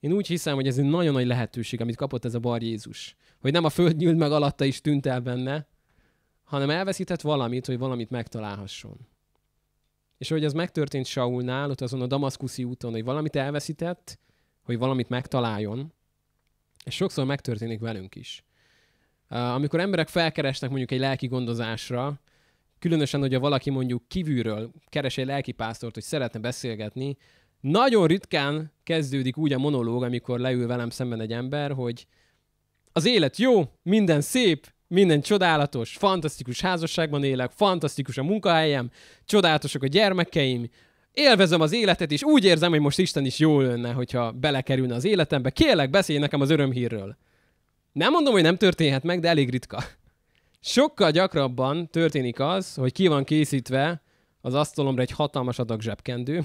Én 0.00 0.12
úgy 0.12 0.26
hiszem, 0.26 0.54
hogy 0.54 0.66
ez 0.66 0.78
egy 0.78 0.84
nagyon 0.84 1.12
nagy 1.12 1.26
lehetőség, 1.26 1.80
amit 1.80 1.96
kapott 1.96 2.24
ez 2.24 2.34
a 2.34 2.38
Bar 2.38 2.62
Jézus. 2.62 3.16
Hogy 3.40 3.52
nem 3.52 3.64
a 3.64 3.70
föld 3.70 3.96
nyílt 3.96 4.16
meg 4.16 4.32
alatta 4.32 4.64
is 4.64 4.80
tűnt 4.80 5.06
el 5.06 5.20
benne, 5.20 5.66
hanem 6.52 6.70
elveszített 6.70 7.20
valamit, 7.20 7.66
hogy 7.66 7.78
valamit 7.78 8.10
megtalálhasson. 8.10 8.96
És 10.18 10.28
hogy 10.28 10.44
ez 10.44 10.52
megtörtént 10.52 11.06
Saulnál, 11.06 11.70
ott 11.70 11.80
azon 11.80 12.00
a 12.00 12.06
damaszkuszi 12.06 12.64
úton, 12.64 12.92
hogy 12.92 13.04
valamit 13.04 13.36
elveszített, 13.36 14.18
hogy 14.62 14.78
valamit 14.78 15.08
megtaláljon, 15.08 15.92
és 16.84 16.94
sokszor 16.94 17.24
megtörténik 17.24 17.80
velünk 17.80 18.14
is. 18.14 18.44
Amikor 19.28 19.80
emberek 19.80 20.08
felkeresnek 20.08 20.70
mondjuk 20.70 20.90
egy 20.90 20.98
lelki 20.98 21.26
gondozásra, 21.26 22.20
különösen, 22.78 23.20
hogyha 23.20 23.40
valaki 23.40 23.70
mondjuk 23.70 24.02
kívülről 24.08 24.72
keres 24.88 25.18
egy 25.18 25.26
lelkipásztort, 25.26 25.94
hogy 25.94 26.02
szeretne 26.02 26.40
beszélgetni, 26.40 27.16
nagyon 27.60 28.06
ritkán 28.06 28.72
kezdődik 28.82 29.36
úgy 29.36 29.52
a 29.52 29.58
monológ, 29.58 30.02
amikor 30.02 30.38
leül 30.38 30.66
velem 30.66 30.90
szemben 30.90 31.20
egy 31.20 31.32
ember, 31.32 31.72
hogy 31.72 32.06
az 32.92 33.06
élet 33.06 33.36
jó, 33.36 33.62
minden 33.82 34.20
szép, 34.20 34.72
minden 34.92 35.20
csodálatos, 35.20 35.96
fantasztikus 35.96 36.60
házasságban 36.60 37.24
élek, 37.24 37.50
fantasztikus 37.50 38.18
a 38.18 38.22
munkahelyem, 38.22 38.90
csodálatosak 39.24 39.82
a 39.82 39.86
gyermekeim, 39.86 40.70
élvezem 41.12 41.60
az 41.60 41.72
életet, 41.72 42.12
és 42.12 42.22
úgy 42.22 42.44
érzem, 42.44 42.70
hogy 42.70 42.80
most 42.80 42.98
Isten 42.98 43.24
is 43.24 43.38
jó 43.38 43.60
lenne, 43.60 43.92
hogyha 43.92 44.32
belekerülne 44.32 44.94
az 44.94 45.04
életembe. 45.04 45.50
Kérlek, 45.50 45.90
beszélj 45.90 46.18
nekem 46.18 46.40
az 46.40 46.50
örömhírről. 46.50 47.16
Nem 47.92 48.12
mondom, 48.12 48.32
hogy 48.32 48.42
nem 48.42 48.56
történhet 48.56 49.02
meg, 49.02 49.20
de 49.20 49.28
elég 49.28 49.50
ritka. 49.50 49.84
Sokkal 50.60 51.10
gyakrabban 51.10 51.88
történik 51.90 52.40
az, 52.40 52.74
hogy 52.74 52.92
ki 52.92 53.06
van 53.06 53.24
készítve 53.24 54.02
az 54.40 54.54
asztalomra 54.54 55.02
egy 55.02 55.10
hatalmas 55.10 55.58
adag 55.58 55.80
zsebkendő, 55.80 56.42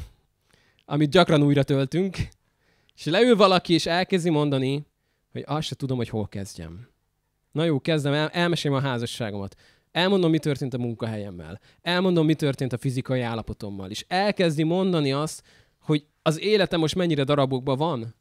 amit 0.85 1.09
gyakran 1.09 1.43
újra 1.43 1.63
töltünk, 1.63 2.17
és 2.95 3.05
leül 3.05 3.35
valaki, 3.35 3.73
és 3.73 3.85
elkezdi 3.85 4.29
mondani, 4.29 4.85
hogy 5.31 5.43
azt 5.45 5.67
se 5.67 5.75
tudom, 5.75 5.97
hogy 5.97 6.09
hol 6.09 6.27
kezdjem. 6.27 6.95
Na 7.58 7.64
jó, 7.64 7.80
kezdem, 7.80 8.14
el, 8.14 8.30
elmesélem 8.30 8.78
a 8.78 8.82
házasságomat. 8.82 9.55
Elmondom, 9.91 10.30
mi 10.30 10.39
történt 10.39 10.74
a 10.74 10.78
munkahelyemmel. 10.78 11.60
Elmondom, 11.82 12.26
mi 12.26 12.36
történt 12.36 12.74
a 12.74 12.78
fizikai 12.78 13.22
állapotommal. 13.22 13.89
És 13.89 14.05
elkezdi 14.08 14.64
mondani 14.64 15.12
azt, 15.12 15.43
hogy 15.80 16.05
az 16.22 16.39
életem 16.39 16.80
most 16.80 16.95
mennyire 16.95 17.24
darabokban 17.24 17.78
van, 17.78 18.16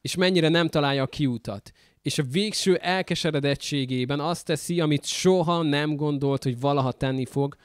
és 0.00 0.14
mennyire 0.14 0.48
nem 0.48 0.68
találja 0.68 1.02
a 1.02 1.06
kiutat. 1.06 1.72
És 2.02 2.18
a 2.18 2.22
végső 2.22 2.76
elkeseredettségében 2.76 4.20
azt 4.20 4.44
teszi, 4.44 4.80
amit 4.80 5.04
soha 5.04 5.62
nem 5.62 5.96
gondolt, 5.96 6.42
hogy 6.42 6.60
valaha 6.60 6.92
tenni 6.92 7.24
fog, 7.24 7.56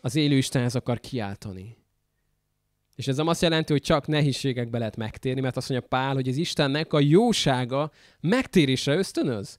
az 0.00 0.16
élő 0.16 0.36
Istenhez 0.36 0.74
akar 0.74 1.00
kiáltani. 1.00 1.76
És 2.94 3.08
ez 3.08 3.16
nem 3.16 3.28
azt 3.28 3.42
jelenti, 3.42 3.72
hogy 3.72 3.82
csak 3.82 4.06
nehézségekbe 4.06 4.78
lehet 4.78 4.96
megtérni, 4.96 5.40
mert 5.40 5.56
azt 5.56 5.68
mondja 5.68 5.88
Pál, 5.88 6.14
hogy 6.14 6.28
az 6.28 6.36
Istennek 6.36 6.92
a 6.92 7.00
jósága 7.00 7.90
megtérésre 8.20 8.94
ösztönöz 8.96 9.58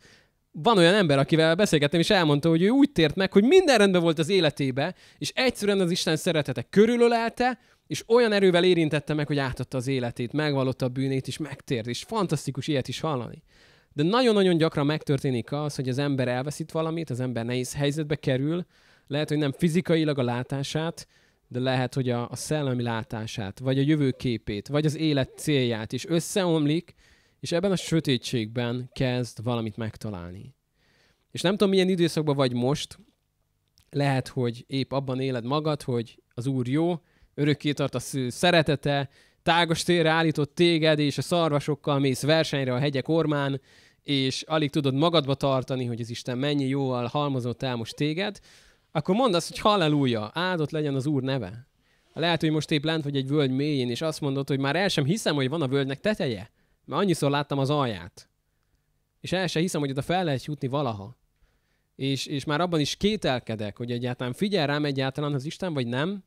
van 0.61 0.77
olyan 0.77 0.93
ember, 0.93 1.17
akivel 1.17 1.55
beszélgettem, 1.55 1.99
és 1.99 2.09
elmondta, 2.09 2.49
hogy 2.49 2.61
ő 2.61 2.69
úgy 2.69 2.91
tért 2.91 3.15
meg, 3.15 3.33
hogy 3.33 3.43
minden 3.43 3.77
rendben 3.77 4.01
volt 4.01 4.19
az 4.19 4.29
életébe, 4.29 4.95
és 5.17 5.31
egyszerűen 5.35 5.79
az 5.79 5.91
Isten 5.91 6.15
szeretete 6.15 6.61
körülölelte, 6.61 7.59
és 7.87 8.03
olyan 8.07 8.31
erővel 8.31 8.63
érintette 8.63 9.13
meg, 9.13 9.27
hogy 9.27 9.37
átadta 9.37 9.77
az 9.77 9.87
életét, 9.87 10.33
megvallotta 10.33 10.85
a 10.85 10.89
bűnét, 10.89 11.27
és 11.27 11.37
megtért, 11.37 11.87
és 11.87 12.03
fantasztikus 12.03 12.67
ilyet 12.67 12.87
is 12.87 12.99
hallani. 12.99 13.43
De 13.93 14.03
nagyon-nagyon 14.03 14.57
gyakran 14.57 14.85
megtörténik 14.85 15.51
az, 15.51 15.75
hogy 15.75 15.89
az 15.89 15.97
ember 15.97 16.27
elveszít 16.27 16.71
valamit, 16.71 17.09
az 17.09 17.19
ember 17.19 17.45
nehéz 17.45 17.73
helyzetbe 17.75 18.15
kerül, 18.15 18.65
lehet, 19.07 19.29
hogy 19.29 19.37
nem 19.37 19.51
fizikailag 19.51 20.19
a 20.19 20.23
látását, 20.23 21.07
de 21.47 21.59
lehet, 21.59 21.93
hogy 21.93 22.09
a, 22.09 22.29
a 22.29 22.35
szellemi 22.35 22.83
látását, 22.83 23.59
vagy 23.59 23.77
a 23.79 23.81
jövőképét, 23.81 24.67
vagy 24.67 24.85
az 24.85 24.97
élet 24.97 25.31
célját 25.37 25.93
is 25.93 26.05
összeomlik, 26.05 26.93
és 27.39 27.51
ebben 27.51 27.71
a 27.71 27.75
sötétségben 27.75 28.89
kezd 28.93 29.43
valamit 29.43 29.77
megtalálni. 29.77 30.55
És 31.31 31.41
nem 31.41 31.51
tudom, 31.51 31.69
milyen 31.69 31.89
időszakban 31.89 32.35
vagy 32.35 32.53
most, 32.53 32.99
lehet, 33.89 34.27
hogy 34.27 34.63
épp 34.67 34.91
abban 34.91 35.19
éled 35.19 35.45
magad, 35.45 35.81
hogy 35.81 36.21
az 36.33 36.45
Úr 36.45 36.67
jó, 36.67 37.01
örökké 37.33 37.71
tart 37.71 37.95
a 37.95 37.99
szeretete, 38.27 39.09
tágos 39.43 39.83
térre 39.83 40.09
állított 40.09 40.55
téged, 40.55 40.99
és 40.99 41.17
a 41.17 41.21
szarvasokkal 41.21 41.99
mész 41.99 42.21
versenyre 42.21 42.73
a 42.73 42.79
hegyek 42.79 43.07
ormán, 43.07 43.61
és 44.03 44.41
alig 44.41 44.69
tudod 44.69 44.93
magadba 44.93 45.35
tartani, 45.35 45.85
hogy 45.85 46.01
az 46.01 46.09
Isten 46.09 46.37
mennyi 46.37 46.67
jóval 46.67 47.05
halmozott 47.05 47.63
el 47.63 47.75
most 47.75 47.95
téged, 47.95 48.39
akkor 48.91 49.15
mondd 49.15 49.35
azt, 49.35 49.47
hogy 49.47 49.59
halleluja, 49.59 50.31
áldott 50.33 50.71
legyen 50.71 50.95
az 50.95 51.05
Úr 51.05 51.23
neve. 51.23 51.67
Lehet, 52.13 52.41
hogy 52.41 52.51
most 52.51 52.71
épp 52.71 52.83
lent 52.83 53.03
vagy 53.03 53.15
egy 53.15 53.27
völgy 53.27 53.51
mélyén, 53.51 53.89
és 53.89 54.01
azt 54.01 54.21
mondod, 54.21 54.47
hogy 54.47 54.59
már 54.59 54.75
el 54.75 54.87
sem 54.87 55.05
hiszem, 55.05 55.35
hogy 55.35 55.49
van 55.49 55.61
a 55.61 55.67
völgynek 55.67 55.99
teteje. 55.99 56.51
Mert 56.87 57.01
annyiszor 57.01 57.29
láttam 57.29 57.59
az 57.59 57.69
alját. 57.69 58.29
És 59.19 59.31
el 59.31 59.47
sem 59.47 59.61
hiszem, 59.61 59.81
hogy 59.81 59.89
oda 59.89 60.01
fel 60.01 60.23
lehet 60.23 60.45
jutni 60.45 60.67
valaha. 60.67 61.17
És, 61.95 62.25
és 62.25 62.45
már 62.45 62.61
abban 62.61 62.79
is 62.79 62.95
kételkedek, 62.95 63.77
hogy 63.77 63.91
egyáltalán 63.91 64.33
figyel 64.33 64.67
rám 64.67 64.85
egyáltalán 64.85 65.33
az 65.33 65.45
Isten, 65.45 65.73
vagy 65.73 65.87
nem. 65.87 66.23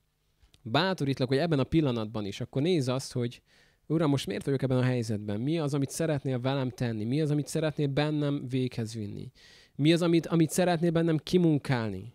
Bátorítlak, 0.63 1.29
hogy 1.29 1.39
ebben 1.39 1.59
a 1.59 1.65
pillanatban 1.65 2.25
is. 2.25 2.41
Akkor 2.41 2.63
nézz 2.63 2.89
azt, 2.89 3.13
hogy 3.13 3.43
Uram, 3.87 4.11
most 4.11 4.27
miért 4.27 4.45
vagyok 4.45 4.63
ebben 4.63 4.79
a 4.79 4.83
helyzetben? 4.83 5.41
Mi 5.41 5.59
az, 5.59 5.75
amit 5.75 5.91
szeretnél 5.91 6.41
velem 6.41 6.71
tenni? 6.71 7.05
Mi 7.05 7.21
az, 7.21 7.31
amit 7.31 7.47
szeretnél 7.47 7.89
bennem 7.89 8.49
véghez 8.49 8.95
vinni? 8.95 9.33
Mi 9.75 9.93
az, 9.93 10.03
amit, 10.03 10.27
amit 10.27 10.51
szeretnél 10.51 10.91
bennem 10.91 11.19
kimunkálni? 11.19 12.15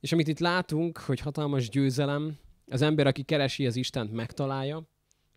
És 0.00 0.12
amit 0.12 0.28
itt 0.28 0.38
látunk, 0.38 0.98
hogy 0.98 1.20
hatalmas 1.20 1.68
győzelem, 1.68 2.38
az 2.66 2.82
ember, 2.82 3.06
aki 3.06 3.22
keresi 3.22 3.66
az 3.66 3.76
Istent, 3.76 4.12
megtalálja, 4.12 4.88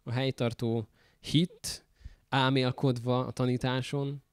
a 0.03 0.11
helytartó 0.11 0.87
hit, 1.19 1.85
álmélkodva 2.29 3.25
a 3.25 3.31
tanításon. 3.31 4.23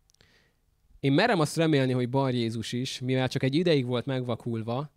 Én 1.01 1.12
merem 1.12 1.41
azt 1.41 1.57
remélni, 1.57 1.93
hogy 1.93 2.09
Bar 2.09 2.34
Jézus 2.34 2.72
is, 2.72 3.01
mivel 3.01 3.28
csak 3.28 3.43
egy 3.43 3.55
ideig 3.55 3.87
volt 3.87 4.07
megvakulva, 4.07 4.91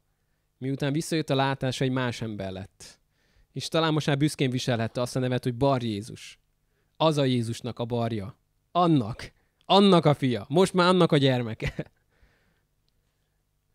miután 0.57 0.93
visszajött 0.93 1.29
a 1.29 1.35
látása, 1.35 1.83
egy 1.83 1.91
más 1.91 2.21
ember 2.21 2.51
lett. 2.51 2.99
És 3.51 3.67
talán 3.67 3.93
most 3.93 4.07
már 4.07 4.17
büszkén 4.17 4.49
viselhette 4.49 5.01
azt 5.01 5.15
a 5.15 5.19
nevet, 5.19 5.43
hogy 5.43 5.55
Bar 5.55 5.83
Jézus. 5.83 6.39
Az 6.97 7.17
a 7.17 7.23
Jézusnak 7.23 7.79
a 7.79 7.85
barja. 7.85 8.37
Annak. 8.71 9.31
Annak 9.65 10.05
a 10.05 10.13
fia. 10.13 10.45
Most 10.49 10.73
már 10.73 10.87
annak 10.87 11.11
a 11.11 11.17
gyermeke. 11.17 11.73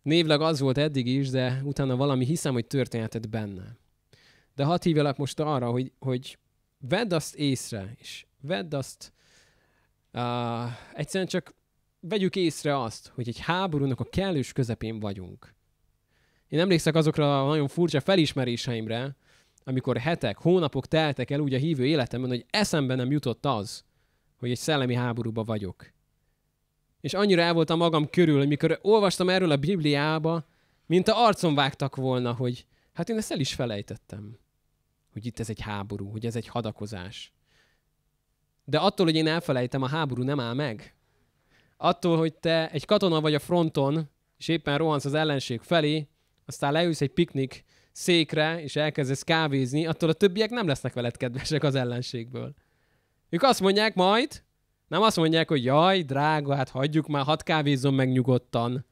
Névleg 0.01 0.41
az 0.41 0.59
volt 0.59 0.77
eddig 0.77 1.07
is, 1.07 1.29
de 1.29 1.61
utána 1.63 1.95
valami 1.95 2.25
hiszem, 2.25 2.53
hogy 2.53 2.65
történhetett 2.65 3.29
benne. 3.29 3.77
De 4.55 4.63
hadd 4.63 4.83
hívjalak 4.83 5.17
most 5.17 5.39
arra, 5.39 5.69
hogy, 5.69 5.91
hogy 5.99 6.37
vedd 6.79 7.13
azt 7.13 7.35
észre, 7.35 7.95
és 7.99 8.25
vedd 8.41 8.75
azt, 8.75 9.13
uh, 10.13 10.71
egyszerűen 10.93 11.29
csak 11.29 11.55
vegyük 11.99 12.35
észre 12.35 12.81
azt, 12.81 13.07
hogy 13.07 13.27
egy 13.27 13.39
háborúnak 13.39 13.99
a 13.99 14.09
kellős 14.09 14.53
közepén 14.53 14.99
vagyunk. 14.99 15.53
Én 16.47 16.59
emlékszek 16.59 16.95
azokra 16.95 17.43
a 17.43 17.47
nagyon 17.47 17.67
furcsa 17.67 17.99
felismeréseimre, 17.99 19.15
amikor 19.63 19.97
hetek, 19.97 20.37
hónapok 20.37 20.87
teltek 20.87 21.31
el 21.31 21.39
úgy 21.39 21.53
a 21.53 21.57
hívő 21.57 21.85
életemben, 21.85 22.29
hogy 22.29 22.45
eszembe 22.49 22.95
nem 22.95 23.11
jutott 23.11 23.45
az, 23.45 23.83
hogy 24.37 24.49
egy 24.49 24.57
szellemi 24.57 24.93
háborúba 24.93 25.43
vagyok. 25.43 25.93
És 27.01 27.13
annyira 27.13 27.41
el 27.41 27.53
voltam 27.53 27.77
magam 27.77 28.09
körül, 28.09 28.37
hogy 28.37 28.47
mikor 28.47 28.79
olvastam 28.81 29.29
erről 29.29 29.51
a 29.51 29.57
Bibliába, 29.57 30.45
mint 30.85 31.07
a 31.07 31.25
arcon 31.25 31.55
vágtak 31.55 31.95
volna, 31.95 32.33
hogy 32.33 32.65
hát 32.93 33.09
én 33.09 33.17
ezt 33.17 33.31
el 33.31 33.39
is 33.39 33.53
felejtettem 33.53 34.37
hogy 35.15 35.25
itt 35.25 35.39
ez 35.39 35.49
egy 35.49 35.61
háború, 35.61 36.09
hogy 36.09 36.25
ez 36.25 36.35
egy 36.35 36.47
hadakozás. 36.47 37.33
De 38.65 38.77
attól, 38.77 39.05
hogy 39.05 39.15
én 39.15 39.27
elfelejtem, 39.27 39.81
a 39.81 39.87
háború 39.87 40.23
nem 40.23 40.39
áll 40.39 40.53
meg. 40.53 40.95
Attól, 41.77 42.17
hogy 42.17 42.33
te 42.33 42.69
egy 42.71 42.85
katona 42.85 43.21
vagy 43.21 43.33
a 43.33 43.39
fronton, 43.39 44.09
és 44.37 44.47
éppen 44.47 44.77
rohansz 44.77 45.05
az 45.05 45.13
ellenség 45.13 45.61
felé, 45.61 46.07
aztán 46.45 46.71
leülsz 46.71 47.01
egy 47.01 47.13
piknik 47.13 47.63
székre, 47.91 48.61
és 48.61 48.75
elkezdesz 48.75 49.23
kávézni, 49.23 49.85
attól 49.85 50.09
a 50.09 50.13
többiek 50.13 50.49
nem 50.49 50.67
lesznek 50.67 50.93
veled 50.93 51.17
kedvesek 51.17 51.63
az 51.63 51.75
ellenségből. 51.75 52.53
Ők 53.29 53.43
azt 53.43 53.61
mondják 53.61 53.95
majd, 53.95 54.43
nem 54.87 55.01
azt 55.01 55.17
mondják, 55.17 55.47
hogy 55.47 55.63
jaj, 55.63 56.01
drága, 56.01 56.55
hát 56.55 56.69
hagyjuk 56.69 57.07
már, 57.07 57.23
hadd 57.23 57.43
kávézzon 57.43 57.93
meg 57.93 58.11
nyugodtan. 58.11 58.85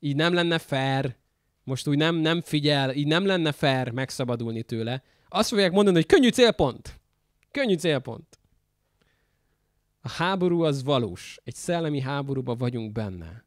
Így 0.00 0.16
nem 0.16 0.34
lenne 0.34 0.58
fair, 0.58 1.16
most 1.64 1.86
úgy 1.86 1.96
nem, 1.96 2.14
nem 2.14 2.40
figyel, 2.40 2.94
így 2.94 3.06
nem 3.06 3.26
lenne 3.26 3.52
fair 3.52 3.90
megszabadulni 3.90 4.62
tőle. 4.62 5.02
Azt 5.28 5.48
fogják 5.48 5.72
mondani, 5.72 5.96
hogy 5.96 6.06
könnyű 6.06 6.28
célpont. 6.28 7.00
Könnyű 7.50 7.74
célpont. 7.74 8.38
A 10.00 10.08
háború 10.08 10.62
az 10.62 10.84
valós. 10.84 11.38
Egy 11.44 11.54
szellemi 11.54 12.00
háborúban 12.00 12.56
vagyunk 12.56 12.92
benne. 12.92 13.44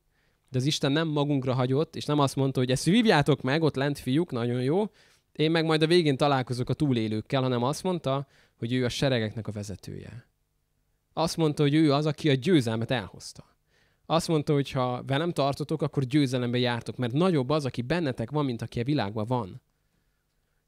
De 0.49 0.57
az 0.57 0.65
Isten 0.65 0.91
nem 0.91 1.07
magunkra 1.07 1.53
hagyott, 1.53 1.95
és 1.95 2.05
nem 2.05 2.19
azt 2.19 2.35
mondta, 2.35 2.59
hogy 2.59 2.71
ezt 2.71 2.83
vívjátok 2.83 3.41
meg, 3.41 3.61
ott 3.61 3.75
lent 3.75 3.99
fiúk, 3.99 4.31
nagyon 4.31 4.61
jó, 4.61 4.91
én 5.31 5.51
meg 5.51 5.65
majd 5.65 5.81
a 5.81 5.87
végén 5.87 6.17
találkozok 6.17 6.69
a 6.69 6.73
túlélőkkel, 6.73 7.41
hanem 7.41 7.63
azt 7.63 7.83
mondta, 7.83 8.27
hogy 8.57 8.73
ő 8.73 8.85
a 8.85 8.89
seregeknek 8.89 9.47
a 9.47 9.51
vezetője. 9.51 10.27
Azt 11.13 11.37
mondta, 11.37 11.63
hogy 11.63 11.73
ő 11.73 11.93
az, 11.93 12.05
aki 12.05 12.29
a 12.29 12.33
győzelmet 12.33 12.91
elhozta. 12.91 13.57
Azt 14.05 14.27
mondta, 14.27 14.53
hogy 14.53 14.71
ha 14.71 15.03
velem 15.03 15.31
tartotok, 15.31 15.81
akkor 15.81 16.03
győzelembe 16.03 16.57
jártok, 16.57 16.97
mert 16.97 17.13
nagyobb 17.13 17.49
az, 17.49 17.65
aki 17.65 17.81
bennetek 17.81 18.31
van, 18.31 18.45
mint 18.45 18.61
aki 18.61 18.79
a 18.79 18.83
világban 18.83 19.25
van. 19.27 19.61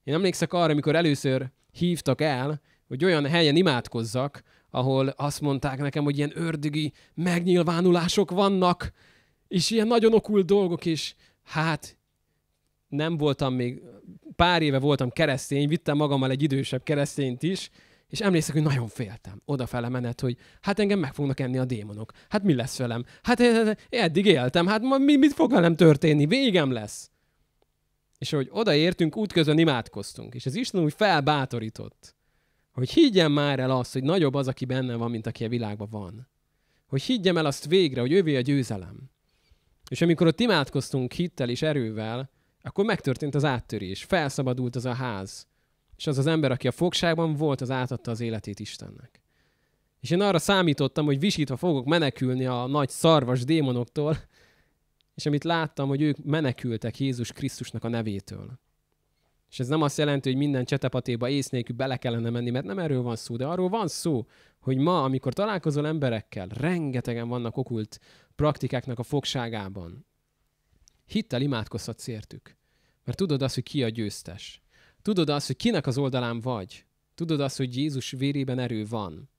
Én 0.04 0.14
emlékszek 0.14 0.54
arra, 0.54 0.72
amikor 0.72 0.95
először 0.95 1.52
hívtak 1.72 2.22
el, 2.22 2.62
hogy 2.88 3.06
olyan 3.06 3.26
helyen 3.26 3.56
imádkozzak, 3.56 4.43
ahol 4.70 5.08
azt 5.08 5.41
mondták 5.41 5.80
nekem, 5.80 6.04
hogy 6.04 6.18
ilyen 6.18 6.32
ördögi 6.34 6.93
megnyilvánulások 7.14 8.32
vannak, 8.32 8.91
és 9.47 9.70
ilyen 9.70 9.88
nagyon 9.88 10.14
okult 10.14 10.45
dolgok, 10.45 10.86
és 10.86 11.16
hát 11.43 11.97
nem 12.88 13.18
voltam 13.18 13.54
még, 13.54 13.82
pár 14.36 14.62
éve 14.62 14.80
voltam 14.80 15.10
keresztény, 15.10 15.68
vittem 15.68 15.97
magammal 15.97 16.30
egy 16.30 16.43
idősebb 16.43 16.84
keresztényt 16.84 17.43
is, 17.43 17.70
és 18.08 18.20
emlékszek, 18.20 18.54
hogy 18.54 18.64
nagyon 18.64 18.88
féltem. 18.88 19.41
Odafele 19.45 19.89
menet, 19.89 20.22
hogy 20.22 20.38
hát 20.62 20.80
engem 20.80 20.99
meg 20.99 21.14
fognak 21.14 21.39
enni 21.39 21.58
a 21.58 21.66
démonok. 21.66 22.12
Hát 22.30 22.43
mi 22.43 22.54
lesz 22.54 22.78
velem? 22.78 23.06
Hát 23.22 23.39
eddig 23.89 24.26
éltem, 24.26 24.68
hát 24.68 24.82
mi, 24.82 25.16
mit 25.16 25.34
fog 25.34 25.52
velem 25.52 25.76
történni? 25.76 26.26
Végem 26.26 26.72
lesz. 26.72 27.12
És 28.22 28.30
hogy 28.30 28.49
odaértünk, 28.51 29.17
útközben 29.17 29.57
imádkoztunk, 29.57 30.34
és 30.34 30.45
az 30.45 30.55
Isten 30.55 30.84
úgy 30.84 30.93
felbátorított, 30.93 32.15
hogy 32.72 32.91
higgyem 32.91 33.32
már 33.32 33.59
el 33.59 33.72
azt, 33.72 33.93
hogy 33.93 34.03
nagyobb 34.03 34.34
az, 34.34 34.47
aki 34.47 34.65
benne 34.65 34.95
van, 34.95 35.11
mint 35.11 35.28
aki 35.28 35.45
a 35.45 35.49
világban 35.49 35.88
van. 35.91 36.28
Hogy 36.88 37.01
higgyem 37.01 37.38
el 37.38 37.45
azt 37.45 37.65
végre, 37.65 38.01
hogy 38.01 38.11
ővé 38.11 38.36
a 38.36 38.41
győzelem. 38.41 39.09
És 39.89 40.01
amikor 40.01 40.28
ott 40.28 40.39
imádkoztunk 40.39 41.11
hittel 41.11 41.49
és 41.49 41.61
erővel, 41.61 42.30
akkor 42.61 42.86
megtörtént 42.86 43.36
az 43.36 43.45
áttörés, 43.45 44.03
felszabadult 44.03 44.76
az 44.76 44.86
a 44.86 44.93
ház. 44.93 45.47
És 45.97 46.07
az 46.07 46.17
az 46.17 46.28
ember, 46.28 46.51
aki 46.51 46.67
a 46.67 46.72
fogságban 46.72 47.36
volt, 47.36 47.61
az 47.61 47.72
átadta 47.72 48.11
az 48.11 48.19
életét 48.19 48.59
Istennek. 48.59 49.22
És 49.99 50.09
én 50.09 50.22
arra 50.22 50.39
számítottam, 50.39 51.05
hogy 51.05 51.19
visítva 51.19 51.57
fogok 51.57 51.86
menekülni 51.86 52.45
a 52.45 52.67
nagy 52.67 52.89
szarvas 52.89 53.43
démonoktól, 53.43 54.17
és 55.22 55.28
amit 55.28 55.43
láttam, 55.43 55.88
hogy 55.88 56.01
ők 56.01 56.24
menekültek 56.24 56.99
Jézus 56.99 57.32
Krisztusnak 57.32 57.84
a 57.84 57.88
nevétől. 57.88 58.59
És 59.49 59.59
ez 59.59 59.67
nem 59.67 59.82
azt 59.82 59.97
jelenti, 59.97 60.30
hogy 60.30 60.38
minden 60.38 60.65
csetepatéba 60.65 61.30
ész 61.30 61.49
nélkül 61.49 61.76
bele 61.76 61.97
kellene 61.97 62.30
menni, 62.30 62.49
mert 62.49 62.65
nem 62.65 62.80
erről 62.80 63.01
van 63.01 63.15
szó, 63.15 63.36
de 63.36 63.45
arról 63.45 63.69
van 63.69 63.88
szó, 63.88 64.28
hogy 64.59 64.78
ma, 64.78 65.03
amikor 65.03 65.34
találkozol 65.34 65.88
emberekkel, 65.88 66.47
rengetegen 66.47 67.28
vannak 67.28 67.57
okult 67.57 67.99
praktikáknak 68.36 68.99
a 68.99 69.03
fogságában. 69.03 70.05
Hittel 71.05 71.41
imádkozhatsz 71.41 72.07
értük. 72.07 72.57
Mert 73.03 73.17
tudod 73.17 73.41
azt, 73.41 73.55
hogy 73.55 73.63
ki 73.63 73.84
a 73.84 73.89
győztes. 73.89 74.61
Tudod 75.01 75.30
azt, 75.30 75.47
hogy 75.47 75.55
kinek 75.55 75.88
az 75.88 75.97
oldalán 75.97 76.39
vagy. 76.39 76.86
Tudod 77.15 77.39
azt, 77.39 77.57
hogy 77.57 77.78
Jézus 77.78 78.11
vérében 78.11 78.59
erő 78.59 78.86
van. 78.86 79.30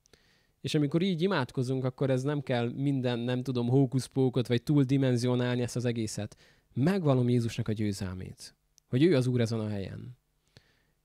És 0.63 0.75
amikor 0.75 1.03
így 1.03 1.23
imádkozunk, 1.23 1.85
akkor 1.85 2.11
ez 2.11 2.23
nem 2.23 2.43
kell 2.43 2.73
minden, 2.75 3.19
nem 3.19 3.43
tudom, 3.43 3.69
hókuszpókot, 3.69 4.47
vagy 4.47 4.63
túldimenzionálni 4.63 5.63
ezt 5.63 5.77
az 5.77 5.85
egészet. 5.85 6.37
Megvalom 6.75 7.29
Jézusnak 7.29 7.69
a 7.69 7.73
győzelmét. 7.73 8.55
Hogy 8.89 9.03
ő 9.03 9.17
az 9.17 9.27
Úr 9.27 9.41
ezen 9.41 9.61
a 9.61 9.69
helyen. 9.69 10.17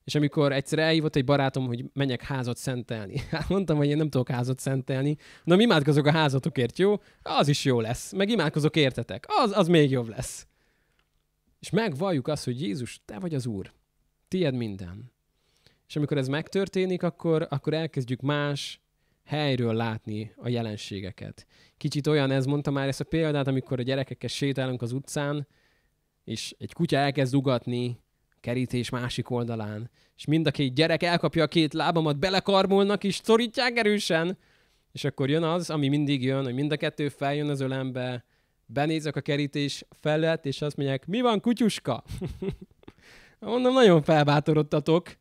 És 0.03 0.15
amikor 0.15 0.51
egyszer 0.51 0.79
elhívott 0.79 1.15
egy 1.15 1.25
barátom, 1.25 1.65
hogy 1.65 1.85
menjek 1.93 2.21
házat 2.21 2.57
szentelni. 2.57 3.17
Hát 3.29 3.49
mondtam, 3.49 3.77
hogy 3.77 3.87
én 3.87 3.97
nem 3.97 4.09
tudok 4.09 4.29
házat 4.29 4.59
szentelni. 4.59 5.17
Na, 5.43 5.61
imádkozok 5.61 6.05
a 6.05 6.11
házatokért, 6.11 6.77
jó? 6.77 7.01
Az 7.21 7.47
is 7.47 7.65
jó 7.65 7.79
lesz. 7.79 8.13
Meg 8.13 8.29
imádkozok 8.29 8.75
értetek. 8.75 9.25
Az, 9.27 9.57
az 9.57 9.67
még 9.67 9.89
jobb 9.89 10.07
lesz. 10.07 10.47
És 11.59 11.69
megvalljuk 11.69 12.27
azt, 12.27 12.45
hogy 12.45 12.61
Jézus, 12.61 13.01
te 13.05 13.19
vagy 13.19 13.33
az 13.33 13.45
Úr. 13.45 13.71
Tied 14.27 14.53
minden. 14.53 15.11
És 15.87 15.95
amikor 15.95 16.17
ez 16.17 16.27
megtörténik, 16.27 17.03
akkor, 17.03 17.47
akkor 17.49 17.73
elkezdjük 17.73 18.21
más 18.21 18.81
helyről 19.27 19.73
látni 19.73 20.33
a 20.35 20.49
jelenségeket. 20.49 21.45
Kicsit 21.77 22.07
olyan, 22.07 22.31
ez 22.31 22.45
mondta 22.45 22.71
már 22.71 22.87
ezt 22.87 22.99
a 22.99 23.03
példát, 23.03 23.47
amikor 23.47 23.79
a 23.79 23.83
gyerekekkel 23.83 24.29
sétálunk 24.29 24.81
az 24.81 24.91
utcán, 24.91 25.47
és 26.23 26.55
egy 26.57 26.73
kutya 26.73 26.97
elkezd 26.97 27.35
ugatni 27.35 27.99
kerítés 28.39 28.89
másik 28.89 29.29
oldalán, 29.29 29.89
és 30.15 30.25
mind 30.25 30.47
a 30.47 30.51
két 30.51 30.73
gyerek 30.73 31.03
elkapja 31.03 31.43
a 31.43 31.47
két 31.47 31.73
lábamat, 31.73 32.19
belekarmolnak, 32.19 33.03
és 33.03 33.19
szorítják 33.23 33.77
erősen, 33.77 34.37
és 34.91 35.03
akkor 35.03 35.29
jön 35.29 35.43
az, 35.43 35.69
ami 35.69 35.87
mindig 35.87 36.23
jön, 36.23 36.43
hogy 36.43 36.53
mind 36.53 36.71
a 36.71 36.77
kettő 36.77 37.09
feljön 37.09 37.49
az 37.49 37.59
ölembe, 37.59 38.25
benézek 38.65 39.15
a 39.15 39.21
kerítés 39.21 39.85
felett, 39.89 40.45
és 40.45 40.61
azt 40.61 40.77
mondják, 40.77 41.05
mi 41.05 41.21
van, 41.21 41.39
kutyuska? 41.39 42.03
Mondom, 43.39 43.73
nagyon 43.73 44.01
felbátorodtatok. 44.01 45.17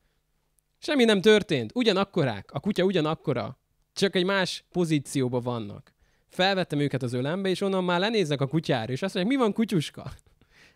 Semmi 0.78 1.04
nem 1.04 1.20
történt. 1.20 1.70
Ugyanakkorák. 1.74 2.50
A 2.52 2.60
kutya 2.60 2.84
ugyanakkora. 2.84 3.58
Csak 3.96 4.16
egy 4.16 4.24
más 4.24 4.64
pozícióban 4.72 5.42
vannak. 5.42 5.94
Felvettem 6.28 6.78
őket 6.78 7.02
az 7.02 7.12
ölembe, 7.12 7.48
és 7.48 7.60
onnan 7.60 7.84
már 7.84 8.00
lenéznek 8.00 8.40
a 8.40 8.46
kutyára, 8.46 8.92
és 8.92 9.02
azt 9.02 9.14
mondják, 9.14 9.36
mi 9.36 9.42
van, 9.42 9.52
kutyuska? 9.52 10.12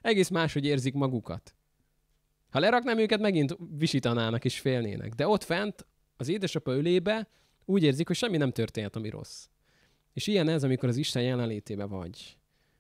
Egész 0.00 0.28
máshogy 0.28 0.64
érzik 0.64 0.94
magukat. 0.94 1.54
Ha 2.50 2.58
leraknám 2.58 2.98
őket, 2.98 3.20
megint 3.20 3.56
visítanának 3.78 4.44
és 4.44 4.60
félnének. 4.60 5.14
De 5.14 5.28
ott 5.28 5.44
fent, 5.44 5.86
az 6.16 6.28
édesapa 6.28 6.72
ölébe 6.72 7.28
úgy 7.64 7.82
érzik, 7.82 8.06
hogy 8.06 8.16
semmi 8.16 8.36
nem 8.36 8.52
történt, 8.52 8.96
ami 8.96 9.08
rossz. 9.08 9.46
És 10.12 10.26
ilyen 10.26 10.48
ez, 10.48 10.64
amikor 10.64 10.88
az 10.88 10.96
Isten 10.96 11.22
jelenlétébe 11.22 11.84
vagy. 11.84 12.36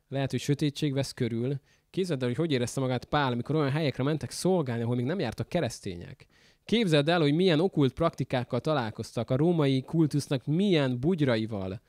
Lehet, 0.08 0.30
hogy 0.30 0.40
sötétség 0.40 0.92
vesz 0.92 1.12
körül. 1.12 1.60
Képzeld 1.90 2.22
el, 2.22 2.28
hogy 2.28 2.36
hogy 2.36 2.52
érezte 2.52 2.80
magát 2.80 3.04
Pál, 3.04 3.32
amikor 3.32 3.54
olyan 3.54 3.70
helyekre 3.70 4.02
mentek 4.02 4.30
szolgálni, 4.30 4.82
ahol 4.82 4.96
még 4.96 5.04
nem 5.04 5.18
jártak 5.18 5.48
keresztények. 5.48 6.26
Képzeld 6.64 7.08
el, 7.08 7.20
hogy 7.20 7.34
milyen 7.34 7.60
okult 7.60 7.92
praktikákkal 7.92 8.60
találkoztak, 8.60 9.30
a 9.30 9.36
római 9.36 9.82
kultusznak 9.82 10.46
milyen 10.46 11.00
bugyraival. 11.00 11.80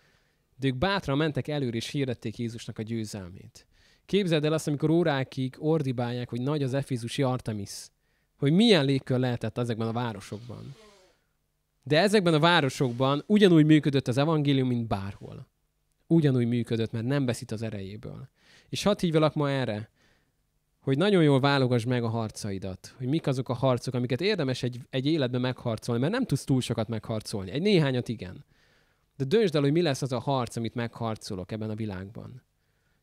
De 0.60 0.68
ők 0.68 0.76
bátran 0.76 1.18
mentek 1.18 1.48
előre 1.48 1.76
és 1.76 1.90
hirdették 1.90 2.38
Jézusnak 2.38 2.78
a 2.78 2.82
győzelmét. 2.82 3.66
Képzeld 4.06 4.46
el 4.46 4.54
azt, 4.54 4.68
amikor 4.68 4.90
órákig 4.90 5.56
ordibálják, 5.60 6.30
hogy 6.30 6.42
nagy 6.42 6.64
az 6.64 6.74
Efizusi 6.74 7.22
Artemis. 7.22 7.88
Hogy 8.38 8.52
milyen 8.52 8.86
légkör 8.86 9.20
lehetett 9.20 9.58
ezekben 9.58 9.88
a 9.88 9.92
városokban. 9.92 10.76
De 11.84 12.00
ezekben 12.00 12.34
a 12.34 12.40
városokban 12.40 13.24
ugyanúgy 13.28 13.66
működött 13.66 14.08
az 14.08 14.18
evangélium, 14.18 14.68
mint 14.68 14.88
bárhol. 14.88 15.48
Ugyanúgy 16.08 16.48
működött, 16.48 16.92
mert 16.92 17.06
nem 17.06 17.26
beszít 17.26 17.52
az 17.52 17.62
erejéből. 17.62 18.30
És 18.70 18.84
hadd 18.84 19.00
hívjalak 19.00 19.34
ma 19.34 19.50
erre, 19.50 19.90
hogy 20.82 20.98
nagyon 20.98 21.24
jól 21.24 21.40
válogass 21.40 21.84
meg 21.84 22.04
a 22.04 22.10
harcaidat, 22.10 22.96
hogy 22.98 23.08
mik 23.08 23.28
azok 23.28 23.50
a 23.50 23.54
harcok, 23.54 23.94
amiket 23.94 24.22
érdemes 24.22 24.64
egy, 24.64 24.80
egy 24.90 25.06
életben 25.06 25.42
megharcolni, 25.42 26.02
mert 26.02 26.14
nem 26.14 26.26
tudsz 26.26 26.44
túl 26.44 26.62
sokat 26.62 26.88
megharcolni. 26.88 27.52
Egy 27.52 27.62
néhányat 27.62 28.08
igen. 28.08 28.46
De 29.18 29.24
döntsd 29.24 29.56
el, 29.56 29.62
hogy 29.62 29.72
mi 29.72 29.82
lesz 29.82 30.02
az 30.02 30.12
a 30.12 30.20
harc, 30.20 30.56
amit 30.56 30.76
megharcolok 30.76 31.52
ebben 31.52 31.70
a 31.70 31.76
világban. 31.76 32.44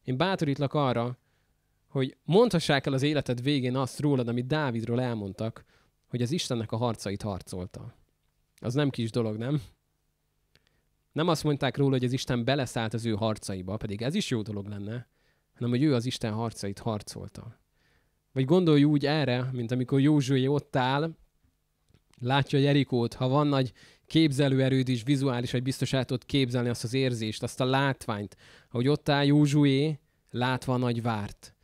Én 0.05 0.17
bátorítlak 0.17 0.75
arra, 0.75 1.19
hogy 1.89 2.17
mondhassák 2.25 2.87
el 2.87 2.93
az 2.93 3.03
életed 3.03 3.43
végén 3.43 3.77
azt 3.77 4.01
rólad, 4.01 4.29
amit 4.29 4.47
Dávidról 4.47 5.01
elmondtak, 5.01 5.65
hogy 6.09 6.23
az 6.23 6.31
Istennek 6.31 6.73
a 6.73 6.77
harcait 6.77 7.23
harcolta. 7.23 7.95
Az 8.61 8.75
nem 8.75 8.91
kis 8.91 9.11
dolog, 9.11 9.37
nem? 9.37 9.63
Nem 11.13 11.29
azt 11.29 11.45
mondták 11.45 11.77
róla, 11.77 11.91
hogy 11.91 12.05
az 12.05 12.13
Isten 12.13 12.45
beleszállt 12.45 12.95
az 12.95 13.07
ő 13.07 13.13
harcaiba, 13.13 13.77
pedig 13.77 14.03
ez 14.03 14.15
is 14.15 14.31
jó 14.31 14.43
dolog 14.43 14.67
lenne, 14.67 15.09
hanem 15.55 15.71
hogy 15.71 15.83
ő 15.83 15.95
az 15.95 16.07
Isten 16.07 16.33
harcait 16.33 16.79
harcolta. 16.79 17.59
Vagy 18.39 18.47
gondolj 18.47 18.85
úgy 18.85 19.07
erre, 19.07 19.49
mint 19.53 19.71
amikor 19.71 20.01
Józsué 20.01 20.47
ott 20.47 20.77
áll, 20.77 21.15
látja 22.21 22.59
Jerikót, 22.59 23.15
ha 23.15 23.29
van 23.29 23.47
nagy 23.47 23.73
képzelőerőd 24.07 24.89
is, 24.89 25.03
vizuális, 25.03 25.53
vagy 25.53 25.63
biztos 25.63 25.93
el 25.93 26.05
tudod 26.05 26.25
képzelni 26.25 26.69
azt 26.69 26.85
az 26.85 26.95
érzést, 26.95 27.43
azt 27.43 27.61
a 27.61 27.65
látványt, 27.65 28.37
hogy 28.71 28.89
ott 28.89 29.09
áll 29.09 29.25
Józsué, 29.25 29.99
látva 30.31 30.75
a 30.75 30.77
nagy 30.77 31.03
várt. 31.03 31.55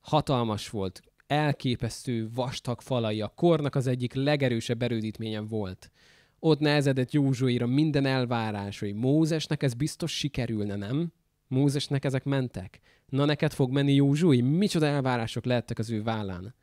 Hatalmas 0.00 0.70
volt, 0.70 1.02
elképesztő 1.26 2.28
vastag 2.34 2.80
falai, 2.80 3.20
a 3.20 3.28
kornak 3.28 3.74
az 3.74 3.86
egyik 3.86 4.14
legerősebb 4.14 4.82
erődítményen 4.82 5.46
volt. 5.46 5.90
Ott 6.38 6.58
nehezedett 6.58 7.12
Józsuéra 7.12 7.66
minden 7.66 8.06
elvárás, 8.06 8.78
hogy 8.78 8.94
Mózesnek 8.94 9.62
ez 9.62 9.74
biztos 9.74 10.12
sikerülne, 10.18 10.76
nem? 10.76 11.12
Mózesnek 11.46 12.04
ezek 12.04 12.24
mentek. 12.24 12.80
Na 13.14 13.24
neked 13.24 13.52
fog 13.52 13.70
menni 13.70 13.92
Józsué? 13.92 14.40
Micsoda 14.40 14.86
elvárások 14.86 15.44
lehettek 15.44 15.78
az 15.78 15.90
ő 15.90 16.02
vállán. 16.02 16.54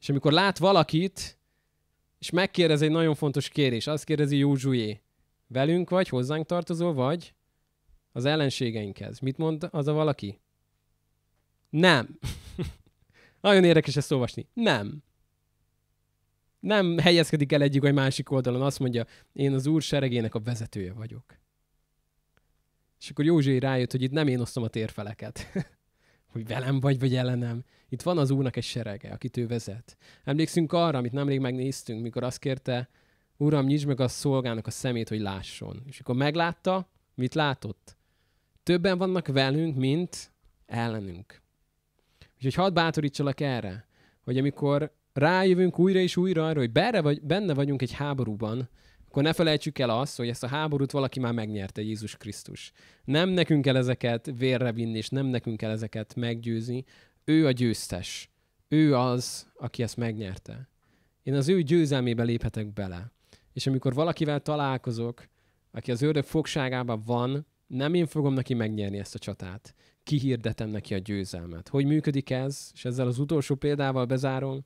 És 0.00 0.08
amikor 0.08 0.32
lát 0.32 0.58
valakit, 0.58 1.38
és 2.18 2.30
megkérdez 2.30 2.82
egy 2.82 2.90
nagyon 2.90 3.14
fontos 3.14 3.48
kérés, 3.48 3.86
azt 3.86 4.04
kérdezi 4.04 4.36
Józsué, 4.36 5.00
velünk 5.46 5.90
vagy, 5.90 6.08
hozzánk 6.08 6.46
tartozol, 6.46 6.94
vagy 6.94 7.34
az 8.12 8.24
ellenségeinkhez. 8.24 9.18
Mit 9.18 9.36
mond 9.36 9.68
az 9.70 9.86
a 9.86 9.92
valaki? 9.92 10.40
Nem. 11.70 12.18
nagyon 13.40 13.64
érdekes 13.64 13.96
ezt 13.96 14.12
olvasni. 14.12 14.48
Nem. 14.52 15.02
Nem 16.60 16.98
helyezkedik 16.98 17.52
el 17.52 17.62
egyik 17.62 17.82
vagy 17.82 17.94
másik 17.94 18.30
oldalon, 18.30 18.62
azt 18.62 18.78
mondja, 18.78 19.06
én 19.32 19.52
az 19.52 19.66
úr 19.66 19.82
seregének 19.82 20.34
a 20.34 20.40
vezetője 20.40 20.92
vagyok. 20.92 21.41
És 23.02 23.10
akkor 23.10 23.24
Józsui 23.24 23.58
rájött, 23.58 23.90
hogy 23.90 24.02
itt 24.02 24.10
nem 24.10 24.28
én 24.28 24.40
osztom 24.40 24.62
a 24.62 24.68
térfeleket. 24.68 25.46
hogy 26.32 26.46
velem 26.46 26.80
vagy, 26.80 26.98
vagy 26.98 27.14
ellenem. 27.14 27.64
Itt 27.88 28.02
van 28.02 28.18
az 28.18 28.30
úrnak 28.30 28.56
egy 28.56 28.64
serege, 28.64 29.10
akit 29.10 29.36
ő 29.36 29.46
vezet. 29.46 29.96
Emlékszünk 30.24 30.72
arra, 30.72 30.98
amit 30.98 31.12
nemrég 31.12 31.40
megnéztünk, 31.40 32.02
mikor 32.02 32.22
azt 32.22 32.38
kérte, 32.38 32.88
Uram, 33.36 33.66
nyisd 33.66 33.86
meg 33.86 34.00
a 34.00 34.08
szolgának 34.08 34.66
a 34.66 34.70
szemét, 34.70 35.08
hogy 35.08 35.20
lásson. 35.20 35.82
És 35.86 36.00
akkor 36.00 36.14
meglátta, 36.14 36.88
mit 37.14 37.34
látott? 37.34 37.96
Többen 38.62 38.98
vannak 38.98 39.26
velünk, 39.26 39.76
mint 39.76 40.32
ellenünk. 40.66 41.40
Úgyhogy 42.36 42.54
hadd 42.54 42.74
bátorítsalak 42.74 43.40
erre, 43.40 43.86
hogy 44.24 44.38
amikor 44.38 44.92
rájövünk 45.12 45.78
újra 45.78 45.98
és 45.98 46.16
újra 46.16 46.46
arra, 46.46 46.58
hogy 46.58 46.72
benne, 46.72 47.00
vagy, 47.00 47.22
benne 47.22 47.54
vagyunk 47.54 47.82
egy 47.82 47.92
háborúban, 47.92 48.68
akkor 49.12 49.24
ne 49.24 49.32
felejtsük 49.32 49.78
el 49.78 49.90
azt, 49.90 50.16
hogy 50.16 50.28
ezt 50.28 50.42
a 50.42 50.46
háborút 50.46 50.90
valaki 50.90 51.20
már 51.20 51.32
megnyerte, 51.32 51.82
Jézus 51.82 52.16
Krisztus. 52.16 52.72
Nem 53.04 53.28
nekünk 53.28 53.62
kell 53.62 53.76
ezeket 53.76 54.32
vérre 54.36 54.72
vinni, 54.72 54.96
és 54.96 55.08
nem 55.08 55.26
nekünk 55.26 55.56
kell 55.56 55.70
ezeket 55.70 56.14
meggyőzni. 56.14 56.84
Ő 57.24 57.46
a 57.46 57.50
győztes. 57.50 58.30
Ő 58.68 58.96
az, 58.96 59.50
aki 59.54 59.82
ezt 59.82 59.96
megnyerte. 59.96 60.68
Én 61.22 61.34
az 61.34 61.48
ő 61.48 61.62
győzelmébe 61.62 62.22
léphetek 62.22 62.72
bele. 62.72 63.12
És 63.52 63.66
amikor 63.66 63.94
valakivel 63.94 64.40
találkozok, 64.40 65.28
aki 65.70 65.90
az 65.90 66.02
ördög 66.02 66.24
fogságában 66.24 67.02
van, 67.06 67.46
nem 67.66 67.94
én 67.94 68.06
fogom 68.06 68.34
neki 68.34 68.54
megnyerni 68.54 68.98
ezt 68.98 69.14
a 69.14 69.18
csatát. 69.18 69.74
Kihirdetem 70.02 70.68
neki 70.68 70.94
a 70.94 70.98
győzelmet. 70.98 71.68
Hogy 71.68 71.84
működik 71.84 72.30
ez? 72.30 72.70
És 72.74 72.84
ezzel 72.84 73.06
az 73.06 73.18
utolsó 73.18 73.54
példával 73.54 74.04
bezárom. 74.04 74.64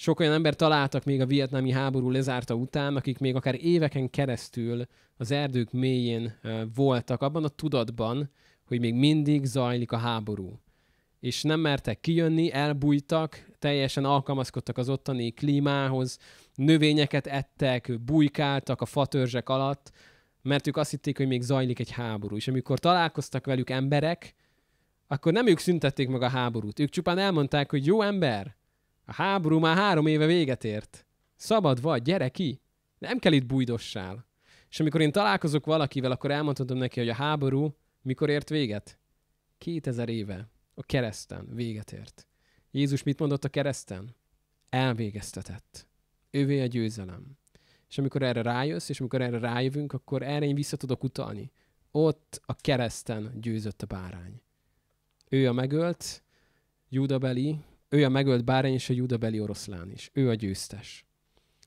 Sok 0.00 0.20
olyan 0.20 0.32
ember 0.32 0.54
találtak 0.54 1.04
még 1.04 1.20
a 1.20 1.26
vietnámi 1.26 1.70
háború 1.70 2.10
lezárta 2.10 2.54
után, 2.54 2.96
akik 2.96 3.18
még 3.18 3.34
akár 3.34 3.64
éveken 3.64 4.10
keresztül 4.10 4.86
az 5.16 5.30
erdők 5.30 5.72
mélyén 5.72 6.34
voltak, 6.74 7.22
abban 7.22 7.44
a 7.44 7.48
tudatban, 7.48 8.30
hogy 8.64 8.80
még 8.80 8.94
mindig 8.94 9.44
zajlik 9.44 9.92
a 9.92 9.96
háború. 9.96 10.60
És 11.20 11.42
nem 11.42 11.60
mertek 11.60 12.00
kijönni, 12.00 12.52
elbújtak, 12.52 13.46
teljesen 13.58 14.04
alkalmazkodtak 14.04 14.78
az 14.78 14.88
ottani 14.88 15.30
klímához, 15.30 16.18
növényeket 16.54 17.26
ettek, 17.26 18.00
bujkáltak 18.00 18.80
a 18.80 18.86
fatörzsek 18.86 19.48
alatt, 19.48 19.92
mert 20.42 20.66
ők 20.66 20.76
azt 20.76 20.90
hitték, 20.90 21.16
hogy 21.16 21.26
még 21.26 21.42
zajlik 21.42 21.78
egy 21.78 21.90
háború. 21.90 22.36
És 22.36 22.48
amikor 22.48 22.78
találkoztak 22.78 23.46
velük 23.46 23.70
emberek, 23.70 24.34
akkor 25.06 25.32
nem 25.32 25.46
ők 25.46 25.58
szüntették 25.58 26.08
meg 26.08 26.22
a 26.22 26.28
háborút. 26.28 26.78
Ők 26.78 26.90
csupán 26.90 27.18
elmondták, 27.18 27.70
hogy 27.70 27.86
jó 27.86 28.02
ember, 28.02 28.56
a 29.08 29.12
háború 29.12 29.58
már 29.58 29.76
három 29.76 30.06
éve 30.06 30.26
véget 30.26 30.64
ért. 30.64 31.06
Szabad 31.36 31.80
vagy, 31.80 32.02
gyere 32.02 32.28
ki! 32.28 32.60
Nem 32.98 33.18
kell 33.18 33.32
itt 33.32 33.46
bújdossál. 33.46 34.26
És 34.70 34.80
amikor 34.80 35.00
én 35.00 35.12
találkozok 35.12 35.66
valakivel, 35.66 36.10
akkor 36.10 36.30
elmondhatom 36.30 36.78
neki, 36.78 36.98
hogy 36.98 37.08
a 37.08 37.14
háború 37.14 37.76
mikor 38.02 38.30
ért 38.30 38.48
véget? 38.48 38.98
2000 39.58 40.08
éve. 40.08 40.48
A 40.74 40.82
kereszten 40.82 41.48
véget 41.54 41.92
ért. 41.92 42.26
Jézus 42.70 43.02
mit 43.02 43.18
mondott 43.18 43.44
a 43.44 43.48
kereszten? 43.48 44.16
Elvégeztetett. 44.68 45.86
Ővé 46.30 46.60
a 46.62 46.66
győzelem. 46.66 47.38
És 47.88 47.98
amikor 47.98 48.22
erre 48.22 48.42
rájössz, 48.42 48.88
és 48.88 49.00
amikor 49.00 49.20
erre 49.20 49.38
rájövünk, 49.38 49.92
akkor 49.92 50.22
erre 50.22 50.46
én 50.46 50.54
vissza 50.54 50.76
tudok 50.76 51.04
utalni. 51.04 51.50
Ott 51.90 52.40
a 52.44 52.54
kereszten 52.54 53.32
győzött 53.40 53.82
a 53.82 53.86
bárány. 53.86 54.40
Ő 55.28 55.48
a 55.48 55.52
megölt, 55.52 56.22
Júdabeli, 56.88 57.58
ő 57.88 58.04
a 58.04 58.08
megölt 58.08 58.44
bárány 58.44 58.72
és 58.72 58.88
a 58.88 58.92
Júdabeli 58.92 59.40
oroszlán 59.40 59.90
is. 59.90 60.10
Ő 60.12 60.28
a 60.28 60.34
győztes. 60.34 61.06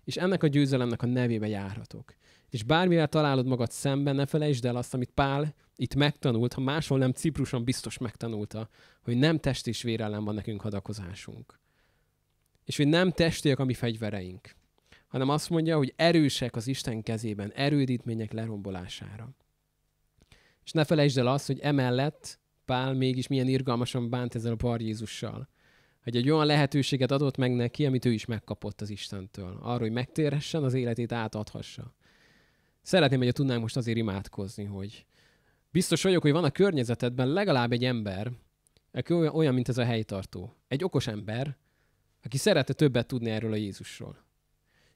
És 0.03 0.17
ennek 0.17 0.43
a 0.43 0.47
győzelemnek 0.47 1.01
a 1.01 1.05
nevébe 1.05 1.47
járhatok. 1.47 2.13
És 2.49 2.63
bármivel 2.63 3.07
találod 3.07 3.45
magad 3.45 3.71
szemben, 3.71 4.15
ne 4.15 4.25
felejtsd 4.25 4.65
el 4.65 4.75
azt, 4.75 4.93
amit 4.93 5.11
Pál 5.13 5.55
itt 5.75 5.95
megtanult, 5.95 6.53
ha 6.53 6.61
máshol 6.61 6.97
nem 6.97 7.11
Cipruson 7.11 7.63
biztos 7.63 7.97
megtanulta, 7.97 8.69
hogy 9.01 9.17
nem 9.17 9.39
test 9.39 9.67
és 9.67 9.81
vér 9.81 10.01
ellen 10.01 10.23
van 10.23 10.35
nekünk 10.35 10.61
hadakozásunk. 10.61 11.59
És 12.63 12.77
hogy 12.77 12.87
nem 12.87 13.11
testiek 13.11 13.59
a 13.59 13.65
mi 13.65 13.73
fegyvereink, 13.73 14.55
hanem 15.07 15.29
azt 15.29 15.49
mondja, 15.49 15.77
hogy 15.77 15.93
erősek 15.95 16.55
az 16.55 16.67
Isten 16.67 17.03
kezében, 17.03 17.51
erődítmények 17.51 18.31
lerombolására. 18.31 19.29
És 20.63 20.71
ne 20.71 20.83
felejtsd 20.83 21.17
el 21.17 21.27
azt, 21.27 21.47
hogy 21.47 21.59
emellett 21.59 22.39
Pál 22.65 22.93
mégis 22.93 23.27
milyen 23.27 23.47
irgalmasan 23.47 24.09
bánt 24.09 24.35
ezzel 24.35 24.51
a 24.51 24.55
bar 24.55 24.81
Jézussal. 24.81 25.49
Hogy 26.03 26.15
egy 26.15 26.29
olyan 26.29 26.45
lehetőséget 26.45 27.11
adott 27.11 27.37
meg 27.37 27.55
neki, 27.55 27.85
amit 27.85 28.05
ő 28.05 28.11
is 28.11 28.25
megkapott 28.25 28.81
az 28.81 28.89
Istentől. 28.89 29.59
Arra, 29.61 29.79
hogy 29.79 29.91
megtérhessen, 29.91 30.63
az 30.63 30.73
életét 30.73 31.11
átadhassa. 31.11 31.93
Szeretném, 32.81 33.19
hogy 33.19 33.33
tudnánk 33.33 33.61
most 33.61 33.77
azért 33.77 33.97
imádkozni, 33.97 34.63
hogy 34.63 35.05
biztos 35.71 36.03
vagyok, 36.03 36.21
hogy 36.21 36.31
van 36.31 36.43
a 36.43 36.51
környezetedben 36.51 37.27
legalább 37.27 37.71
egy 37.71 37.85
ember, 37.85 38.31
aki 38.91 39.13
olyan, 39.13 39.53
mint 39.53 39.69
ez 39.69 39.77
a 39.77 39.83
helytartó. 39.83 40.55
Egy 40.67 40.83
okos 40.83 41.07
ember, 41.07 41.57
aki 42.23 42.37
szeretne 42.37 42.73
többet 42.73 43.07
tudni 43.07 43.29
erről 43.29 43.51
a 43.51 43.55
Jézusról. 43.55 44.17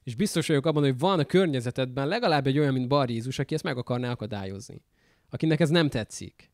És 0.02 0.14
biztos 0.14 0.46
vagyok 0.46 0.66
abban, 0.66 0.82
hogy 0.82 0.98
van 0.98 1.18
a 1.18 1.24
környezetedben 1.24 2.08
legalább 2.08 2.46
egy 2.46 2.58
olyan, 2.58 2.72
mint 2.72 2.88
Bar 2.88 3.10
Jézus, 3.10 3.38
aki 3.38 3.54
ezt 3.54 3.62
meg 3.62 3.76
akarná 3.76 4.10
akadályozni. 4.10 4.82
Akinek 5.30 5.60
ez 5.60 5.68
nem 5.68 5.88
tetszik. 5.88 6.50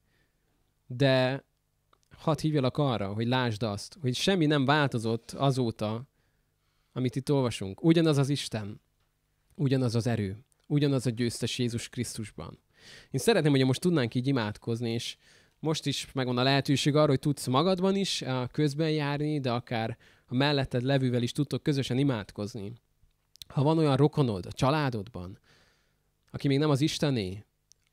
De 0.86 1.44
hadd 2.22 2.40
hívjalak 2.40 2.78
arra, 2.78 3.12
hogy 3.12 3.26
lásd 3.26 3.62
azt, 3.62 3.96
hogy 4.00 4.14
semmi 4.14 4.46
nem 4.46 4.64
változott 4.64 5.30
azóta, 5.30 6.02
amit 6.92 7.16
itt 7.16 7.32
olvasunk. 7.32 7.84
Ugyanaz 7.84 8.18
az 8.18 8.28
Isten, 8.28 8.80
ugyanaz 9.54 9.94
az 9.94 10.06
erő, 10.06 10.44
ugyanaz 10.66 11.06
a 11.06 11.10
győztes 11.10 11.58
Jézus 11.58 11.88
Krisztusban. 11.88 12.58
Én 13.10 13.20
szeretném, 13.20 13.50
hogy 13.52 13.64
most 13.64 13.80
tudnánk 13.80 14.14
így 14.14 14.26
imádkozni, 14.26 14.90
és 14.90 15.16
most 15.58 15.86
is 15.86 16.12
megvan 16.12 16.38
a 16.38 16.42
lehetőség 16.42 16.96
arra, 16.96 17.08
hogy 17.08 17.18
tudsz 17.18 17.46
magadban 17.46 17.96
is 17.96 18.24
közben 18.50 18.90
járni, 18.90 19.40
de 19.40 19.52
akár 19.52 19.96
a 20.26 20.34
melletted 20.34 20.82
levővel 20.82 21.22
is 21.22 21.32
tudtok 21.32 21.62
közösen 21.62 21.98
imádkozni. 21.98 22.72
Ha 23.46 23.62
van 23.62 23.78
olyan 23.78 23.96
rokonod 23.96 24.46
a 24.46 24.52
családodban, 24.52 25.38
aki 26.30 26.48
még 26.48 26.58
nem 26.58 26.70
az 26.70 26.80
Istené, 26.80 27.44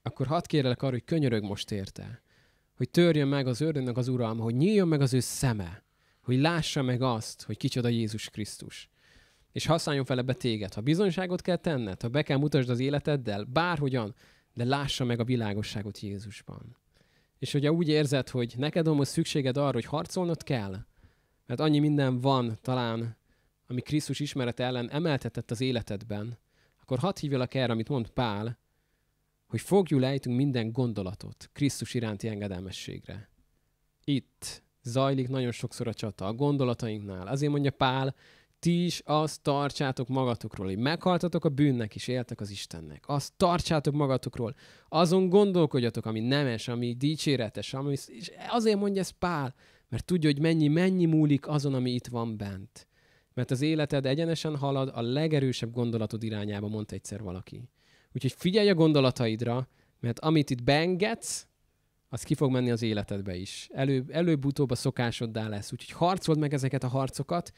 akkor 0.01 0.27
hadd 0.27 0.43
kérlek 0.45 0.81
arra, 0.81 0.91
hogy 0.91 1.03
könyörög 1.03 1.43
most 1.43 1.71
érte. 1.71 2.21
Hogy 2.79 2.89
törjön 2.89 3.27
meg 3.27 3.47
az 3.47 3.61
ördögnek 3.61 3.97
az 3.97 4.07
uralma, 4.07 4.43
hogy 4.43 4.55
nyíljon 4.55 4.87
meg 4.87 5.01
az 5.01 5.13
ő 5.13 5.19
szeme, 5.19 5.83
hogy 6.21 6.39
lássa 6.39 6.81
meg 6.81 7.01
azt, 7.01 7.43
hogy 7.43 7.57
kicsoda 7.57 7.87
Jézus 7.87 8.29
Krisztus. 8.29 8.89
És 9.51 9.65
használjon 9.65 10.05
fel 10.05 10.17
ebbe 10.17 10.33
téged. 10.33 10.73
Ha 10.73 10.81
bizonyságot 10.81 11.41
kell 11.41 11.55
tenned, 11.55 12.01
ha 12.01 12.07
be 12.07 12.21
kell 12.21 12.37
mutasd 12.37 12.69
az 12.69 12.79
életeddel, 12.79 13.43
bárhogyan, 13.43 14.15
de 14.53 14.63
lássa 14.63 15.03
meg 15.05 15.19
a 15.19 15.23
világosságot 15.23 15.99
Jézusban. 15.99 16.77
És 17.39 17.51
hogyha 17.51 17.71
úgy 17.71 17.87
érzed, 17.87 18.29
hogy 18.29 18.53
neked 18.57 18.87
most 18.87 19.11
szükséged 19.11 19.57
arra, 19.57 19.73
hogy 19.73 19.85
harcolnod 19.85 20.43
kell, 20.43 20.85
mert 21.45 21.59
annyi 21.59 21.79
minden 21.79 22.19
van 22.19 22.57
talán 22.61 23.17
ami 23.67 23.81
Krisztus 23.81 24.19
ismerete 24.19 24.63
ellen 24.63 24.89
emeltetett 24.89 25.51
az 25.51 25.61
életedben, 25.61 26.37
akkor 26.81 26.99
hadd 26.99 27.19
hívjalak 27.19 27.53
erre, 27.53 27.71
amit 27.71 27.89
mond 27.89 28.09
Pál, 28.09 28.58
hogy 29.49 29.61
fogjul 29.61 30.05
ejtünk 30.05 30.35
minden 30.35 30.71
gondolatot 30.71 31.49
Krisztus 31.53 31.93
iránti 31.93 32.27
engedelmességre. 32.27 33.29
Itt 34.03 34.63
zajlik 34.83 35.27
nagyon 35.27 35.51
sokszor 35.51 35.87
a 35.87 35.93
csata, 35.93 36.25
a 36.25 36.33
gondolatainknál. 36.33 37.27
Azért 37.27 37.51
mondja 37.51 37.71
Pál, 37.71 38.15
ti 38.59 38.85
is 38.85 39.01
azt 39.05 39.41
tartsátok 39.41 40.07
magatokról, 40.07 40.67
hogy 40.67 40.77
meghaltatok 40.77 41.45
a 41.45 41.49
bűnnek 41.49 41.95
és 41.95 42.07
éltek 42.07 42.41
az 42.41 42.49
Istennek. 42.49 43.03
Azt 43.07 43.33
tartsátok 43.37 43.93
magatokról. 43.93 44.55
Azon 44.87 45.29
gondolkodjatok, 45.29 46.05
ami 46.05 46.19
nemes, 46.19 46.67
ami 46.67 46.93
dicséretes, 46.93 47.73
ami... 47.73 47.95
és 48.05 48.31
azért 48.49 48.79
mondja 48.79 49.01
ez 49.01 49.09
Pál, 49.09 49.55
mert 49.89 50.05
tudja, 50.05 50.29
hogy 50.29 50.41
mennyi, 50.41 50.67
mennyi 50.67 51.05
múlik 51.05 51.47
azon, 51.47 51.73
ami 51.73 51.91
itt 51.91 52.07
van 52.07 52.37
bent 52.37 52.87
mert 53.33 53.51
az 53.51 53.61
életed 53.61 54.05
egyenesen 54.05 54.57
halad 54.57 54.91
a 54.93 55.01
legerősebb 55.01 55.73
gondolatod 55.73 56.23
irányába, 56.23 56.67
mondta 56.67 56.95
egyszer 56.95 57.21
valaki. 57.21 57.69
Úgyhogy 58.13 58.33
figyelj 58.37 58.69
a 58.69 58.73
gondolataidra, 58.73 59.67
mert 59.99 60.19
amit 60.19 60.49
itt 60.49 60.63
beengedsz, 60.63 61.47
az 62.09 62.23
ki 62.23 62.35
fog 62.35 62.51
menni 62.51 62.71
az 62.71 62.81
életedbe 62.81 63.35
is. 63.35 63.69
Előbb, 63.73 64.09
előbb-utóbb 64.09 64.71
a 64.71 64.75
szokásoddá 64.75 65.47
lesz. 65.47 65.71
Úgyhogy 65.71 65.97
harcold 65.97 66.39
meg 66.39 66.53
ezeket 66.53 66.83
a 66.83 66.87
harcokat, 66.87 67.51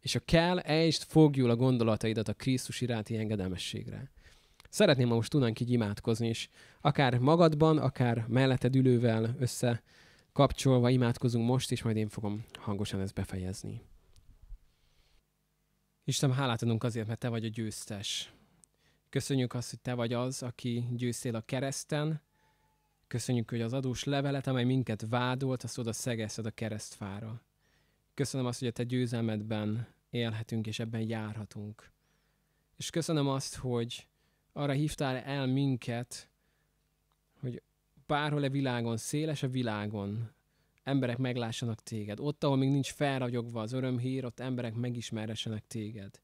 és 0.00 0.14
a 0.14 0.20
kell, 0.20 0.58
ejtsd 0.58 1.02
fogjul 1.02 1.50
a 1.50 1.56
gondolataidat 1.56 2.28
a 2.28 2.34
Krisztus 2.34 2.80
iránti 2.80 3.16
engedelmességre. 3.16 4.10
Szeretném, 4.68 5.08
ha 5.08 5.14
most 5.14 5.30
tudnánk 5.30 5.60
így 5.60 5.70
imádkozni, 5.70 6.28
és 6.28 6.48
akár 6.80 7.18
magadban, 7.18 7.78
akár 7.78 8.24
melletted 8.28 8.76
ülővel 8.76 9.36
össze 9.38 9.82
kapcsolva 10.32 10.90
imádkozunk 10.90 11.46
most, 11.46 11.72
és 11.72 11.82
majd 11.82 11.96
én 11.96 12.08
fogom 12.08 12.44
hangosan 12.58 13.00
ezt 13.00 13.14
befejezni. 13.14 13.82
Isten, 16.04 16.32
hálát 16.32 16.62
adunk 16.62 16.84
azért, 16.84 17.06
mert 17.06 17.18
Te 17.18 17.28
vagy 17.28 17.44
a 17.44 17.48
győztes. 17.48 18.32
Köszönjük 19.10 19.54
azt, 19.54 19.70
hogy 19.70 19.80
Te 19.80 19.94
vagy 19.94 20.12
az, 20.12 20.42
aki 20.42 20.88
győztél 20.90 21.34
a 21.34 21.40
kereszten. 21.40 22.20
Köszönjük, 23.06 23.50
hogy 23.50 23.60
az 23.60 23.72
adós 23.72 24.04
levelet, 24.04 24.46
amely 24.46 24.64
minket 24.64 25.06
vádolt, 25.08 25.62
azt 25.62 25.78
oda 25.78 25.92
szegezted 25.92 26.46
a 26.46 26.50
keresztfára. 26.50 27.42
Köszönöm 28.14 28.46
azt, 28.46 28.58
hogy 28.58 28.68
a 28.68 28.72
Te 28.72 28.84
győzelmedben 28.84 29.86
élhetünk, 30.10 30.66
és 30.66 30.78
ebben 30.78 31.00
járhatunk. 31.00 31.90
És 32.76 32.90
köszönöm 32.90 33.28
azt, 33.28 33.56
hogy 33.56 34.06
arra 34.52 34.72
hívtál 34.72 35.16
el 35.16 35.46
minket, 35.46 36.30
hogy 37.40 37.62
bárhol 38.06 38.42
a 38.42 38.50
világon, 38.50 38.96
széles 38.96 39.42
a 39.42 39.48
világon, 39.48 40.30
emberek 40.82 41.18
meglássanak 41.18 41.82
téged. 41.82 42.20
Ott, 42.20 42.44
ahol 42.44 42.56
még 42.56 42.70
nincs 42.70 42.92
felragyogva 42.92 43.60
az 43.60 43.72
örömhír, 43.72 44.24
ott 44.24 44.40
emberek 44.40 44.74
megismerhessenek 44.74 45.66
téged. 45.66 46.20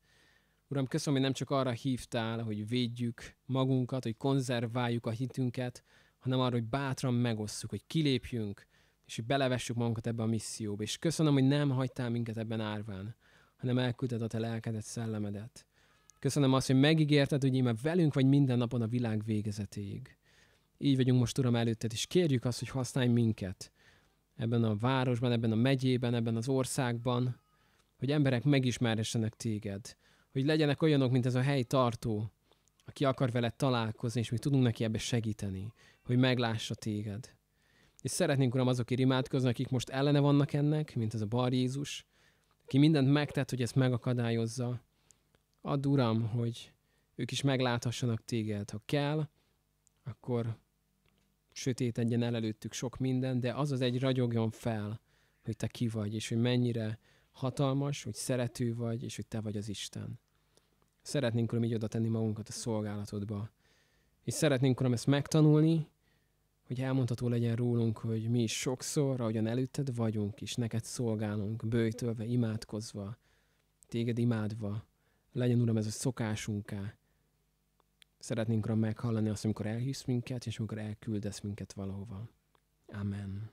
Uram, 0.72 0.86
köszönöm, 0.86 1.14
hogy 1.14 1.28
nem 1.28 1.36
csak 1.36 1.50
arra 1.50 1.70
hívtál, 1.70 2.42
hogy 2.42 2.68
védjük 2.68 3.36
magunkat, 3.46 4.02
hogy 4.02 4.16
konzerváljuk 4.16 5.06
a 5.06 5.10
hitünket, 5.10 5.84
hanem 6.18 6.40
arra, 6.40 6.52
hogy 6.52 6.64
bátran 6.64 7.14
megosszuk, 7.14 7.70
hogy 7.70 7.86
kilépjünk, 7.86 8.66
és 9.06 9.16
hogy 9.16 9.24
belevessük 9.24 9.76
magunkat 9.76 10.06
ebbe 10.06 10.22
a 10.22 10.26
misszióba. 10.26 10.82
És 10.82 10.98
köszönöm, 10.98 11.32
hogy 11.32 11.44
nem 11.44 11.70
hagytál 11.70 12.10
minket 12.10 12.36
ebben 12.36 12.60
árván, 12.60 13.16
hanem 13.56 13.78
elküldted 13.78 14.22
a 14.22 14.26
te 14.26 14.38
lelkedet, 14.38 14.84
szellemedet. 14.84 15.66
Köszönöm 16.18 16.52
azt, 16.52 16.66
hogy 16.66 16.80
megígérted, 16.80 17.42
hogy 17.42 17.54
íme 17.54 17.74
velünk 17.82 18.14
vagy 18.14 18.26
minden 18.26 18.58
napon 18.58 18.82
a 18.82 18.86
világ 18.86 19.24
végezetéig. 19.24 20.16
Így 20.78 20.96
vagyunk 20.96 21.18
most, 21.18 21.38
Uram, 21.38 21.56
előtted, 21.56 21.92
és 21.92 22.06
kérjük 22.06 22.44
azt, 22.44 22.58
hogy 22.58 22.68
használj 22.68 23.08
minket 23.08 23.72
ebben 24.36 24.64
a 24.64 24.76
városban, 24.76 25.32
ebben 25.32 25.52
a 25.52 25.56
megyében, 25.56 26.14
ebben 26.14 26.36
az 26.36 26.48
országban, 26.48 27.40
hogy 27.98 28.10
emberek 28.10 28.44
megismerhessenek 28.44 29.34
téged, 29.34 29.96
hogy 30.32 30.44
legyenek 30.44 30.82
olyanok, 30.82 31.10
mint 31.10 31.26
ez 31.26 31.34
a 31.34 31.42
hely 31.42 31.62
tartó, 31.62 32.30
aki 32.84 33.04
akar 33.04 33.30
veled 33.30 33.54
találkozni, 33.54 34.20
és 34.20 34.30
mi 34.30 34.38
tudunk 34.38 34.62
neki 34.62 34.84
ebbe 34.84 34.98
segíteni, 34.98 35.72
hogy 36.04 36.16
meglássa 36.16 36.74
téged. 36.74 37.34
És 38.00 38.10
szeretnénk, 38.10 38.54
Uram, 38.54 38.66
azokért 38.66 39.00
imádkozni, 39.00 39.48
akik 39.48 39.68
most 39.68 39.88
ellene 39.88 40.20
vannak 40.20 40.52
ennek, 40.52 40.96
mint 40.96 41.14
ez 41.14 41.20
a 41.20 41.26
Bar 41.26 41.52
Jézus, 41.52 42.06
aki 42.64 42.78
mindent 42.78 43.12
megtett, 43.12 43.50
hogy 43.50 43.62
ezt 43.62 43.74
megakadályozza. 43.74 44.80
Add, 45.60 45.86
Uram, 45.86 46.28
hogy 46.28 46.72
ők 47.14 47.30
is 47.30 47.42
megláthassanak 47.42 48.24
téged. 48.24 48.70
Ha 48.70 48.82
kell, 48.84 49.28
akkor 50.04 50.56
sötétedjen 51.52 52.22
el 52.22 52.34
előttük 52.34 52.72
sok 52.72 52.98
minden, 52.98 53.40
de 53.40 53.54
az 53.54 53.72
az 53.72 53.80
egy 53.80 54.00
ragyogjon 54.00 54.50
fel, 54.50 55.00
hogy 55.44 55.56
te 55.56 55.66
ki 55.66 55.88
vagy, 55.88 56.14
és 56.14 56.28
hogy 56.28 56.38
mennyire 56.38 56.98
hatalmas, 57.32 58.02
hogy 58.02 58.14
szerető 58.14 58.74
vagy, 58.74 59.02
és 59.02 59.16
hogy 59.16 59.26
te 59.26 59.40
vagy 59.40 59.56
az 59.56 59.68
Isten. 59.68 60.20
Szeretnénk, 61.02 61.52
Uram, 61.52 61.64
így 61.64 61.74
oda 61.74 61.88
tenni 61.88 62.08
magunkat 62.08 62.48
a 62.48 62.52
szolgálatodba. 62.52 63.50
És 64.24 64.34
szeretnénk, 64.34 64.80
Uram, 64.80 64.92
ezt 64.92 65.06
megtanulni, 65.06 65.88
hogy 66.66 66.80
elmondható 66.80 67.28
legyen 67.28 67.56
rólunk, 67.56 67.98
hogy 67.98 68.28
mi 68.28 68.42
is 68.42 68.58
sokszor, 68.58 69.20
ahogyan 69.20 69.46
előtted 69.46 69.94
vagyunk, 69.94 70.40
és 70.40 70.54
neked 70.54 70.84
szolgálunk, 70.84 71.66
bőjtölve, 71.66 72.24
imádkozva, 72.24 73.16
téged 73.88 74.18
imádva, 74.18 74.84
legyen, 75.32 75.60
Uram, 75.60 75.76
ez 75.76 75.86
a 75.86 75.90
szokásunká. 75.90 76.96
Szeretnénk, 78.18 78.64
Uram, 78.64 78.78
meghallani 78.78 79.28
azt, 79.28 79.44
amikor 79.44 79.66
elhívsz 79.66 80.04
minket, 80.04 80.46
és 80.46 80.58
amikor 80.58 80.78
elküldesz 80.78 81.40
minket 81.40 81.72
valahova. 81.72 82.28
Amen. 82.86 83.50